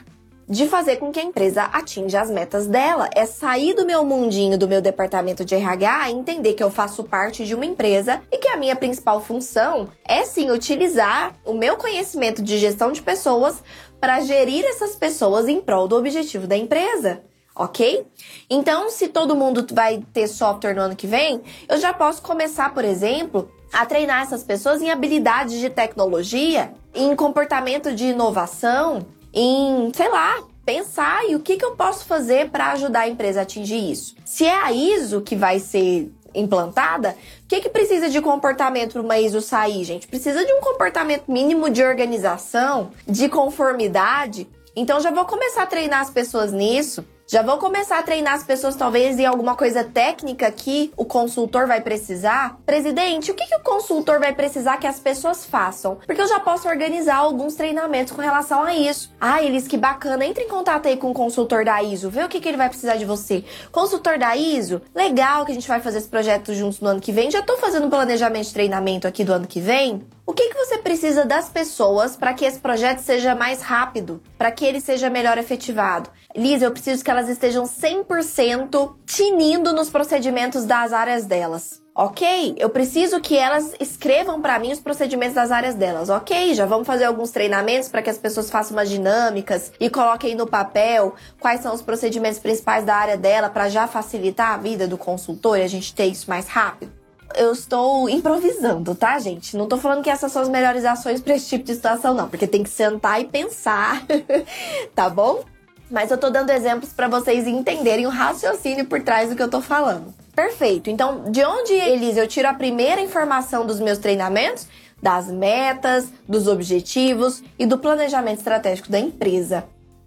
de 0.48 0.66
fazer 0.66 0.96
com 0.96 1.12
que 1.12 1.20
a 1.20 1.24
empresa 1.24 1.64
atinja 1.64 2.20
as 2.20 2.30
metas 2.30 2.66
dela. 2.66 3.08
É 3.14 3.26
sair 3.26 3.74
do 3.74 3.84
meu 3.84 4.04
mundinho, 4.04 4.58
do 4.58 4.66
meu 4.66 4.80
departamento 4.80 5.44
de 5.44 5.54
RH 5.54 6.11
entender 6.11 6.54
que 6.54 6.62
eu 6.62 6.70
faço 6.70 7.04
parte 7.04 7.44
de 7.44 7.54
uma 7.54 7.66
empresa 7.66 8.22
e 8.32 8.38
que 8.38 8.48
a 8.48 8.56
minha 8.56 8.74
principal 8.74 9.20
função 9.20 9.88
é 10.06 10.24
sim 10.24 10.50
utilizar 10.50 11.34
o 11.44 11.52
meu 11.52 11.76
conhecimento 11.76 12.42
de 12.42 12.58
gestão 12.58 12.90
de 12.92 13.02
pessoas 13.02 13.62
para 14.00 14.20
gerir 14.20 14.64
essas 14.64 14.94
pessoas 14.94 15.48
em 15.48 15.61
prol 15.61 15.87
do 15.87 15.96
objetivo 15.96 16.46
da 16.46 16.56
empresa. 16.56 17.20
Ok? 17.54 18.06
Então, 18.48 18.88
se 18.88 19.08
todo 19.08 19.34
mundo 19.34 19.66
vai 19.72 20.00
ter 20.12 20.28
software 20.28 20.74
no 20.74 20.82
ano 20.82 20.96
que 20.96 21.08
vem, 21.08 21.42
eu 21.68 21.76
já 21.78 21.92
posso 21.92 22.22
começar, 22.22 22.72
por 22.72 22.84
exemplo, 22.84 23.50
a 23.72 23.84
treinar 23.84 24.22
essas 24.22 24.44
pessoas 24.44 24.80
em 24.80 24.90
habilidades 24.90 25.58
de 25.58 25.68
tecnologia, 25.68 26.72
em 26.94 27.16
comportamento 27.16 27.92
de 27.92 28.06
inovação, 28.06 29.04
em, 29.32 29.92
sei 29.94 30.08
lá, 30.08 30.42
pensar 30.64 31.24
e 31.28 31.34
o 31.34 31.40
que, 31.40 31.56
que 31.56 31.64
eu 31.64 31.76
posso 31.76 32.04
fazer 32.04 32.50
para 32.50 32.72
ajudar 32.72 33.00
a 33.00 33.08
empresa 33.08 33.40
a 33.40 33.42
atingir 33.42 33.90
isso. 33.90 34.14
Se 34.24 34.44
é 34.44 34.54
a 34.54 34.70
ISO 34.70 35.22
que 35.22 35.34
vai 35.34 35.58
ser 35.58 36.12
implantada, 36.34 37.16
o 37.44 37.48
que, 37.48 37.60
que 37.60 37.68
precisa 37.68 38.08
de 38.08 38.20
comportamento 38.20 38.92
para 38.92 39.02
uma 39.02 39.18
ISO 39.18 39.40
sair, 39.40 39.82
gente? 39.84 40.06
Precisa 40.06 40.44
de 40.44 40.52
um 40.52 40.60
comportamento 40.60 41.24
mínimo 41.28 41.70
de 41.70 41.82
organização, 41.82 42.90
de 43.06 43.28
conformidade. 43.28 44.46
Então 44.76 45.00
já 45.00 45.10
vou 45.10 45.24
começar 45.24 45.62
a 45.62 45.66
treinar 45.66 46.00
as 46.00 46.10
pessoas 46.10 46.52
nisso. 46.52 47.04
Já 47.30 47.42
vou 47.42 47.58
começar 47.58 47.98
a 47.98 48.02
treinar 48.02 48.32
as 48.32 48.42
pessoas, 48.42 48.74
talvez, 48.74 49.18
em 49.18 49.26
alguma 49.26 49.54
coisa 49.54 49.84
técnica 49.84 50.50
que 50.50 50.90
o 50.96 51.04
consultor 51.04 51.66
vai 51.66 51.78
precisar. 51.78 52.58
Presidente, 52.64 53.30
o 53.30 53.34
que, 53.34 53.46
que 53.46 53.54
o 53.54 53.60
consultor 53.60 54.18
vai 54.18 54.32
precisar 54.32 54.78
que 54.78 54.86
as 54.86 54.98
pessoas 54.98 55.44
façam? 55.44 55.98
Porque 56.06 56.22
eu 56.22 56.26
já 56.26 56.40
posso 56.40 56.66
organizar 56.66 57.16
alguns 57.16 57.54
treinamentos 57.54 58.14
com 58.14 58.22
relação 58.22 58.62
a 58.62 58.74
isso. 58.74 59.12
Ah, 59.20 59.42
Elis, 59.42 59.68
que 59.68 59.76
bacana. 59.76 60.24
Entre 60.24 60.44
em 60.44 60.48
contato 60.48 60.88
aí 60.88 60.96
com 60.96 61.10
o 61.10 61.14
consultor 61.14 61.66
da 61.66 61.82
ISO, 61.82 62.08
vê 62.08 62.24
o 62.24 62.30
que, 62.30 62.40
que 62.40 62.48
ele 62.48 62.56
vai 62.56 62.70
precisar 62.70 62.96
de 62.96 63.04
você. 63.04 63.44
Consultor 63.70 64.18
da 64.18 64.34
ISO, 64.34 64.80
legal 64.94 65.44
que 65.44 65.52
a 65.52 65.54
gente 65.54 65.68
vai 65.68 65.80
fazer 65.80 65.98
esse 65.98 66.08
projeto 66.08 66.54
juntos 66.54 66.80
no 66.80 66.88
ano 66.88 67.00
que 67.00 67.12
vem. 67.12 67.30
Já 67.30 67.42
tô 67.42 67.58
fazendo 67.58 67.88
um 67.88 67.90
planejamento 67.90 68.46
de 68.46 68.54
treinamento 68.54 69.06
aqui 69.06 69.22
do 69.22 69.34
ano 69.34 69.46
que 69.46 69.60
vem. 69.60 70.02
O 70.28 70.34
que, 70.34 70.50
que 70.50 70.58
você 70.58 70.76
precisa 70.76 71.24
das 71.24 71.48
pessoas 71.48 72.14
para 72.14 72.34
que 72.34 72.44
esse 72.44 72.58
projeto 72.58 72.98
seja 72.98 73.34
mais 73.34 73.62
rápido, 73.62 74.22
para 74.36 74.52
que 74.52 74.62
ele 74.62 74.78
seja 74.78 75.08
melhor 75.08 75.38
efetivado? 75.38 76.10
Lisa, 76.36 76.66
eu 76.66 76.70
preciso 76.70 77.02
que 77.02 77.10
elas 77.10 77.30
estejam 77.30 77.64
100% 77.64 78.94
tinindo 79.06 79.72
nos 79.72 79.88
procedimentos 79.88 80.66
das 80.66 80.92
áreas 80.92 81.24
delas. 81.24 81.82
Ok, 81.94 82.54
eu 82.58 82.68
preciso 82.68 83.22
que 83.22 83.38
elas 83.38 83.74
escrevam 83.80 84.42
para 84.42 84.58
mim 84.58 84.70
os 84.70 84.80
procedimentos 84.80 85.34
das 85.34 85.50
áreas 85.50 85.74
delas. 85.74 86.10
Ok, 86.10 86.52
já 86.52 86.66
vamos 86.66 86.86
fazer 86.86 87.04
alguns 87.04 87.30
treinamentos 87.30 87.88
para 87.88 88.02
que 88.02 88.10
as 88.10 88.18
pessoas 88.18 88.50
façam 88.50 88.76
umas 88.76 88.90
dinâmicas 88.90 89.72
e 89.80 89.88
coloquem 89.88 90.34
no 90.34 90.46
papel 90.46 91.14
quais 91.40 91.62
são 91.62 91.74
os 91.74 91.80
procedimentos 91.80 92.38
principais 92.38 92.84
da 92.84 92.94
área 92.94 93.16
dela 93.16 93.48
para 93.48 93.70
já 93.70 93.86
facilitar 93.86 94.52
a 94.52 94.58
vida 94.58 94.86
do 94.86 94.98
consultor 94.98 95.58
e 95.58 95.62
a 95.62 95.68
gente 95.68 95.94
ter 95.94 96.04
isso 96.04 96.28
mais 96.28 96.48
rápido 96.48 96.97
eu 97.34 97.52
estou 97.52 98.08
improvisando, 98.08 98.94
tá, 98.94 99.18
gente? 99.18 99.56
Não 99.56 99.66
tô 99.66 99.76
falando 99.76 100.02
que 100.02 100.10
essas 100.10 100.32
são 100.32 100.42
as 100.42 100.48
melhores 100.48 100.84
ações 100.84 101.20
para 101.20 101.34
esse 101.34 101.48
tipo 101.48 101.64
de 101.64 101.74
situação, 101.74 102.14
não, 102.14 102.28
porque 102.28 102.46
tem 102.46 102.62
que 102.62 102.70
sentar 102.70 103.20
e 103.20 103.24
pensar, 103.24 104.04
tá 104.94 105.08
bom? 105.08 105.44
Mas 105.90 106.10
eu 106.10 106.18
tô 106.18 106.28
dando 106.28 106.50
exemplos 106.50 106.92
para 106.92 107.08
vocês 107.08 107.46
entenderem 107.46 108.06
o 108.06 108.10
raciocínio 108.10 108.84
por 108.86 109.00
trás 109.02 109.30
do 109.30 109.36
que 109.36 109.42
eu 109.42 109.48
tô 109.48 109.60
falando. 109.60 110.12
Perfeito. 110.34 110.90
Então, 110.90 111.30
de 111.30 111.44
onde, 111.44 111.72
Elisa, 111.72 112.20
eu 112.20 112.28
tiro 112.28 112.46
a 112.48 112.54
primeira 112.54 113.00
informação 113.00 113.66
dos 113.66 113.80
meus 113.80 113.98
treinamentos? 113.98 114.68
Das 115.00 115.28
metas, 115.28 116.12
dos 116.28 116.46
objetivos 116.46 117.42
e 117.58 117.64
do 117.64 117.78
planejamento 117.78 118.38
estratégico 118.38 118.90
da 118.90 118.98
empresa. 118.98 119.64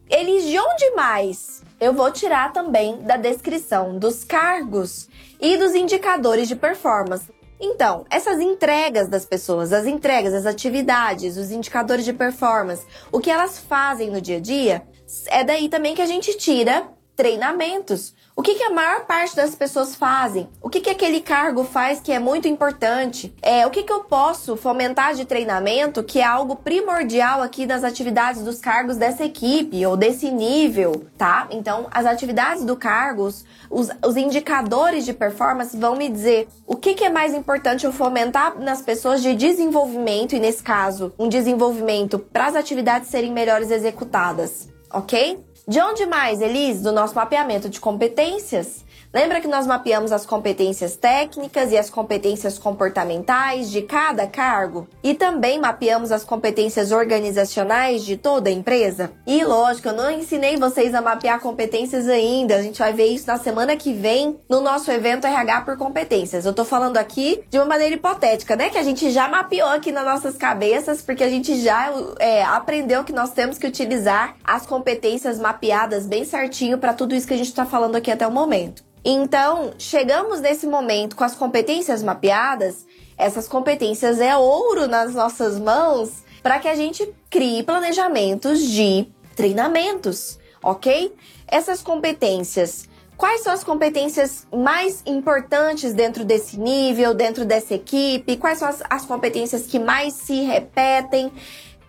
Eles 0.09 0.43
de 0.43 0.59
onde 0.59 0.91
mais? 0.91 1.63
Eu 1.79 1.93
vou 1.93 2.11
tirar 2.11 2.53
também 2.53 2.97
da 3.01 3.17
descrição 3.17 3.97
dos 3.97 4.23
cargos 4.23 5.09
e 5.41 5.57
dos 5.57 5.73
indicadores 5.73 6.47
de 6.47 6.55
performance. 6.55 7.29
Então, 7.59 8.05
essas 8.09 8.39
entregas 8.39 9.07
das 9.07 9.25
pessoas, 9.25 9.73
as 9.73 9.85
entregas, 9.85 10.33
as 10.33 10.45
atividades, 10.45 11.37
os 11.37 11.51
indicadores 11.51 12.05
de 12.05 12.13
performance, 12.13 12.85
o 13.11 13.19
que 13.19 13.29
elas 13.29 13.59
fazem 13.59 14.09
no 14.09 14.21
dia 14.21 14.37
a 14.37 14.39
dia, 14.39 14.83
é 15.27 15.43
daí 15.43 15.67
também 15.67 15.93
que 15.93 16.01
a 16.01 16.07
gente 16.07 16.37
tira 16.37 16.87
treinamentos. 17.21 18.15
O 18.35 18.41
que, 18.41 18.55
que, 18.55 18.63
a 18.63 18.71
maior 18.71 19.05
parte 19.05 19.35
das 19.35 19.53
pessoas 19.53 19.95
fazem? 19.95 20.49
O 20.59 20.71
que, 20.71 20.79
que 20.79 20.89
aquele 20.89 21.21
cargo 21.21 21.63
faz 21.63 21.99
que 21.99 22.11
é 22.11 22.17
muito 22.17 22.47
importante? 22.47 23.31
É, 23.43 23.67
o 23.67 23.69
que, 23.69 23.83
que 23.83 23.93
eu 23.93 24.05
posso 24.05 24.55
fomentar 24.55 25.13
de 25.13 25.23
treinamento 25.23 26.03
que 26.03 26.17
é 26.17 26.23
algo 26.23 26.55
primordial 26.55 27.43
aqui 27.43 27.67
das 27.67 27.83
atividades 27.83 28.41
dos 28.41 28.59
cargos 28.59 28.97
dessa 28.97 29.23
equipe 29.23 29.85
ou 29.85 29.95
desse 29.95 30.31
nível, 30.31 31.05
tá? 31.15 31.47
Então, 31.51 31.85
as 31.91 32.07
atividades 32.07 32.65
do 32.65 32.75
cargos, 32.75 33.45
os, 33.69 33.89
os 34.03 34.17
indicadores 34.17 35.05
de 35.05 35.13
performance 35.13 35.77
vão 35.77 35.95
me 35.95 36.09
dizer 36.09 36.47
o 36.65 36.75
que, 36.75 36.95
que 36.95 37.03
é 37.03 37.09
mais 37.11 37.35
importante 37.35 37.85
eu 37.85 37.93
fomentar 37.93 38.59
nas 38.59 38.81
pessoas 38.81 39.21
de 39.21 39.35
desenvolvimento, 39.35 40.35
e 40.35 40.39
nesse 40.39 40.63
caso, 40.63 41.13
um 41.19 41.29
desenvolvimento 41.29 42.17
para 42.17 42.47
as 42.47 42.55
atividades 42.55 43.09
serem 43.09 43.31
melhores 43.31 43.69
executadas, 43.69 44.67
ok? 44.91 45.50
De 45.67 45.79
onde 45.81 46.05
mais, 46.05 46.41
Elis? 46.41 46.81
Do 46.81 46.91
nosso 46.91 47.15
mapeamento 47.15 47.69
de 47.69 47.79
competências, 47.79 48.83
Lembra 49.13 49.41
que 49.41 49.47
nós 49.47 49.67
mapeamos 49.67 50.13
as 50.13 50.25
competências 50.25 50.95
técnicas 50.95 51.73
e 51.73 51.77
as 51.77 51.89
competências 51.89 52.57
comportamentais 52.57 53.69
de 53.69 53.81
cada 53.81 54.25
cargo? 54.25 54.87
E 55.03 55.13
também 55.13 55.59
mapeamos 55.59 56.13
as 56.13 56.23
competências 56.23 56.93
organizacionais 56.93 58.05
de 58.05 58.15
toda 58.15 58.49
a 58.49 58.53
empresa? 58.53 59.11
E 59.27 59.43
lógico, 59.43 59.89
eu 59.89 59.93
não 59.93 60.09
ensinei 60.09 60.55
vocês 60.55 60.95
a 60.95 61.01
mapear 61.01 61.41
competências 61.41 62.07
ainda. 62.07 62.55
A 62.55 62.61
gente 62.61 62.79
vai 62.79 62.93
ver 62.93 63.07
isso 63.07 63.27
na 63.27 63.37
semana 63.37 63.75
que 63.75 63.91
vem 63.91 64.39
no 64.47 64.61
nosso 64.61 64.89
evento 64.89 65.27
RH 65.27 65.61
por 65.61 65.77
competências. 65.77 66.45
Eu 66.45 66.53
tô 66.53 66.63
falando 66.63 66.95
aqui 66.95 67.43
de 67.49 67.57
uma 67.57 67.65
maneira 67.65 67.95
hipotética, 67.95 68.55
né? 68.55 68.69
Que 68.69 68.77
a 68.77 68.83
gente 68.83 69.11
já 69.11 69.27
mapeou 69.27 69.67
aqui 69.67 69.91
nas 69.91 70.05
nossas 70.05 70.37
cabeças, 70.37 71.01
porque 71.01 71.23
a 71.25 71.29
gente 71.29 71.59
já 71.59 71.93
é, 72.17 72.43
aprendeu 72.43 73.03
que 73.03 73.11
nós 73.11 73.31
temos 73.31 73.57
que 73.57 73.67
utilizar 73.67 74.37
as 74.41 74.65
competências 74.65 75.37
mapeadas 75.37 76.07
bem 76.07 76.23
certinho 76.23 76.77
para 76.77 76.93
tudo 76.93 77.13
isso 77.13 77.27
que 77.27 77.33
a 77.33 77.37
gente 77.37 77.49
está 77.49 77.65
falando 77.65 77.97
aqui 77.97 78.09
até 78.09 78.25
o 78.25 78.31
momento. 78.31 78.89
Então, 79.03 79.73
chegamos 79.79 80.39
nesse 80.39 80.67
momento 80.67 81.15
com 81.15 81.23
as 81.23 81.35
competências 81.35 82.03
mapeadas, 82.03 82.85
essas 83.17 83.47
competências 83.47 84.19
é 84.19 84.35
ouro 84.35 84.87
nas 84.87 85.13
nossas 85.13 85.59
mãos 85.59 86.23
para 86.41 86.59
que 86.59 86.67
a 86.67 86.75
gente 86.75 87.07
crie 87.29 87.63
planejamentos 87.63 88.61
de 88.61 89.07
treinamentos, 89.35 90.39
ok? 90.63 91.13
Essas 91.47 91.81
competências, 91.81 92.87
quais 93.17 93.41
são 93.41 93.53
as 93.53 93.63
competências 93.63 94.47
mais 94.51 95.01
importantes 95.05 95.93
dentro 95.93 96.25
desse 96.25 96.59
nível, 96.59 97.13
dentro 97.13 97.45
dessa 97.45 97.75
equipe? 97.75 98.37
Quais 98.37 98.57
são 98.57 98.67
as, 98.67 98.81
as 98.89 99.05
competências 99.05 99.67
que 99.67 99.79
mais 99.79 100.13
se 100.13 100.41
repetem? 100.41 101.31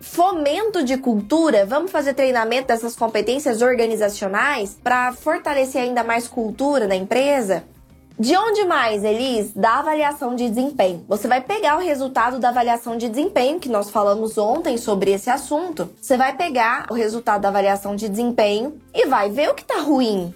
Fomento 0.03 0.83
de 0.83 0.97
cultura, 0.97 1.65
vamos 1.65 1.89
fazer 1.89 2.13
treinamento 2.13 2.67
dessas 2.67 2.93
competências 2.95 3.61
organizacionais 3.61 4.77
para 4.83 5.13
fortalecer 5.13 5.81
ainda 5.81 6.03
mais 6.03 6.27
cultura 6.27 6.85
na 6.87 6.95
empresa? 6.95 7.63
De 8.19 8.35
onde 8.37 8.63
mais, 8.65 9.03
Elis? 9.03 9.53
Da 9.53 9.79
avaliação 9.79 10.35
de 10.35 10.47
desempenho. 10.49 11.03
Você 11.07 11.27
vai 11.27 11.41
pegar 11.41 11.77
o 11.77 11.81
resultado 11.81 12.37
da 12.37 12.49
avaliação 12.49 12.95
de 12.95 13.09
desempenho, 13.09 13.59
que 13.59 13.69
nós 13.69 13.89
falamos 13.89 14.37
ontem 14.37 14.77
sobre 14.77 15.11
esse 15.11 15.29
assunto. 15.29 15.89
Você 15.99 16.15
vai 16.15 16.35
pegar 16.35 16.85
o 16.91 16.93
resultado 16.93 17.41
da 17.41 17.47
avaliação 17.47 17.95
de 17.95 18.07
desempenho 18.07 18.79
e 18.93 19.07
vai 19.07 19.31
ver 19.31 19.49
o 19.49 19.55
que 19.55 19.63
está 19.63 19.79
ruim. 19.79 20.31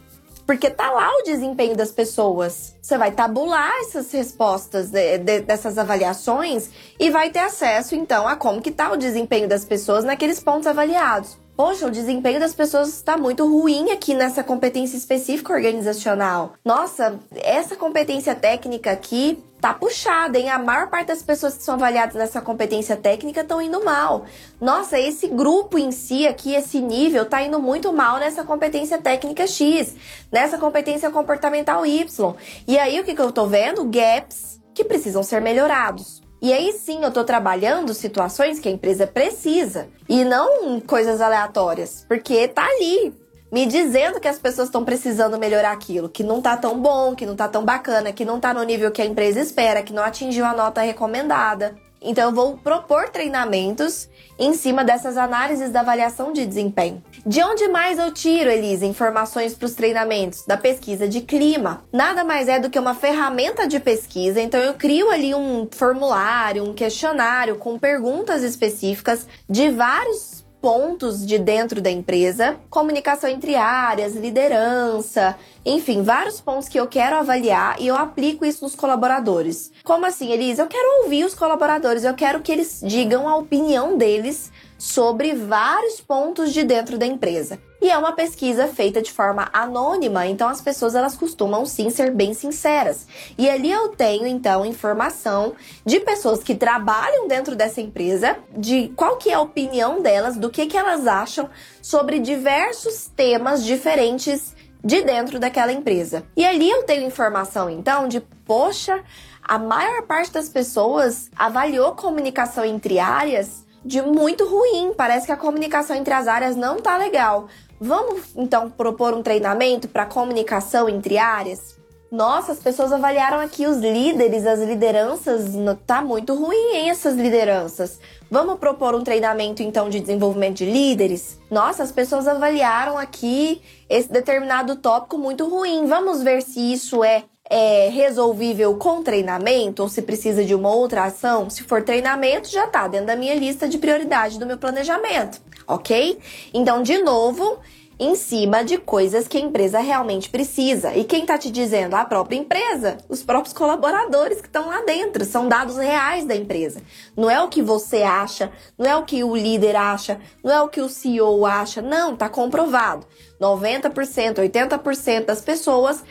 Porque 0.48 0.70
tá 0.70 0.90
lá 0.90 1.12
o 1.20 1.24
desempenho 1.24 1.76
das 1.76 1.92
pessoas. 1.92 2.74
Você 2.82 2.98
vai 2.98 3.12
tabular 3.12 3.70
essas 3.82 4.10
respostas 4.14 4.90
de, 4.90 5.18
de, 5.18 5.42
dessas 5.42 5.78
avaliações 5.78 6.70
e 6.98 7.10
vai 7.10 7.30
ter 7.30 7.40
acesso, 7.40 7.94
então, 7.94 8.26
a 8.26 8.38
como 8.38 8.62
que 8.62 8.72
tá 8.72 8.90
o 8.92 8.98
desempenho 8.98 9.50
das 9.50 9.66
pessoas 9.66 10.06
naqueles 10.06 10.40
pontos 10.40 10.66
avaliados. 10.66 11.38
Poxa, 11.58 11.88
o 11.88 11.92
desempenho 11.92 12.40
das 12.40 12.54
pessoas 12.54 12.90
está 12.90 13.18
muito 13.18 13.46
ruim 13.46 13.90
aqui 13.90 14.14
nessa 14.14 14.44
competência 14.44 14.96
específica 14.96 15.52
organizacional. 15.52 16.54
Nossa, 16.64 17.20
essa 17.36 17.76
competência 17.76 18.36
técnica 18.36 18.92
aqui 18.92 19.44
tá 19.60 19.74
puxada, 19.74 20.38
hein? 20.38 20.50
A 20.50 20.60
maior 20.60 20.90
parte 20.90 21.08
das 21.08 21.24
pessoas 21.24 21.58
que 21.58 21.64
são 21.64 21.76
avaliadas 21.76 22.16
nessa 22.16 22.42
competência 22.42 22.96
técnica 22.96 23.42
estão 23.42 23.62
indo 23.62 23.84
mal. 23.84 24.26
Nossa, 24.62 25.00
esse 25.00 25.28
grupo 25.28 25.78
em 25.78 25.92
si 25.92 26.28
aqui, 26.28 26.54
esse 26.54 26.80
nível, 26.80 27.26
tá 27.26 27.42
indo 27.42 27.60
muito 27.60 27.92
mal 27.92 28.18
nessa 28.18 28.44
competência 28.44 29.00
técnica 29.00 29.48
X, 29.48 29.96
nessa 30.32 30.58
competência 30.58 31.10
comportamental 31.10 31.86
Y. 31.86 32.36
E 32.68 32.78
aí 32.78 33.00
o 33.00 33.04
que, 33.04 33.16
que 33.16 33.22
eu 33.22 33.32
tô 33.32 33.48
vendo? 33.48 33.86
Gaps 33.86 34.60
que 34.74 34.84
precisam 34.84 35.24
ser 35.24 35.42
melhorados. 35.42 36.22
E 36.40 36.54
aí 36.54 36.72
sim 36.74 37.04
eu 37.04 37.12
tô 37.12 37.24
trabalhando 37.24 37.96
situações 37.96 38.60
que 38.60 38.70
a 38.70 38.72
empresa 38.72 39.08
precisa 39.08 39.88
e 40.08 40.24
não 40.24 40.80
coisas 40.80 41.20
aleatórias, 41.20 42.06
porque 42.08 42.48
tá 42.48 42.64
ali 42.64 43.12
me 43.52 43.66
dizendo 43.66 44.20
que 44.20 44.28
as 44.28 44.40
pessoas 44.40 44.68
estão 44.68 44.84
precisando 44.84 45.38
melhorar 45.38 45.72
aquilo, 45.72 46.10
que 46.10 46.24
não 46.24 46.42
tá 46.42 46.58
tão 46.58 46.80
bom, 46.80 47.16
que 47.16 47.26
não 47.26 47.36
tá 47.36 47.48
tão 47.48 47.64
bacana, 47.64 48.12
que 48.12 48.26
não 48.26 48.40
tá 48.40 48.54
no 48.54 48.64
nível 48.64 48.92
que 48.92 49.02
a 49.02 49.06
empresa 49.06 49.40
espera, 49.40 49.84
que 49.84 49.94
não 49.94 50.04
atingiu 50.04 50.46
a 50.46 50.54
nota 50.54 50.82
recomendada. 50.82 51.76
Então, 52.02 52.30
eu 52.30 52.32
vou 52.36 52.58
propor 52.58 53.10
treinamentos 53.10 54.08
em 54.38 54.54
cima 54.54 54.84
dessas 54.84 55.18
análises 55.18 55.72
da 55.72 55.80
avaliação 55.80 56.32
de 56.32 56.46
desempenho. 56.46 57.04
De 57.26 57.42
onde 57.42 57.68
mais 57.70 57.98
eu 57.98 58.14
tiro, 58.14 58.52
Elisa, 58.52 58.86
informações 58.86 59.56
para 59.56 59.66
os 59.66 59.74
treinamentos? 59.74 60.46
Da 60.46 60.58
pesquisa 60.58 61.08
de 61.08 61.22
clima. 61.22 61.84
Nada 61.92 62.24
mais 62.24 62.48
é 62.48 62.60
do 62.60 62.70
que 62.70 62.78
uma 62.78 62.94
ferramenta 62.94 63.68
de 63.68 63.80
pesquisa, 63.80 64.40
então 64.40 64.60
eu 64.60 64.76
crio 64.76 65.10
ali 65.10 65.34
um 65.34 65.68
formulário, 65.72 66.64
um 66.64 66.74
questionário 66.74 67.56
com 67.56 67.80
perguntas 67.80 68.44
específicas 68.44 69.28
de 69.50 69.70
vários 69.72 70.37
pontos 70.62 71.26
de 71.26 71.38
dentro 71.38 71.82
da 71.82 71.90
empresa, 71.90 72.58
comunicação 72.70 73.30
entre 73.30 73.56
áreas, 73.56 74.16
liderança, 74.16 75.38
enfim, 75.66 76.02
vários 76.02 76.42
pontos 76.42 76.68
que 76.68 76.80
eu 76.80 76.88
quero 76.88 77.16
avaliar 77.16 77.80
e 77.80 77.88
eu 77.88 77.96
aplico 77.96 78.46
isso 78.46 78.64
nos 78.64 78.76
colaboradores. 78.76 79.72
Como 79.84 80.06
assim, 80.06 80.32
Elisa? 80.32 80.64
Eu 80.64 80.68
quero 80.68 81.04
ouvir 81.04 81.26
os 81.26 81.36
colaboradores, 81.36 82.04
eu 82.04 82.14
quero 82.14 82.42
que 82.42 82.52
eles 82.52 82.82
digam 82.84 83.28
a 83.28 83.38
opinião 83.38 83.98
deles 83.98 84.52
sobre 84.78 85.34
vários 85.34 86.02
pontos 86.02 86.54
de 86.54 86.64
dentro 86.64 86.98
da 86.98 87.06
empresa. 87.06 87.60
E 87.80 87.90
é 87.90 87.98
uma 87.98 88.12
pesquisa 88.12 88.68
feita 88.68 89.02
de 89.02 89.12
forma 89.12 89.50
anônima, 89.54 90.26
então 90.26 90.50
as 90.50 90.62
pessoas 90.62 90.96
elas 90.96 91.16
costumam 91.16 91.66
sim 91.66 91.90
ser 91.90 92.12
bem 92.12 92.34
sinceras. 92.34 93.06
E 93.38 93.48
ali 93.48 93.72
eu 93.72 93.90
tenho 93.90 94.26
então 94.26 94.66
informação 94.66 95.54
de 95.86 96.00
pessoas 96.00 96.42
que 96.42 96.56
trabalham 96.56 97.28
dentro 97.28 97.56
dessa 97.56 97.80
empresa, 97.80 98.38
de 98.56 98.92
qual 98.96 99.18
que 99.18 99.30
é 99.30 99.36
a 99.36 99.42
opinião 99.42 100.02
delas, 100.02 100.38
do 100.38 100.50
que 100.50 100.66
que 100.66 100.78
elas 100.78 101.06
acham 101.06 101.50
sobre 101.82 102.20
diversos 102.20 103.08
temas 103.16 103.64
diferentes 103.64 104.56
de 104.84 105.02
dentro 105.04 105.40
daquela 105.40 105.72
empresa. 105.72 106.24
E 106.36 106.46
ali 106.46 106.70
eu 106.70 106.84
tenho 106.84 107.06
informação 107.06 107.70
então 107.70 108.08
de, 108.08 108.22
poxa, 108.46 109.04
a 109.44 109.58
maior 109.60 110.04
parte 110.04 110.32
das 110.32 110.50
pessoas 110.50 111.30
avaliou 111.36 111.94
comunicação 111.94 112.66
entre 112.66 112.98
áreas 112.98 113.66
de 113.84 114.02
muito 114.02 114.46
ruim. 114.46 114.94
Parece 114.96 115.26
que 115.26 115.32
a 115.32 115.38
comunicação 115.38 115.96
entre 115.96 116.14
as 116.14 116.28
áreas 116.28 116.56
não 116.56 116.78
tá 116.78 116.98
legal. 116.98 117.48
Vamos 117.80 118.36
então 118.36 118.70
propor 118.70 119.14
um 119.14 119.22
treinamento 119.22 119.88
para 119.88 120.06
comunicação 120.06 120.90
entre 120.90 121.18
áreas? 121.18 121.78
Nossa, 122.10 122.54
as 122.54 122.60
pessoas 122.60 122.94
avaliaram 122.94 123.40
aqui 123.40 123.66
os 123.68 123.78
líderes, 123.80 124.46
as 124.46 124.62
lideranças, 124.62 125.44
tá 125.86 126.02
muito 126.02 126.34
ruim 126.34 126.72
hein, 126.74 126.90
essas 126.90 127.16
lideranças. 127.16 128.00
Vamos 128.32 128.60
propor 128.60 128.96
um 128.96 129.04
treinamento 129.04 129.62
então 129.62 129.90
de 129.90 130.00
desenvolvimento 130.00 130.58
de 130.58 130.66
líderes? 130.66 131.38
Nossa, 131.52 131.84
as 131.84 131.92
pessoas 131.92 132.26
avaliaram 132.26 132.98
aqui 132.98 133.62
esse 133.90 134.10
determinado 134.10 134.78
tópico 134.78 135.18
muito 135.18 135.50
ruim. 135.50 135.86
Vamos 135.86 136.24
ver 136.24 136.42
se 136.42 136.72
isso 136.72 137.04
é 137.04 137.26
é 137.50 137.90
resolvível 137.90 138.76
com 138.76 139.02
treinamento 139.02 139.82
ou 139.82 139.90
se 139.90 140.02
precisa 140.02 140.44
de 140.44 140.54
uma 140.54 140.74
outra 140.74 141.06
ação, 141.06 141.50
se 141.50 141.64
for 141.64 141.82
treinamento, 141.82 142.50
já 142.50 142.68
tá 142.68 142.88
dentro 142.88 143.08
da 143.08 143.16
minha 143.16 143.36
lista 143.36 143.68
de 143.68 143.78
prioridade 143.78 144.38
do 144.38 144.46
meu 144.46 144.58
planejamento, 144.58 145.42
ok? 145.68 146.20
Então, 146.54 146.84
de 146.84 146.98
novo, 147.00 147.60
em 148.00 148.16
cima 148.16 148.64
de 148.64 148.78
coisas 148.78 149.28
que 149.28 149.38
a 149.38 149.42
empresa 149.42 149.80
realmente 149.80 150.30
precisa. 150.30 150.96
E 150.96 151.04
quem 151.04 151.26
tá 151.26 151.38
te 151.38 151.50
dizendo? 151.50 151.96
A 151.96 152.06
própria 152.06 152.38
empresa, 152.38 152.98
os 153.10 153.24
próprios 153.24 153.54
colaboradores 153.54 154.40
que 154.40 154.48
estão 154.48 154.68
lá 154.68 154.84
dentro, 154.84 155.26
são 155.26 155.48
dados 155.48 155.78
reais 155.78 156.26
da 156.26 156.36
empresa. 156.36 156.82
Não 157.16 157.30
é 157.30 157.42
o 157.42 157.48
que 157.48 157.62
você 157.62 158.04
acha, 158.04 158.52
não 158.78 158.86
é 158.86 158.96
o 158.96 159.04
que 159.04 159.24
o 159.24 159.36
líder 159.36 159.76
acha, 159.76 160.20
não 160.44 160.52
é 160.52 160.62
o 160.62 160.70
que 160.70 160.82
o 160.82 160.90
CEO 160.90 161.46
acha, 161.46 161.82
não, 161.82 162.16
tá 162.16 162.30
comprovado. 162.30 163.06
90%, 163.42 164.36
80% 164.36 165.26
das 165.26 165.42
pessoas 165.42 166.04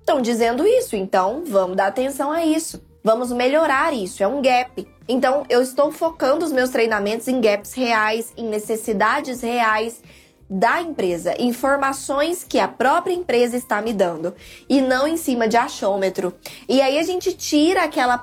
estão 0.00 0.20
dizendo 0.20 0.66
isso, 0.66 0.96
então 0.96 1.44
vamos 1.46 1.76
dar 1.76 1.86
atenção 1.86 2.30
a 2.30 2.44
isso. 2.44 2.82
Vamos 3.02 3.32
melhorar 3.32 3.94
isso, 3.94 4.22
é 4.22 4.26
um 4.26 4.42
gap. 4.42 4.86
Então, 5.08 5.44
eu 5.48 5.62
estou 5.62 5.90
focando 5.90 6.44
os 6.44 6.52
meus 6.52 6.68
treinamentos 6.68 7.28
em 7.28 7.40
gaps 7.40 7.72
reais, 7.72 8.32
em 8.36 8.46
necessidades 8.46 9.40
reais 9.40 10.02
da 10.50 10.82
empresa, 10.82 11.40
informações 11.40 12.42
que 12.42 12.58
a 12.58 12.66
própria 12.66 13.14
empresa 13.14 13.56
está 13.56 13.80
me 13.80 13.92
dando 13.92 14.34
e 14.68 14.80
não 14.80 15.06
em 15.06 15.16
cima 15.16 15.46
de 15.46 15.56
achômetro. 15.56 16.34
E 16.68 16.82
aí 16.82 16.98
a 16.98 17.02
gente 17.04 17.32
tira 17.32 17.84
aquela 17.84 18.18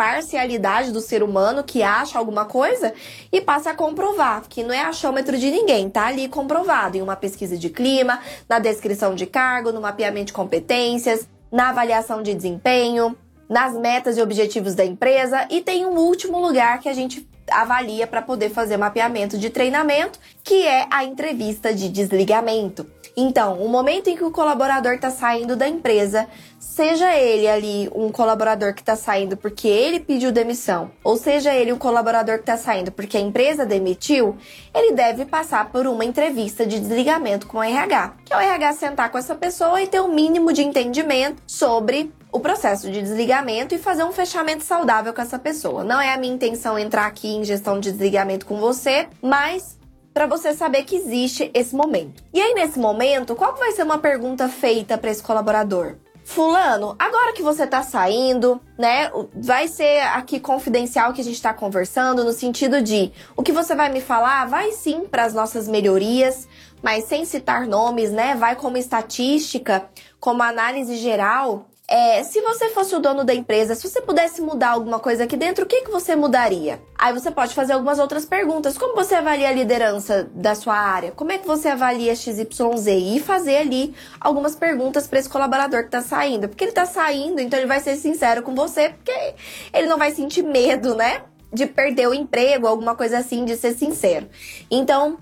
parcialidade 0.00 0.92
do 0.92 1.00
ser 1.02 1.22
humano 1.22 1.62
que 1.62 1.82
acha 1.82 2.18
alguma 2.18 2.46
coisa 2.46 2.94
e 3.30 3.38
passa 3.38 3.72
a 3.72 3.74
comprovar, 3.74 4.44
que 4.48 4.64
não 4.64 4.72
é 4.72 4.80
achômetro 4.80 5.36
de 5.36 5.50
ninguém, 5.50 5.90
tá 5.90 6.06
ali 6.06 6.26
comprovado 6.26 6.96
em 6.96 7.02
uma 7.02 7.16
pesquisa 7.16 7.54
de 7.54 7.68
clima, 7.68 8.18
na 8.48 8.58
descrição 8.58 9.14
de 9.14 9.26
cargo, 9.26 9.72
no 9.72 9.80
mapeamento 9.82 10.28
de 10.28 10.32
competências, 10.32 11.28
na 11.52 11.68
avaliação 11.68 12.22
de 12.22 12.32
desempenho, 12.32 13.14
nas 13.46 13.74
metas 13.74 14.16
e 14.16 14.22
objetivos 14.22 14.74
da 14.74 14.86
empresa 14.86 15.46
e 15.50 15.60
tem 15.60 15.84
um 15.84 15.98
último 15.98 16.40
lugar 16.40 16.80
que 16.80 16.88
a 16.88 16.94
gente 16.94 17.28
avalia 17.50 18.06
para 18.06 18.22
poder 18.22 18.48
fazer 18.48 18.78
mapeamento 18.78 19.36
de 19.36 19.50
treinamento, 19.50 20.18
que 20.42 20.66
é 20.66 20.86
a 20.90 21.04
entrevista 21.04 21.74
de 21.74 21.90
desligamento. 21.90 22.86
Então, 23.16 23.62
o 23.62 23.68
momento 23.68 24.08
em 24.08 24.16
que 24.16 24.24
o 24.24 24.30
colaborador 24.30 24.94
está 24.94 25.10
saindo 25.10 25.56
da 25.56 25.68
empresa, 25.68 26.28
seja 26.58 27.14
ele 27.14 27.48
ali 27.48 27.90
um 27.94 28.10
colaborador 28.10 28.74
que 28.74 28.80
está 28.80 28.96
saindo 28.96 29.36
porque 29.36 29.66
ele 29.66 30.00
pediu 30.00 30.30
demissão, 30.30 30.90
ou 31.02 31.16
seja 31.16 31.54
ele 31.54 31.72
um 31.72 31.78
colaborador 31.78 32.36
que 32.36 32.42
está 32.42 32.56
saindo 32.56 32.92
porque 32.92 33.16
a 33.16 33.20
empresa 33.20 33.66
demitiu, 33.66 34.36
ele 34.74 34.92
deve 34.92 35.24
passar 35.24 35.70
por 35.70 35.86
uma 35.86 36.04
entrevista 36.04 36.64
de 36.64 36.78
desligamento 36.78 37.46
com 37.46 37.58
o 37.58 37.62
RH, 37.62 38.14
que 38.24 38.32
é 38.32 38.36
o 38.36 38.40
RH 38.40 38.72
sentar 38.74 39.10
com 39.10 39.18
essa 39.18 39.34
pessoa 39.34 39.80
e 39.82 39.86
ter 39.86 40.00
o 40.00 40.04
um 40.04 40.14
mínimo 40.14 40.52
de 40.52 40.62
entendimento 40.62 41.42
sobre 41.46 42.12
o 42.32 42.38
processo 42.38 42.90
de 42.90 43.02
desligamento 43.02 43.74
e 43.74 43.78
fazer 43.78 44.04
um 44.04 44.12
fechamento 44.12 44.62
saudável 44.62 45.12
com 45.12 45.20
essa 45.20 45.38
pessoa. 45.38 45.82
Não 45.82 46.00
é 46.00 46.14
a 46.14 46.16
minha 46.16 46.32
intenção 46.32 46.78
entrar 46.78 47.06
aqui 47.06 47.28
em 47.28 47.44
gestão 47.44 47.80
de 47.80 47.90
desligamento 47.90 48.46
com 48.46 48.58
você, 48.60 49.08
mas 49.20 49.79
para 50.12 50.26
você 50.26 50.54
saber 50.54 50.84
que 50.84 50.96
existe 50.96 51.50
esse 51.54 51.74
momento. 51.74 52.22
E 52.32 52.40
aí 52.40 52.54
nesse 52.54 52.78
momento, 52.78 53.34
qual 53.34 53.56
vai 53.56 53.72
ser 53.72 53.82
uma 53.82 53.98
pergunta 53.98 54.48
feita 54.48 54.98
para 54.98 55.10
esse 55.10 55.22
colaborador? 55.22 55.96
Fulano, 56.24 56.94
agora 56.98 57.32
que 57.32 57.42
você 57.42 57.66
tá 57.66 57.82
saindo, 57.82 58.60
né? 58.78 59.10
Vai 59.34 59.66
ser 59.66 60.00
aqui 60.14 60.38
confidencial 60.38 61.12
que 61.12 61.20
a 61.20 61.24
gente 61.24 61.40
tá 61.40 61.52
conversando, 61.52 62.22
no 62.22 62.32
sentido 62.32 62.80
de 62.80 63.10
o 63.36 63.42
que 63.42 63.50
você 63.50 63.74
vai 63.74 63.90
me 63.90 64.00
falar 64.00 64.46
vai 64.46 64.70
sim 64.72 65.06
para 65.06 65.24
as 65.24 65.34
nossas 65.34 65.66
melhorias, 65.66 66.46
mas 66.82 67.04
sem 67.04 67.24
citar 67.24 67.66
nomes, 67.66 68.12
né? 68.12 68.36
Vai 68.36 68.54
como 68.54 68.76
estatística, 68.76 69.88
como 70.20 70.42
análise 70.42 70.96
geral 70.96 71.69
é, 71.90 72.22
se 72.22 72.40
você 72.40 72.68
fosse 72.68 72.94
o 72.94 73.00
dono 73.00 73.24
da 73.24 73.34
empresa, 73.34 73.74
se 73.74 73.88
você 73.88 74.00
pudesse 74.00 74.40
mudar 74.40 74.70
alguma 74.70 75.00
coisa 75.00 75.24
aqui 75.24 75.36
dentro, 75.36 75.64
o 75.64 75.66
que, 75.68 75.82
que 75.82 75.90
você 75.90 76.14
mudaria? 76.14 76.80
Aí 76.96 77.12
você 77.12 77.32
pode 77.32 77.52
fazer 77.52 77.72
algumas 77.72 77.98
outras 77.98 78.24
perguntas. 78.24 78.78
Como 78.78 78.94
você 78.94 79.16
avalia 79.16 79.48
a 79.48 79.52
liderança 79.52 80.30
da 80.32 80.54
sua 80.54 80.76
área? 80.76 81.10
Como 81.10 81.32
é 81.32 81.38
que 81.38 81.48
você 81.48 81.66
avalia 81.66 82.14
XYZ? 82.14 82.86
E 82.86 83.18
fazer 83.18 83.56
ali 83.56 83.92
algumas 84.20 84.54
perguntas 84.54 85.08
para 85.08 85.18
esse 85.18 85.28
colaborador 85.28 85.80
que 85.80 85.88
está 85.88 86.00
saindo. 86.00 86.48
Porque 86.48 86.62
ele 86.62 86.70
está 86.70 86.86
saindo, 86.86 87.40
então 87.40 87.58
ele 87.58 87.66
vai 87.66 87.80
ser 87.80 87.96
sincero 87.96 88.44
com 88.44 88.54
você, 88.54 88.90
porque 88.90 89.34
ele 89.74 89.88
não 89.88 89.98
vai 89.98 90.12
sentir 90.12 90.44
medo, 90.44 90.94
né? 90.94 91.24
De 91.52 91.66
perder 91.66 92.06
o 92.06 92.14
emprego, 92.14 92.68
alguma 92.68 92.94
coisa 92.94 93.18
assim, 93.18 93.44
de 93.44 93.56
ser 93.56 93.74
sincero. 93.74 94.28
Então, 94.70 95.18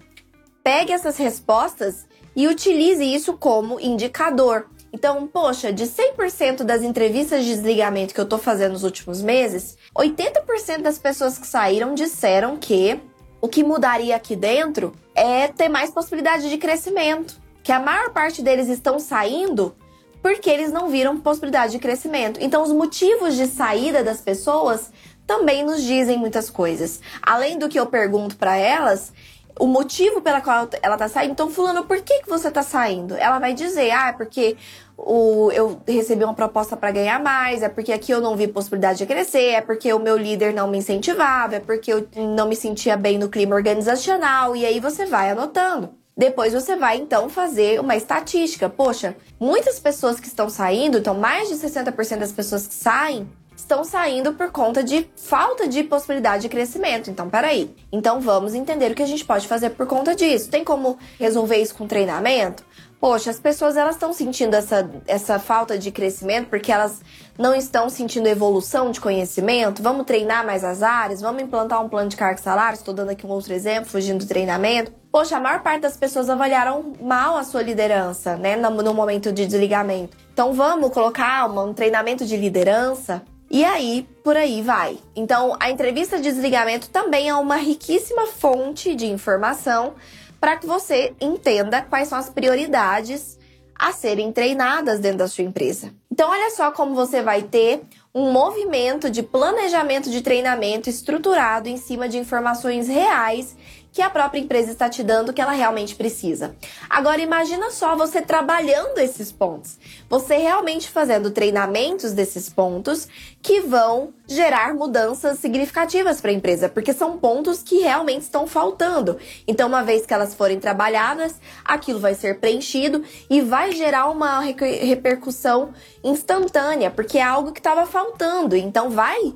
pegue 0.62 0.92
essas 0.92 1.16
respostas 1.16 2.06
e 2.36 2.46
utilize 2.46 3.02
isso 3.02 3.38
como 3.38 3.80
indicador. 3.80 4.68
Então, 4.92 5.26
poxa, 5.26 5.72
de 5.72 5.84
100% 5.84 6.62
das 6.62 6.82
entrevistas 6.82 7.44
de 7.44 7.54
desligamento 7.54 8.14
que 8.14 8.20
eu 8.20 8.28
tô 8.28 8.38
fazendo 8.38 8.72
nos 8.72 8.84
últimos 8.84 9.20
meses, 9.20 9.76
80% 9.96 10.82
das 10.82 10.98
pessoas 10.98 11.38
que 11.38 11.46
saíram 11.46 11.94
disseram 11.94 12.56
que 12.56 13.00
o 13.40 13.48
que 13.48 13.62
mudaria 13.62 14.16
aqui 14.16 14.34
dentro 14.34 14.92
é 15.14 15.48
ter 15.48 15.68
mais 15.68 15.90
possibilidade 15.90 16.48
de 16.48 16.58
crescimento. 16.58 17.36
Que 17.62 17.72
a 17.72 17.78
maior 17.78 18.10
parte 18.10 18.42
deles 18.42 18.68
estão 18.68 18.98
saindo 18.98 19.74
porque 20.22 20.50
eles 20.50 20.72
não 20.72 20.88
viram 20.88 21.20
possibilidade 21.20 21.72
de 21.72 21.78
crescimento. 21.78 22.40
Então, 22.42 22.62
os 22.62 22.72
motivos 22.72 23.36
de 23.36 23.46
saída 23.46 24.02
das 24.02 24.20
pessoas 24.20 24.90
também 25.26 25.64
nos 25.64 25.82
dizem 25.82 26.18
muitas 26.18 26.48
coisas. 26.48 27.00
Além 27.22 27.58
do 27.58 27.68
que 27.68 27.78
eu 27.78 27.86
pergunto 27.86 28.36
para 28.36 28.56
elas, 28.56 29.12
o 29.58 29.66
motivo 29.66 30.20
pela 30.20 30.40
qual 30.40 30.68
ela 30.82 30.96
tá 30.96 31.08
saindo. 31.08 31.32
Então, 31.32 31.50
fulano, 31.50 31.84
por 31.84 32.00
que, 32.00 32.22
que 32.22 32.28
você 32.28 32.50
tá 32.50 32.62
saindo? 32.62 33.14
Ela 33.16 33.38
vai 33.38 33.54
dizer, 33.54 33.90
ah, 33.90 34.08
é 34.08 34.12
porque 34.12 34.56
o, 34.96 35.50
eu 35.52 35.80
recebi 35.86 36.24
uma 36.24 36.34
proposta 36.34 36.76
para 36.76 36.90
ganhar 36.90 37.20
mais, 37.22 37.62
é 37.62 37.68
porque 37.68 37.92
aqui 37.92 38.12
eu 38.12 38.20
não 38.20 38.36
vi 38.36 38.48
possibilidade 38.48 38.98
de 38.98 39.06
crescer, 39.06 39.52
é 39.52 39.60
porque 39.60 39.92
o 39.92 39.98
meu 39.98 40.16
líder 40.16 40.52
não 40.52 40.68
me 40.68 40.78
incentivava, 40.78 41.56
é 41.56 41.60
porque 41.60 41.92
eu 41.92 42.08
não 42.16 42.48
me 42.48 42.56
sentia 42.56 42.96
bem 42.96 43.18
no 43.18 43.28
clima 43.28 43.54
organizacional, 43.54 44.56
e 44.56 44.64
aí 44.64 44.80
você 44.80 45.06
vai 45.06 45.30
anotando. 45.30 45.90
Depois 46.16 46.52
você 46.52 46.74
vai 46.74 46.96
então 46.96 47.28
fazer 47.28 47.78
uma 47.78 47.94
estatística. 47.94 48.68
Poxa, 48.68 49.14
muitas 49.38 49.78
pessoas 49.78 50.18
que 50.18 50.26
estão 50.26 50.50
saindo, 50.50 50.98
então 50.98 51.14
mais 51.14 51.48
de 51.48 51.54
60% 51.54 52.18
das 52.18 52.32
pessoas 52.32 52.66
que 52.66 52.74
saem, 52.74 53.28
estão 53.58 53.82
saindo 53.82 54.32
por 54.32 54.52
conta 54.52 54.84
de 54.84 55.10
falta 55.16 55.66
de 55.66 55.82
possibilidade 55.82 56.42
de 56.42 56.48
crescimento. 56.48 57.10
Então, 57.10 57.28
peraí. 57.28 57.74
Então, 57.90 58.20
vamos 58.20 58.54
entender 58.54 58.92
o 58.92 58.94
que 58.94 59.02
a 59.02 59.06
gente 59.06 59.24
pode 59.24 59.48
fazer 59.48 59.70
por 59.70 59.86
conta 59.86 60.14
disso. 60.14 60.48
Tem 60.48 60.64
como 60.64 60.96
resolver 61.18 61.56
isso 61.56 61.74
com 61.74 61.86
treinamento? 61.86 62.64
Poxa, 63.00 63.30
as 63.30 63.38
pessoas 63.38 63.76
elas 63.76 63.94
estão 63.94 64.12
sentindo 64.12 64.54
essa, 64.54 64.88
essa 65.06 65.38
falta 65.38 65.78
de 65.78 65.90
crescimento 65.92 66.48
porque 66.48 66.72
elas 66.72 67.00
não 67.38 67.54
estão 67.54 67.88
sentindo 67.88 68.26
evolução 68.26 68.90
de 68.90 69.00
conhecimento. 69.00 69.82
Vamos 69.82 70.04
treinar 70.04 70.44
mais 70.44 70.64
as 70.64 70.82
áreas, 70.82 71.20
vamos 71.20 71.42
implantar 71.42 71.84
um 71.84 71.88
plano 71.88 72.08
de 72.08 72.16
carga 72.16 72.40
e 72.40 72.42
salário. 72.42 72.74
Estou 72.74 72.94
dando 72.94 73.10
aqui 73.10 73.24
um 73.24 73.30
outro 73.30 73.52
exemplo, 73.52 73.88
fugindo 73.88 74.24
do 74.24 74.28
treinamento. 74.28 74.92
Poxa, 75.12 75.36
a 75.36 75.40
maior 75.40 75.62
parte 75.62 75.82
das 75.82 75.96
pessoas 75.96 76.28
avaliaram 76.28 76.92
mal 77.00 77.36
a 77.36 77.44
sua 77.44 77.62
liderança, 77.62 78.36
né, 78.36 78.56
no, 78.56 78.70
no 78.70 78.94
momento 78.94 79.32
de 79.32 79.46
desligamento. 79.46 80.16
Então 80.32 80.52
vamos 80.52 80.90
colocar 80.92 81.46
um 81.48 81.72
treinamento 81.72 82.24
de 82.24 82.36
liderança 82.36 83.22
e 83.50 83.64
aí, 83.64 84.06
por 84.22 84.36
aí 84.36 84.60
vai. 84.62 84.98
Então, 85.16 85.56
a 85.58 85.70
entrevista 85.70 86.16
de 86.16 86.24
desligamento 86.24 86.90
também 86.90 87.28
é 87.28 87.34
uma 87.34 87.56
riquíssima 87.56 88.26
fonte 88.26 88.94
de 88.94 89.06
informação 89.06 89.94
para 90.38 90.56
que 90.56 90.66
você 90.66 91.14
entenda 91.20 91.82
quais 91.82 92.08
são 92.08 92.18
as 92.18 92.28
prioridades 92.28 93.38
a 93.74 93.92
serem 93.92 94.32
treinadas 94.32 95.00
dentro 95.00 95.18
da 95.18 95.28
sua 95.28 95.44
empresa. 95.44 95.94
Então, 96.10 96.30
olha 96.30 96.50
só 96.50 96.70
como 96.72 96.94
você 96.94 97.22
vai 97.22 97.42
ter 97.42 97.82
um 98.14 98.32
movimento 98.32 99.08
de 99.08 99.22
planejamento 99.22 100.10
de 100.10 100.20
treinamento 100.20 100.90
estruturado 100.90 101.68
em 101.68 101.76
cima 101.76 102.08
de 102.08 102.18
informações 102.18 102.88
reais 102.88 103.56
que 103.98 104.02
a 104.02 104.08
própria 104.08 104.38
empresa 104.38 104.70
está 104.70 104.88
te 104.88 105.02
dando 105.02 105.32
que 105.32 105.40
ela 105.40 105.50
realmente 105.50 105.96
precisa. 105.96 106.54
Agora 106.88 107.20
imagina 107.20 107.68
só 107.72 107.96
você 107.96 108.22
trabalhando 108.22 108.98
esses 108.98 109.32
pontos, 109.32 109.76
você 110.08 110.36
realmente 110.36 110.88
fazendo 110.88 111.32
treinamentos 111.32 112.12
desses 112.12 112.48
pontos 112.48 113.08
que 113.42 113.60
vão 113.60 114.14
gerar 114.28 114.72
mudanças 114.72 115.40
significativas 115.40 116.20
para 116.20 116.30
a 116.30 116.34
empresa, 116.34 116.68
porque 116.68 116.92
são 116.92 117.18
pontos 117.18 117.60
que 117.60 117.80
realmente 117.80 118.22
estão 118.22 118.46
faltando. 118.46 119.18
Então, 119.48 119.66
uma 119.66 119.82
vez 119.82 120.06
que 120.06 120.14
elas 120.14 120.32
forem 120.32 120.60
trabalhadas, 120.60 121.34
aquilo 121.64 121.98
vai 121.98 122.14
ser 122.14 122.38
preenchido 122.38 123.02
e 123.28 123.40
vai 123.40 123.72
gerar 123.72 124.08
uma 124.10 124.38
repercussão 124.38 125.70
instantânea, 126.04 126.88
porque 126.88 127.18
é 127.18 127.22
algo 127.22 127.50
que 127.50 127.58
estava 127.58 127.84
faltando. 127.84 128.54
Então, 128.54 128.90
vai 128.90 129.34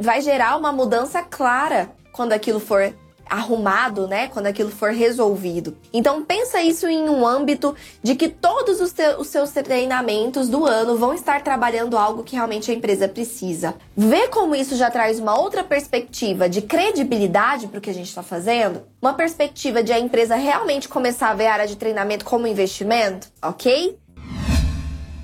vai 0.00 0.20
gerar 0.20 0.56
uma 0.56 0.72
mudança 0.72 1.22
clara 1.22 1.92
quando 2.12 2.32
aquilo 2.32 2.58
for 2.58 2.92
arrumado, 3.30 4.08
né, 4.08 4.26
quando 4.26 4.46
aquilo 4.46 4.70
for 4.70 4.90
resolvido. 4.90 5.76
Então 5.92 6.24
pensa 6.24 6.60
isso 6.60 6.88
em 6.88 7.08
um 7.08 7.24
âmbito 7.24 7.74
de 8.02 8.16
que 8.16 8.28
todos 8.28 8.80
os, 8.80 8.92
os 9.18 9.28
seus 9.28 9.50
treinamentos 9.52 10.48
do 10.48 10.66
ano 10.66 10.96
vão 10.96 11.14
estar 11.14 11.42
trabalhando 11.42 11.96
algo 11.96 12.24
que 12.24 12.34
realmente 12.34 12.70
a 12.70 12.74
empresa 12.74 13.08
precisa. 13.08 13.74
Vê 13.96 14.28
como 14.28 14.56
isso 14.56 14.74
já 14.74 14.90
traz 14.90 15.20
uma 15.20 15.38
outra 15.38 15.62
perspectiva 15.62 16.48
de 16.48 16.60
credibilidade 16.60 17.68
para 17.68 17.78
o 17.78 17.80
que 17.80 17.90
a 17.90 17.94
gente 17.94 18.08
está 18.08 18.22
fazendo, 18.22 18.82
uma 19.00 19.14
perspectiva 19.14 19.82
de 19.82 19.92
a 19.92 19.98
empresa 19.98 20.34
realmente 20.34 20.88
começar 20.88 21.30
a 21.30 21.34
ver 21.34 21.46
a 21.46 21.52
área 21.52 21.66
de 21.66 21.76
treinamento 21.76 22.24
como 22.24 22.46
investimento, 22.46 23.28
ok? 23.40 23.96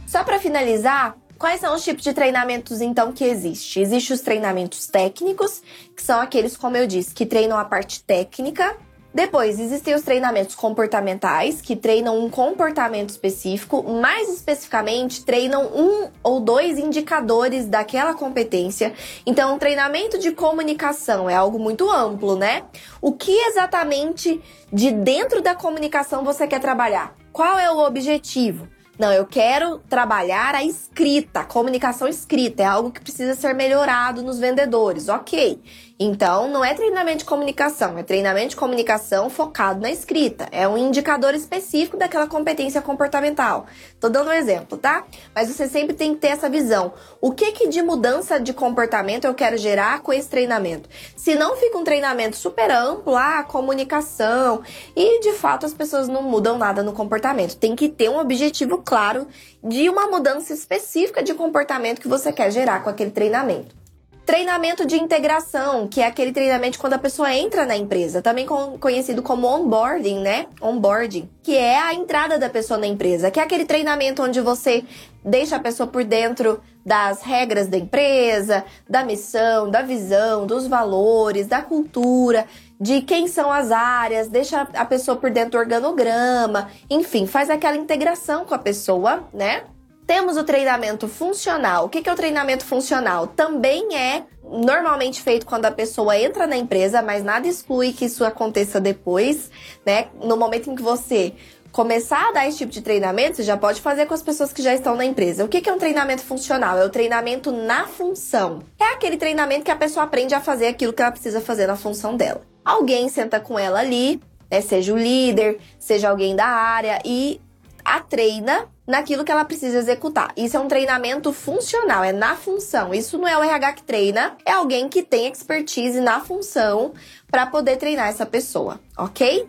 Só 0.07 0.23
para 0.23 0.39
finalizar, 0.39 1.17
Quais 1.39 1.61
são 1.61 1.75
os 1.75 1.85
tipos 1.85 2.03
de 2.03 2.15
treinamentos 2.15 2.81
então 2.81 3.13
que 3.13 3.23
existe? 3.23 3.79
Existem 3.79 4.15
os 4.15 4.23
treinamentos 4.23 4.87
técnicos, 4.87 5.63
que 5.95 6.03
são 6.03 6.19
aqueles, 6.19 6.57
como 6.57 6.79
eu 6.79 6.87
disse, 6.87 7.15
que 7.15 7.27
treinam 7.27 7.59
a 7.59 7.65
parte 7.65 8.03
técnica. 8.03 8.75
Depois 9.13 9.61
existem 9.61 9.95
os 9.95 10.03
treinamentos 10.03 10.55
comportamentais, 10.55 11.61
que 11.61 11.77
treinam 11.77 12.19
um 12.19 12.31
comportamento 12.31 13.11
específico, 13.11 13.83
mais 13.83 14.31
especificamente 14.31 15.25
treinam 15.25 15.65
um 15.75 16.11
ou 16.23 16.41
dois 16.41 16.79
indicadores 16.79 17.67
daquela 17.67 18.15
competência. 18.15 18.95
Então, 19.27 19.59
treinamento 19.59 20.19
de 20.19 20.33
comunicação 20.33 21.29
é 21.29 21.35
algo 21.35 21.59
muito 21.59 21.91
amplo, 21.91 22.37
né? 22.37 22.65
O 23.01 23.13
que 23.13 23.33
exatamente 23.33 24.41
de 24.73 24.91
dentro 24.91 25.43
da 25.43 25.55
comunicação 25.55 26.25
você 26.25 26.47
quer 26.47 26.61
trabalhar? 26.61 27.15
Qual 27.31 27.59
é 27.59 27.71
o 27.71 27.79
objetivo? 27.79 28.69
Não, 28.99 29.13
eu 29.13 29.27
quero 29.27 29.79
trabalhar 29.89 30.55
a 30.55 30.65
escrita, 30.65 31.41
a 31.41 31.45
comunicação 31.45 32.09
escrita, 32.09 32.63
é 32.63 32.67
algo 32.67 32.91
que 32.91 33.01
precisa 33.01 33.35
ser 33.35 33.55
melhorado 33.55 34.23
nos 34.23 34.39
vendedores. 34.39 35.09
Ok. 35.09 35.63
Então, 35.99 36.47
não 36.49 36.63
é 36.63 36.75
treinamento 36.75 37.19
de 37.19 37.25
comunicação, 37.25 37.97
é 37.97 38.03
treinamento 38.03 38.51
de 38.51 38.57
comunicação 38.57 39.31
focado 39.31 39.81
na 39.81 39.91
escrita. 39.91 40.47
É 40.53 40.69
um 40.69 40.77
indicador 40.77 41.35
específico 41.35 41.97
daquela 41.97 42.27
competência 42.27 42.83
comportamental. 42.83 43.65
Tô 43.99 44.11
dando 44.11 44.29
um 44.29 44.33
exemplo, 44.33 44.77
tá? 44.77 45.07
Mas 45.35 45.49
você 45.49 45.67
sempre 45.67 45.97
tem 45.97 46.15
que 46.15 46.21
ter 46.21 46.29
essa 46.29 46.51
visão. 46.51 46.93
O 47.19 47.33
que 47.33 47.51
que 47.53 47.69
de 47.69 47.81
mudança 47.81 48.39
de 48.39 48.53
comportamento 48.53 49.25
eu 49.25 49.33
quero 49.33 49.57
gerar 49.57 50.03
com 50.03 50.13
esse 50.13 50.29
treinamento? 50.29 50.87
Se 51.17 51.35
não 51.35 51.57
fica 51.57 51.79
um 51.79 51.85
treinamento 51.85 52.37
super 52.37 52.71
amplo, 52.71 53.17
ah, 53.17 53.43
comunicação, 53.43 54.63
e 54.95 55.21
de 55.21 55.33
fato 55.33 55.65
as 55.65 55.73
pessoas 55.73 56.09
não 56.09 56.23
mudam 56.23 56.59
nada 56.59 56.83
no 56.83 56.93
comportamento. 56.93 57.57
Tem 57.57 57.75
que 57.75 57.89
ter 57.89 58.11
um 58.11 58.19
objetivo 58.19 58.83
claro 58.85 59.27
de 59.65 59.89
uma 59.89 60.09
mudança 60.09 60.53
específica 60.53 61.23
de 61.23 61.33
comportamento 61.33 62.03
que 62.03 62.09
você 62.09 62.31
quer 62.31 62.51
gerar 62.51 62.85
com 62.85 62.91
aquele 62.91 63.11
treinamento. 63.11 63.86
Treinamento 64.27 64.85
de 64.85 64.97
integração, 64.97 65.87
que 65.87 66.01
é 66.01 66.07
aquele 66.07 66.33
treinamento 66.33 66.81
quando 66.81 66.95
a 66.95 66.99
pessoa 66.99 67.33
entra 67.33 67.65
na 67.65 67.77
empresa, 67.77 68.21
também 68.21 68.45
conhecido 68.45 69.23
como 69.23 69.47
onboarding, 69.47 70.19
né? 70.19 70.47
Onboarding, 70.61 71.31
que 71.45 71.57
é 71.57 71.81
a 71.81 71.95
entrada 71.95 72.37
da 72.37 72.51
pessoa 72.51 72.77
na 72.77 72.89
empresa, 72.89 73.31
que 73.31 73.39
é 73.39 73.43
aquele 73.45 73.65
treinamento 73.65 74.21
onde 74.21 74.41
você 74.41 74.83
deixa 75.25 75.55
a 75.55 75.61
pessoa 75.61 75.87
por 75.87 76.03
dentro 76.03 76.61
das 76.85 77.23
regras 77.23 77.69
da 77.69 77.79
empresa, 77.79 78.65
da 78.91 79.05
missão, 79.05 79.71
da 79.71 79.83
visão, 79.83 80.45
dos 80.45 80.67
valores, 80.67 81.47
da 81.47 81.63
cultura, 81.63 82.47
de 82.81 83.03
quem 83.03 83.29
são 83.29 83.53
as 83.53 83.71
áreas, 83.71 84.27
deixa 84.27 84.63
a 84.75 84.85
pessoa 84.85 85.17
por 85.17 85.31
dentro 85.31 85.53
do 85.53 85.59
organograma, 85.59 86.69
enfim, 86.91 87.29
faz 87.29 87.49
aquela 87.49 87.77
integração 87.77 88.45
com 88.45 88.55
a 88.55 88.59
pessoa, 88.59 89.23
né? 89.33 89.63
Temos 90.07 90.37
o 90.37 90.45
treinamento 90.45 91.09
funcional. 91.09 91.87
O 91.87 91.89
que 91.89 92.09
é 92.09 92.13
o 92.13 92.17
treinamento 92.17 92.65
funcional? 92.65 93.27
Também 93.27 93.97
é 93.97 94.23
normalmente 94.45 95.21
feito 95.21 95.45
quando 95.45 95.67
a 95.67 95.71
pessoa 95.71 96.17
entra 96.17 96.47
na 96.47 96.57
empresa, 96.57 97.03
mas 97.03 97.25
nada 97.25 97.49
exclui 97.49 97.93
que 97.93 98.05
isso 98.05 98.25
aconteça 98.25 98.81
depois, 98.81 99.51
né? 99.85 100.07
No 100.23 100.37
momento 100.37 100.71
em 100.71 100.77
que 100.77 100.83
você 100.83 101.35
começar 101.73 102.29
a 102.29 102.33
dar 102.33 102.49
esse 102.49 102.59
tipo 102.59 102.73
de 102.73 102.81
treinamento, 102.81 103.37
você 103.37 103.43
já 103.43 103.57
pode 103.57 103.83
fazer 103.83 104.07
com 104.07 104.15
as 104.15 104.23
pessoas 104.23 104.53
que 104.53 104.63
já 104.63 104.73
estão 104.73 104.95
na 104.95 105.05
empresa. 105.05 105.45
O 105.45 105.49
que 105.49 105.69
é 105.69 105.73
um 105.73 105.79
treinamento 105.79 106.23
funcional? 106.23 106.79
É 106.79 106.85
o 106.85 106.89
treinamento 106.89 107.51
na 107.51 107.87
função. 107.87 108.61
É 108.79 108.95
aquele 108.95 109.17
treinamento 109.17 109.65
que 109.65 109.71
a 109.71 109.77
pessoa 109.77 110.05
aprende 110.05 110.35
a 110.35 110.41
fazer 110.41 110.69
aquilo 110.69 110.93
que 110.93 111.03
ela 111.03 111.11
precisa 111.11 111.41
fazer 111.41 111.67
na 111.67 111.77
função 111.77 112.17
dela. 112.17 112.41
Alguém 112.65 113.09
senta 113.09 113.41
com 113.41 113.59
ela 113.59 113.81
ali, 113.81 114.21
né, 114.51 114.61
seja 114.61 114.95
o 114.95 114.97
líder, 114.97 115.59
seja 115.79 116.09
alguém 116.09 116.35
da 116.35 116.47
área, 116.47 116.99
e 117.05 117.41
a 117.87 118.01
treina 118.01 118.69
naquilo 118.85 119.25
que 119.25 119.31
ela 119.31 119.45
precisa 119.45 119.79
executar. 119.79 120.33
Isso 120.37 120.57
é 120.57 120.61
um 120.61 120.67
treinamento 120.67 121.33
funcional, 121.33 122.03
é 122.03 122.13
na 122.13 122.35
função. 122.35 122.93
Isso 122.93 123.17
não 123.17 123.29
é 123.29 123.39
o 123.39 123.43
RH 123.43 123.73
que 123.75 123.83
treina, 123.85 124.37
é 124.45 124.51
alguém 124.51 124.89
que 124.89 125.05
tem 125.05 125.31
expertise 125.31 126.01
na 126.01 126.21
função 126.21 126.93
para 127.31 127.47
poder 127.47 127.77
treinar 127.77 128.09
essa 128.09 128.27
pessoa, 128.27 128.81
ok? 128.99 129.49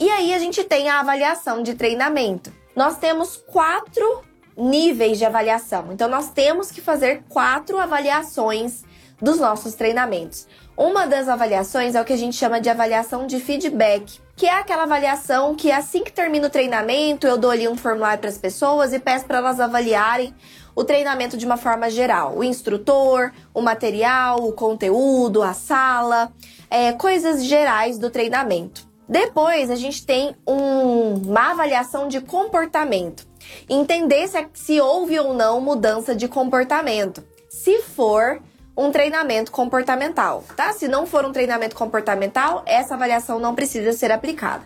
E 0.00 0.10
aí 0.10 0.34
a 0.34 0.38
gente 0.38 0.64
tem 0.64 0.88
a 0.88 0.98
avaliação 0.98 1.62
de 1.62 1.74
treinamento. 1.74 2.52
Nós 2.74 2.98
temos 2.98 3.36
quatro 3.36 4.24
níveis 4.56 5.16
de 5.18 5.24
avaliação. 5.24 5.92
Então 5.92 6.08
nós 6.08 6.30
temos 6.30 6.70
que 6.70 6.80
fazer 6.80 7.22
quatro 7.28 7.78
avaliações 7.78 8.84
dos 9.20 9.38
nossos 9.38 9.74
treinamentos. 9.74 10.46
Uma 10.76 11.06
das 11.06 11.26
avaliações 11.26 11.94
é 11.94 12.02
o 12.02 12.04
que 12.04 12.12
a 12.12 12.18
gente 12.18 12.36
chama 12.36 12.60
de 12.60 12.68
avaliação 12.68 13.26
de 13.26 13.40
feedback, 13.40 14.20
que 14.36 14.44
é 14.44 14.52
aquela 14.52 14.82
avaliação 14.82 15.54
que 15.54 15.72
assim 15.72 16.04
que 16.04 16.12
termina 16.12 16.48
o 16.48 16.50
treinamento, 16.50 17.26
eu 17.26 17.38
dou 17.38 17.50
ali 17.50 17.66
um 17.66 17.78
formulário 17.78 18.20
para 18.20 18.28
as 18.28 18.36
pessoas 18.36 18.92
e 18.92 18.98
peço 18.98 19.24
para 19.24 19.38
elas 19.38 19.58
avaliarem 19.58 20.34
o 20.74 20.84
treinamento 20.84 21.38
de 21.38 21.46
uma 21.46 21.56
forma 21.56 21.88
geral. 21.88 22.36
O 22.36 22.44
instrutor, 22.44 23.32
o 23.54 23.62
material, 23.62 24.46
o 24.46 24.52
conteúdo, 24.52 25.42
a 25.42 25.54
sala, 25.54 26.30
é, 26.68 26.92
coisas 26.92 27.42
gerais 27.42 27.98
do 27.98 28.10
treinamento. 28.10 28.86
Depois 29.08 29.70
a 29.70 29.76
gente 29.76 30.04
tem 30.04 30.36
um, 30.46 31.14
uma 31.14 31.52
avaliação 31.52 32.06
de 32.06 32.20
comportamento. 32.20 33.26
Entender 33.66 34.28
se, 34.28 34.46
se 34.52 34.78
houve 34.78 35.18
ou 35.18 35.32
não 35.32 35.58
mudança 35.58 36.14
de 36.14 36.28
comportamento. 36.28 37.24
Se 37.48 37.80
for, 37.80 38.42
um 38.76 38.90
treinamento 38.90 39.50
comportamental, 39.50 40.44
tá? 40.54 40.72
Se 40.72 40.86
não 40.86 41.06
for 41.06 41.24
um 41.24 41.32
treinamento 41.32 41.74
comportamental, 41.74 42.62
essa 42.66 42.94
avaliação 42.94 43.38
não 43.38 43.54
precisa 43.54 43.92
ser 43.92 44.12
aplicada. 44.12 44.64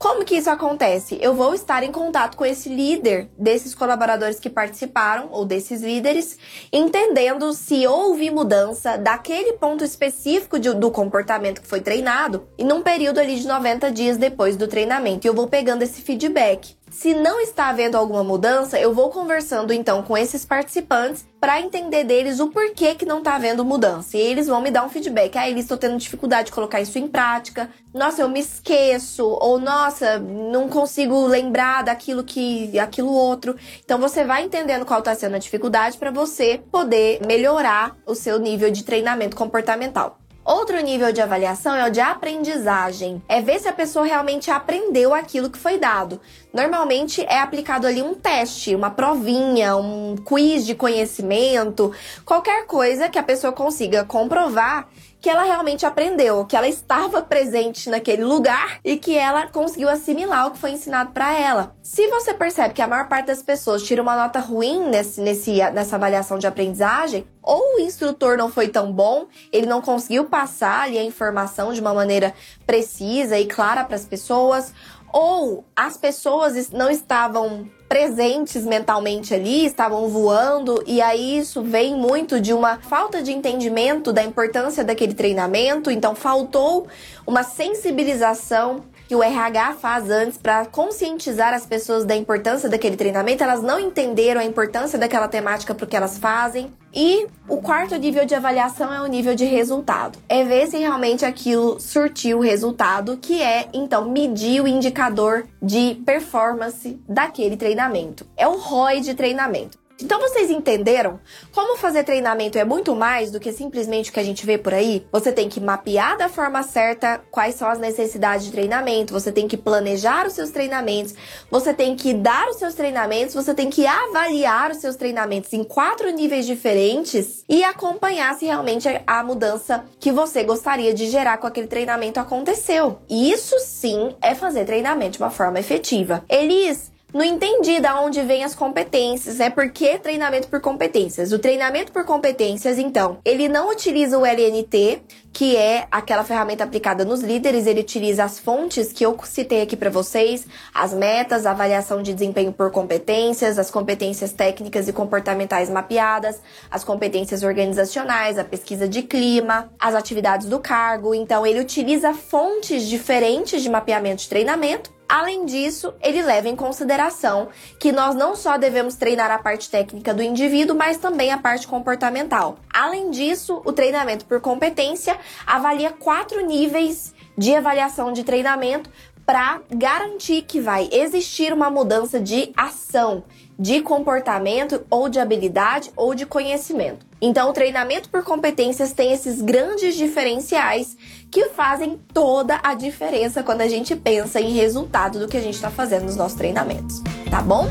Como 0.00 0.24
que 0.24 0.36
isso 0.36 0.48
acontece? 0.48 1.18
Eu 1.20 1.34
vou 1.34 1.52
estar 1.52 1.82
em 1.82 1.92
contato 1.92 2.34
com 2.34 2.46
esse 2.46 2.70
líder 2.70 3.28
desses 3.36 3.74
colaboradores 3.74 4.40
que 4.40 4.48
participaram 4.48 5.28
ou 5.30 5.44
desses 5.44 5.82
líderes, 5.82 6.38
entendendo 6.72 7.52
se 7.52 7.86
houve 7.86 8.30
mudança 8.30 8.96
daquele 8.96 9.52
ponto 9.58 9.84
específico 9.84 10.58
de, 10.58 10.72
do 10.72 10.90
comportamento 10.90 11.60
que 11.60 11.68
foi 11.68 11.82
treinado 11.82 12.48
e 12.56 12.64
num 12.64 12.80
período 12.80 13.18
ali 13.18 13.38
de 13.38 13.46
90 13.46 13.92
dias 13.92 14.16
depois 14.16 14.56
do 14.56 14.66
treinamento. 14.66 15.26
E 15.26 15.28
eu 15.28 15.34
vou 15.34 15.48
pegando 15.48 15.82
esse 15.82 16.00
feedback. 16.00 16.79
Se 16.90 17.14
não 17.14 17.40
está 17.40 17.68
havendo 17.68 17.96
alguma 17.96 18.24
mudança, 18.24 18.78
eu 18.78 18.92
vou 18.92 19.10
conversando 19.10 19.72
então 19.72 20.02
com 20.02 20.18
esses 20.18 20.44
participantes 20.44 21.24
para 21.40 21.60
entender 21.60 22.02
deles 22.02 22.40
o 22.40 22.48
porquê 22.48 22.96
que 22.96 23.06
não 23.06 23.18
está 23.18 23.36
havendo 23.36 23.64
mudança. 23.64 24.16
E 24.16 24.20
eles 24.20 24.48
vão 24.48 24.60
me 24.60 24.72
dar 24.72 24.84
um 24.84 24.88
feedback. 24.88 25.38
Ah, 25.38 25.48
eles 25.48 25.62
estão 25.62 25.78
tendo 25.78 25.96
dificuldade 25.96 26.46
de 26.46 26.52
colocar 26.52 26.80
isso 26.80 26.98
em 26.98 27.06
prática. 27.06 27.70
Nossa, 27.94 28.22
eu 28.22 28.28
me 28.28 28.40
esqueço. 28.40 29.24
Ou 29.24 29.60
nossa, 29.60 30.18
não 30.18 30.68
consigo 30.68 31.26
lembrar 31.26 31.84
daquilo 31.84 32.24
que 32.24 32.76
aquilo 32.76 33.12
outro. 33.12 33.54
Então 33.84 33.96
você 33.96 34.24
vai 34.24 34.42
entendendo 34.42 34.84
qual 34.84 34.98
está 34.98 35.14
sendo 35.14 35.36
a 35.36 35.38
dificuldade 35.38 35.96
para 35.96 36.10
você 36.10 36.60
poder 36.72 37.24
melhorar 37.24 37.96
o 38.04 38.16
seu 38.16 38.36
nível 38.38 38.70
de 38.70 38.82
treinamento 38.82 39.36
comportamental. 39.36 40.18
Outro 40.50 40.80
nível 40.80 41.12
de 41.12 41.20
avaliação 41.20 41.76
é 41.76 41.86
o 41.86 41.92
de 41.92 42.00
aprendizagem. 42.00 43.22
É 43.28 43.40
ver 43.40 43.60
se 43.60 43.68
a 43.68 43.72
pessoa 43.72 44.04
realmente 44.04 44.50
aprendeu 44.50 45.14
aquilo 45.14 45.48
que 45.48 45.56
foi 45.56 45.78
dado. 45.78 46.20
Normalmente 46.52 47.22
é 47.22 47.38
aplicado 47.38 47.86
ali 47.86 48.02
um 48.02 48.16
teste, 48.16 48.74
uma 48.74 48.90
provinha, 48.90 49.76
um 49.76 50.16
quiz 50.16 50.66
de 50.66 50.74
conhecimento, 50.74 51.92
qualquer 52.24 52.66
coisa 52.66 53.08
que 53.08 53.16
a 53.16 53.22
pessoa 53.22 53.52
consiga 53.52 54.04
comprovar 54.04 54.88
que 55.20 55.28
ela 55.28 55.42
realmente 55.42 55.84
aprendeu, 55.84 56.44
que 56.46 56.56
ela 56.56 56.66
estava 56.66 57.20
presente 57.20 57.90
naquele 57.90 58.24
lugar 58.24 58.80
e 58.82 58.96
que 58.96 59.16
ela 59.16 59.46
conseguiu 59.48 59.88
assimilar 59.88 60.46
o 60.46 60.50
que 60.52 60.58
foi 60.58 60.70
ensinado 60.70 61.12
para 61.12 61.38
ela. 61.38 61.74
Se 61.82 62.08
você 62.08 62.32
percebe 62.32 62.72
que 62.72 62.80
a 62.80 62.88
maior 62.88 63.08
parte 63.08 63.26
das 63.26 63.42
pessoas 63.42 63.82
tira 63.82 64.00
uma 64.00 64.16
nota 64.16 64.38
ruim 64.38 64.88
nesse, 64.88 65.20
nesse, 65.20 65.56
nessa 65.72 65.96
avaliação 65.96 66.38
de 66.38 66.46
aprendizagem, 66.46 67.26
ou 67.42 67.76
o 67.76 67.80
instrutor 67.80 68.38
não 68.38 68.50
foi 68.50 68.68
tão 68.68 68.92
bom, 68.92 69.26
ele 69.52 69.66
não 69.66 69.82
conseguiu 69.82 70.24
passar 70.24 70.84
ali 70.84 70.98
a 70.98 71.04
informação 71.04 71.72
de 71.72 71.80
uma 71.80 71.92
maneira 71.92 72.32
precisa 72.66 73.38
e 73.38 73.46
clara 73.46 73.84
para 73.84 73.96
as 73.96 74.06
pessoas, 74.06 74.72
ou 75.12 75.64
as 75.76 75.96
pessoas 75.96 76.70
não 76.70 76.90
estavam 76.90 77.68
presentes 77.90 78.64
mentalmente 78.64 79.34
ali, 79.34 79.66
estavam 79.66 80.08
voando, 80.08 80.80
e 80.86 81.02
aí 81.02 81.38
isso 81.38 81.60
vem 81.60 81.96
muito 81.96 82.40
de 82.40 82.52
uma 82.52 82.78
falta 82.78 83.20
de 83.20 83.32
entendimento 83.32 84.12
da 84.12 84.22
importância 84.22 84.84
daquele 84.84 85.12
treinamento, 85.12 85.90
então 85.90 86.14
faltou 86.14 86.86
uma 87.26 87.42
sensibilização 87.42 88.84
que 89.08 89.16
o 89.16 89.20
RH 89.20 89.72
faz 89.80 90.08
antes 90.08 90.38
para 90.38 90.66
conscientizar 90.66 91.52
as 91.52 91.66
pessoas 91.66 92.04
da 92.04 92.14
importância 92.14 92.68
daquele 92.68 92.96
treinamento, 92.96 93.42
elas 93.42 93.60
não 93.60 93.80
entenderam 93.80 94.40
a 94.40 94.44
importância 94.44 94.96
daquela 94.96 95.26
temática 95.26 95.74
porque 95.74 95.96
elas 95.96 96.16
fazem. 96.16 96.72
E 96.92 97.26
o 97.48 97.58
quarto 97.58 97.94
nível 97.96 98.26
de 98.26 98.34
avaliação 98.34 98.92
é 98.92 99.00
o 99.00 99.06
nível 99.06 99.34
de 99.34 99.44
resultado. 99.44 100.18
É 100.28 100.42
ver 100.44 100.66
se 100.66 100.76
realmente 100.76 101.24
aquilo 101.24 101.78
surtiu 101.78 102.40
resultado, 102.40 103.16
que 103.16 103.40
é 103.40 103.68
então 103.72 104.10
medir 104.10 104.60
o 104.60 104.66
indicador 104.66 105.46
de 105.62 105.94
performance 106.04 107.00
daquele 107.08 107.56
treinamento. 107.56 108.26
É 108.36 108.48
o 108.48 108.56
ROI 108.56 109.00
de 109.00 109.14
treinamento. 109.14 109.78
Então 110.02 110.20
vocês 110.20 110.50
entenderam? 110.50 111.20
Como 111.52 111.76
fazer 111.76 112.04
treinamento 112.04 112.58
é 112.58 112.64
muito 112.64 112.94
mais 112.94 113.30
do 113.30 113.40
que 113.40 113.52
simplesmente 113.52 114.10
o 114.10 114.12
que 114.12 114.20
a 114.20 114.24
gente 114.24 114.46
vê 114.46 114.56
por 114.56 114.72
aí? 114.72 115.06
Você 115.12 115.32
tem 115.32 115.48
que 115.48 115.60
mapear 115.60 116.16
da 116.16 116.28
forma 116.28 116.62
certa 116.62 117.20
quais 117.30 117.54
são 117.54 117.68
as 117.68 117.78
necessidades 117.78 118.46
de 118.46 118.52
treinamento, 118.52 119.12
você 119.12 119.30
tem 119.30 119.46
que 119.46 119.56
planejar 119.56 120.26
os 120.26 120.32
seus 120.32 120.50
treinamentos, 120.50 121.14
você 121.50 121.74
tem 121.74 121.94
que 121.94 122.14
dar 122.14 122.48
os 122.48 122.56
seus 122.56 122.74
treinamentos, 122.74 123.34
você 123.34 123.54
tem 123.54 123.70
que 123.70 123.86
avaliar 123.86 124.70
os 124.70 124.78
seus 124.78 124.96
treinamentos 124.96 125.52
em 125.52 125.64
quatro 125.64 126.10
níveis 126.10 126.46
diferentes 126.46 127.44
e 127.48 127.62
acompanhar 127.62 128.34
se 128.34 128.46
realmente 128.46 128.88
a 129.06 129.22
mudança 129.22 129.84
que 129.98 130.12
você 130.12 130.42
gostaria 130.42 130.94
de 130.94 131.06
gerar 131.10 131.38
com 131.38 131.46
aquele 131.46 131.66
treinamento 131.66 132.20
aconteceu. 132.20 132.98
E 133.08 133.30
isso 133.30 133.56
sim 133.58 134.14
é 134.20 134.34
fazer 134.34 134.64
treinamento 134.64 135.12
de 135.12 135.18
uma 135.18 135.30
forma 135.30 135.58
efetiva. 135.58 136.24
Elis, 136.28 136.90
não 137.12 137.24
entendi 137.24 137.80
da 137.80 138.00
onde 138.00 138.22
vem 138.22 138.44
as 138.44 138.54
competências, 138.54 139.40
é 139.40 139.50
Por 139.50 139.70
que 139.70 139.98
treinamento 139.98 140.48
por 140.48 140.60
competências? 140.60 141.32
O 141.32 141.38
treinamento 141.38 141.92
por 141.92 142.04
competências, 142.04 142.78
então, 142.78 143.18
ele 143.24 143.48
não 143.48 143.70
utiliza 143.70 144.18
o 144.18 144.24
LNT, 144.24 145.02
que 145.32 145.56
é 145.56 145.86
aquela 145.90 146.24
ferramenta 146.24 146.64
aplicada 146.64 147.04
nos 147.04 147.20
líderes, 147.20 147.66
ele 147.66 147.80
utiliza 147.80 148.24
as 148.24 148.38
fontes 148.38 148.92
que 148.92 149.04
eu 149.04 149.16
citei 149.24 149.62
aqui 149.62 149.76
para 149.76 149.90
vocês, 149.90 150.46
as 150.74 150.92
metas, 150.92 151.46
a 151.46 151.52
avaliação 151.52 152.02
de 152.02 152.12
desempenho 152.12 152.52
por 152.52 152.70
competências, 152.70 153.58
as 153.58 153.70
competências 153.70 154.32
técnicas 154.32 154.88
e 154.88 154.92
comportamentais 154.92 155.70
mapeadas, 155.70 156.40
as 156.70 156.84
competências 156.84 157.42
organizacionais, 157.42 158.38
a 158.38 158.44
pesquisa 158.44 158.88
de 158.88 159.02
clima, 159.02 159.70
as 159.78 159.94
atividades 159.94 160.46
do 160.46 160.58
cargo. 160.58 161.14
Então, 161.14 161.46
ele 161.46 161.60
utiliza 161.60 162.12
fontes 162.14 162.86
diferentes 162.86 163.62
de 163.62 163.68
mapeamento 163.68 164.22
de 164.22 164.28
treinamento 164.28 164.99
Além 165.10 165.44
disso, 165.44 165.92
ele 166.00 166.22
leva 166.22 166.48
em 166.48 166.54
consideração 166.54 167.48
que 167.80 167.90
nós 167.90 168.14
não 168.14 168.36
só 168.36 168.56
devemos 168.56 168.94
treinar 168.94 169.28
a 169.28 169.40
parte 169.40 169.68
técnica 169.68 170.14
do 170.14 170.22
indivíduo, 170.22 170.76
mas 170.76 170.98
também 170.98 171.32
a 171.32 171.38
parte 171.38 171.66
comportamental. 171.66 172.60
Além 172.72 173.10
disso, 173.10 173.60
o 173.64 173.72
treinamento 173.72 174.24
por 174.24 174.40
competência 174.40 175.18
avalia 175.44 175.90
quatro 175.90 176.46
níveis 176.46 177.12
de 177.36 177.52
avaliação 177.52 178.12
de 178.12 178.22
treinamento 178.22 178.88
para 179.26 179.60
garantir 179.68 180.42
que 180.42 180.60
vai 180.60 180.88
existir 180.92 181.52
uma 181.52 181.70
mudança 181.70 182.20
de 182.20 182.52
ação, 182.56 183.24
de 183.58 183.80
comportamento 183.80 184.86
ou 184.88 185.08
de 185.08 185.18
habilidade 185.18 185.90
ou 185.96 186.14
de 186.14 186.24
conhecimento. 186.24 187.04
Então, 187.20 187.50
o 187.50 187.52
treinamento 187.52 188.08
por 188.08 188.24
competências 188.24 188.92
tem 188.92 189.12
esses 189.12 189.42
grandes 189.42 189.94
diferenciais 189.94 190.96
que 191.30 191.50
fazem 191.50 191.98
toda 192.12 192.58
a 192.62 192.74
diferença 192.74 193.42
quando 193.42 193.60
a 193.60 193.68
gente 193.68 193.94
pensa 193.94 194.40
em 194.40 194.52
resultado 194.52 195.18
do 195.18 195.28
que 195.28 195.36
a 195.36 195.40
gente 195.40 195.54
está 195.54 195.70
fazendo 195.70 196.04
nos 196.04 196.16
nossos 196.16 196.36
treinamentos, 196.36 197.00
tá 197.30 197.40
bom? 197.40 197.68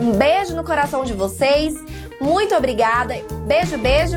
Um 0.00 0.12
beijo 0.12 0.54
no 0.54 0.64
coração 0.64 1.04
de 1.04 1.12
vocês, 1.12 1.74
muito 2.20 2.54
obrigada, 2.54 3.14
beijo, 3.46 3.78
beijo. 3.78 4.16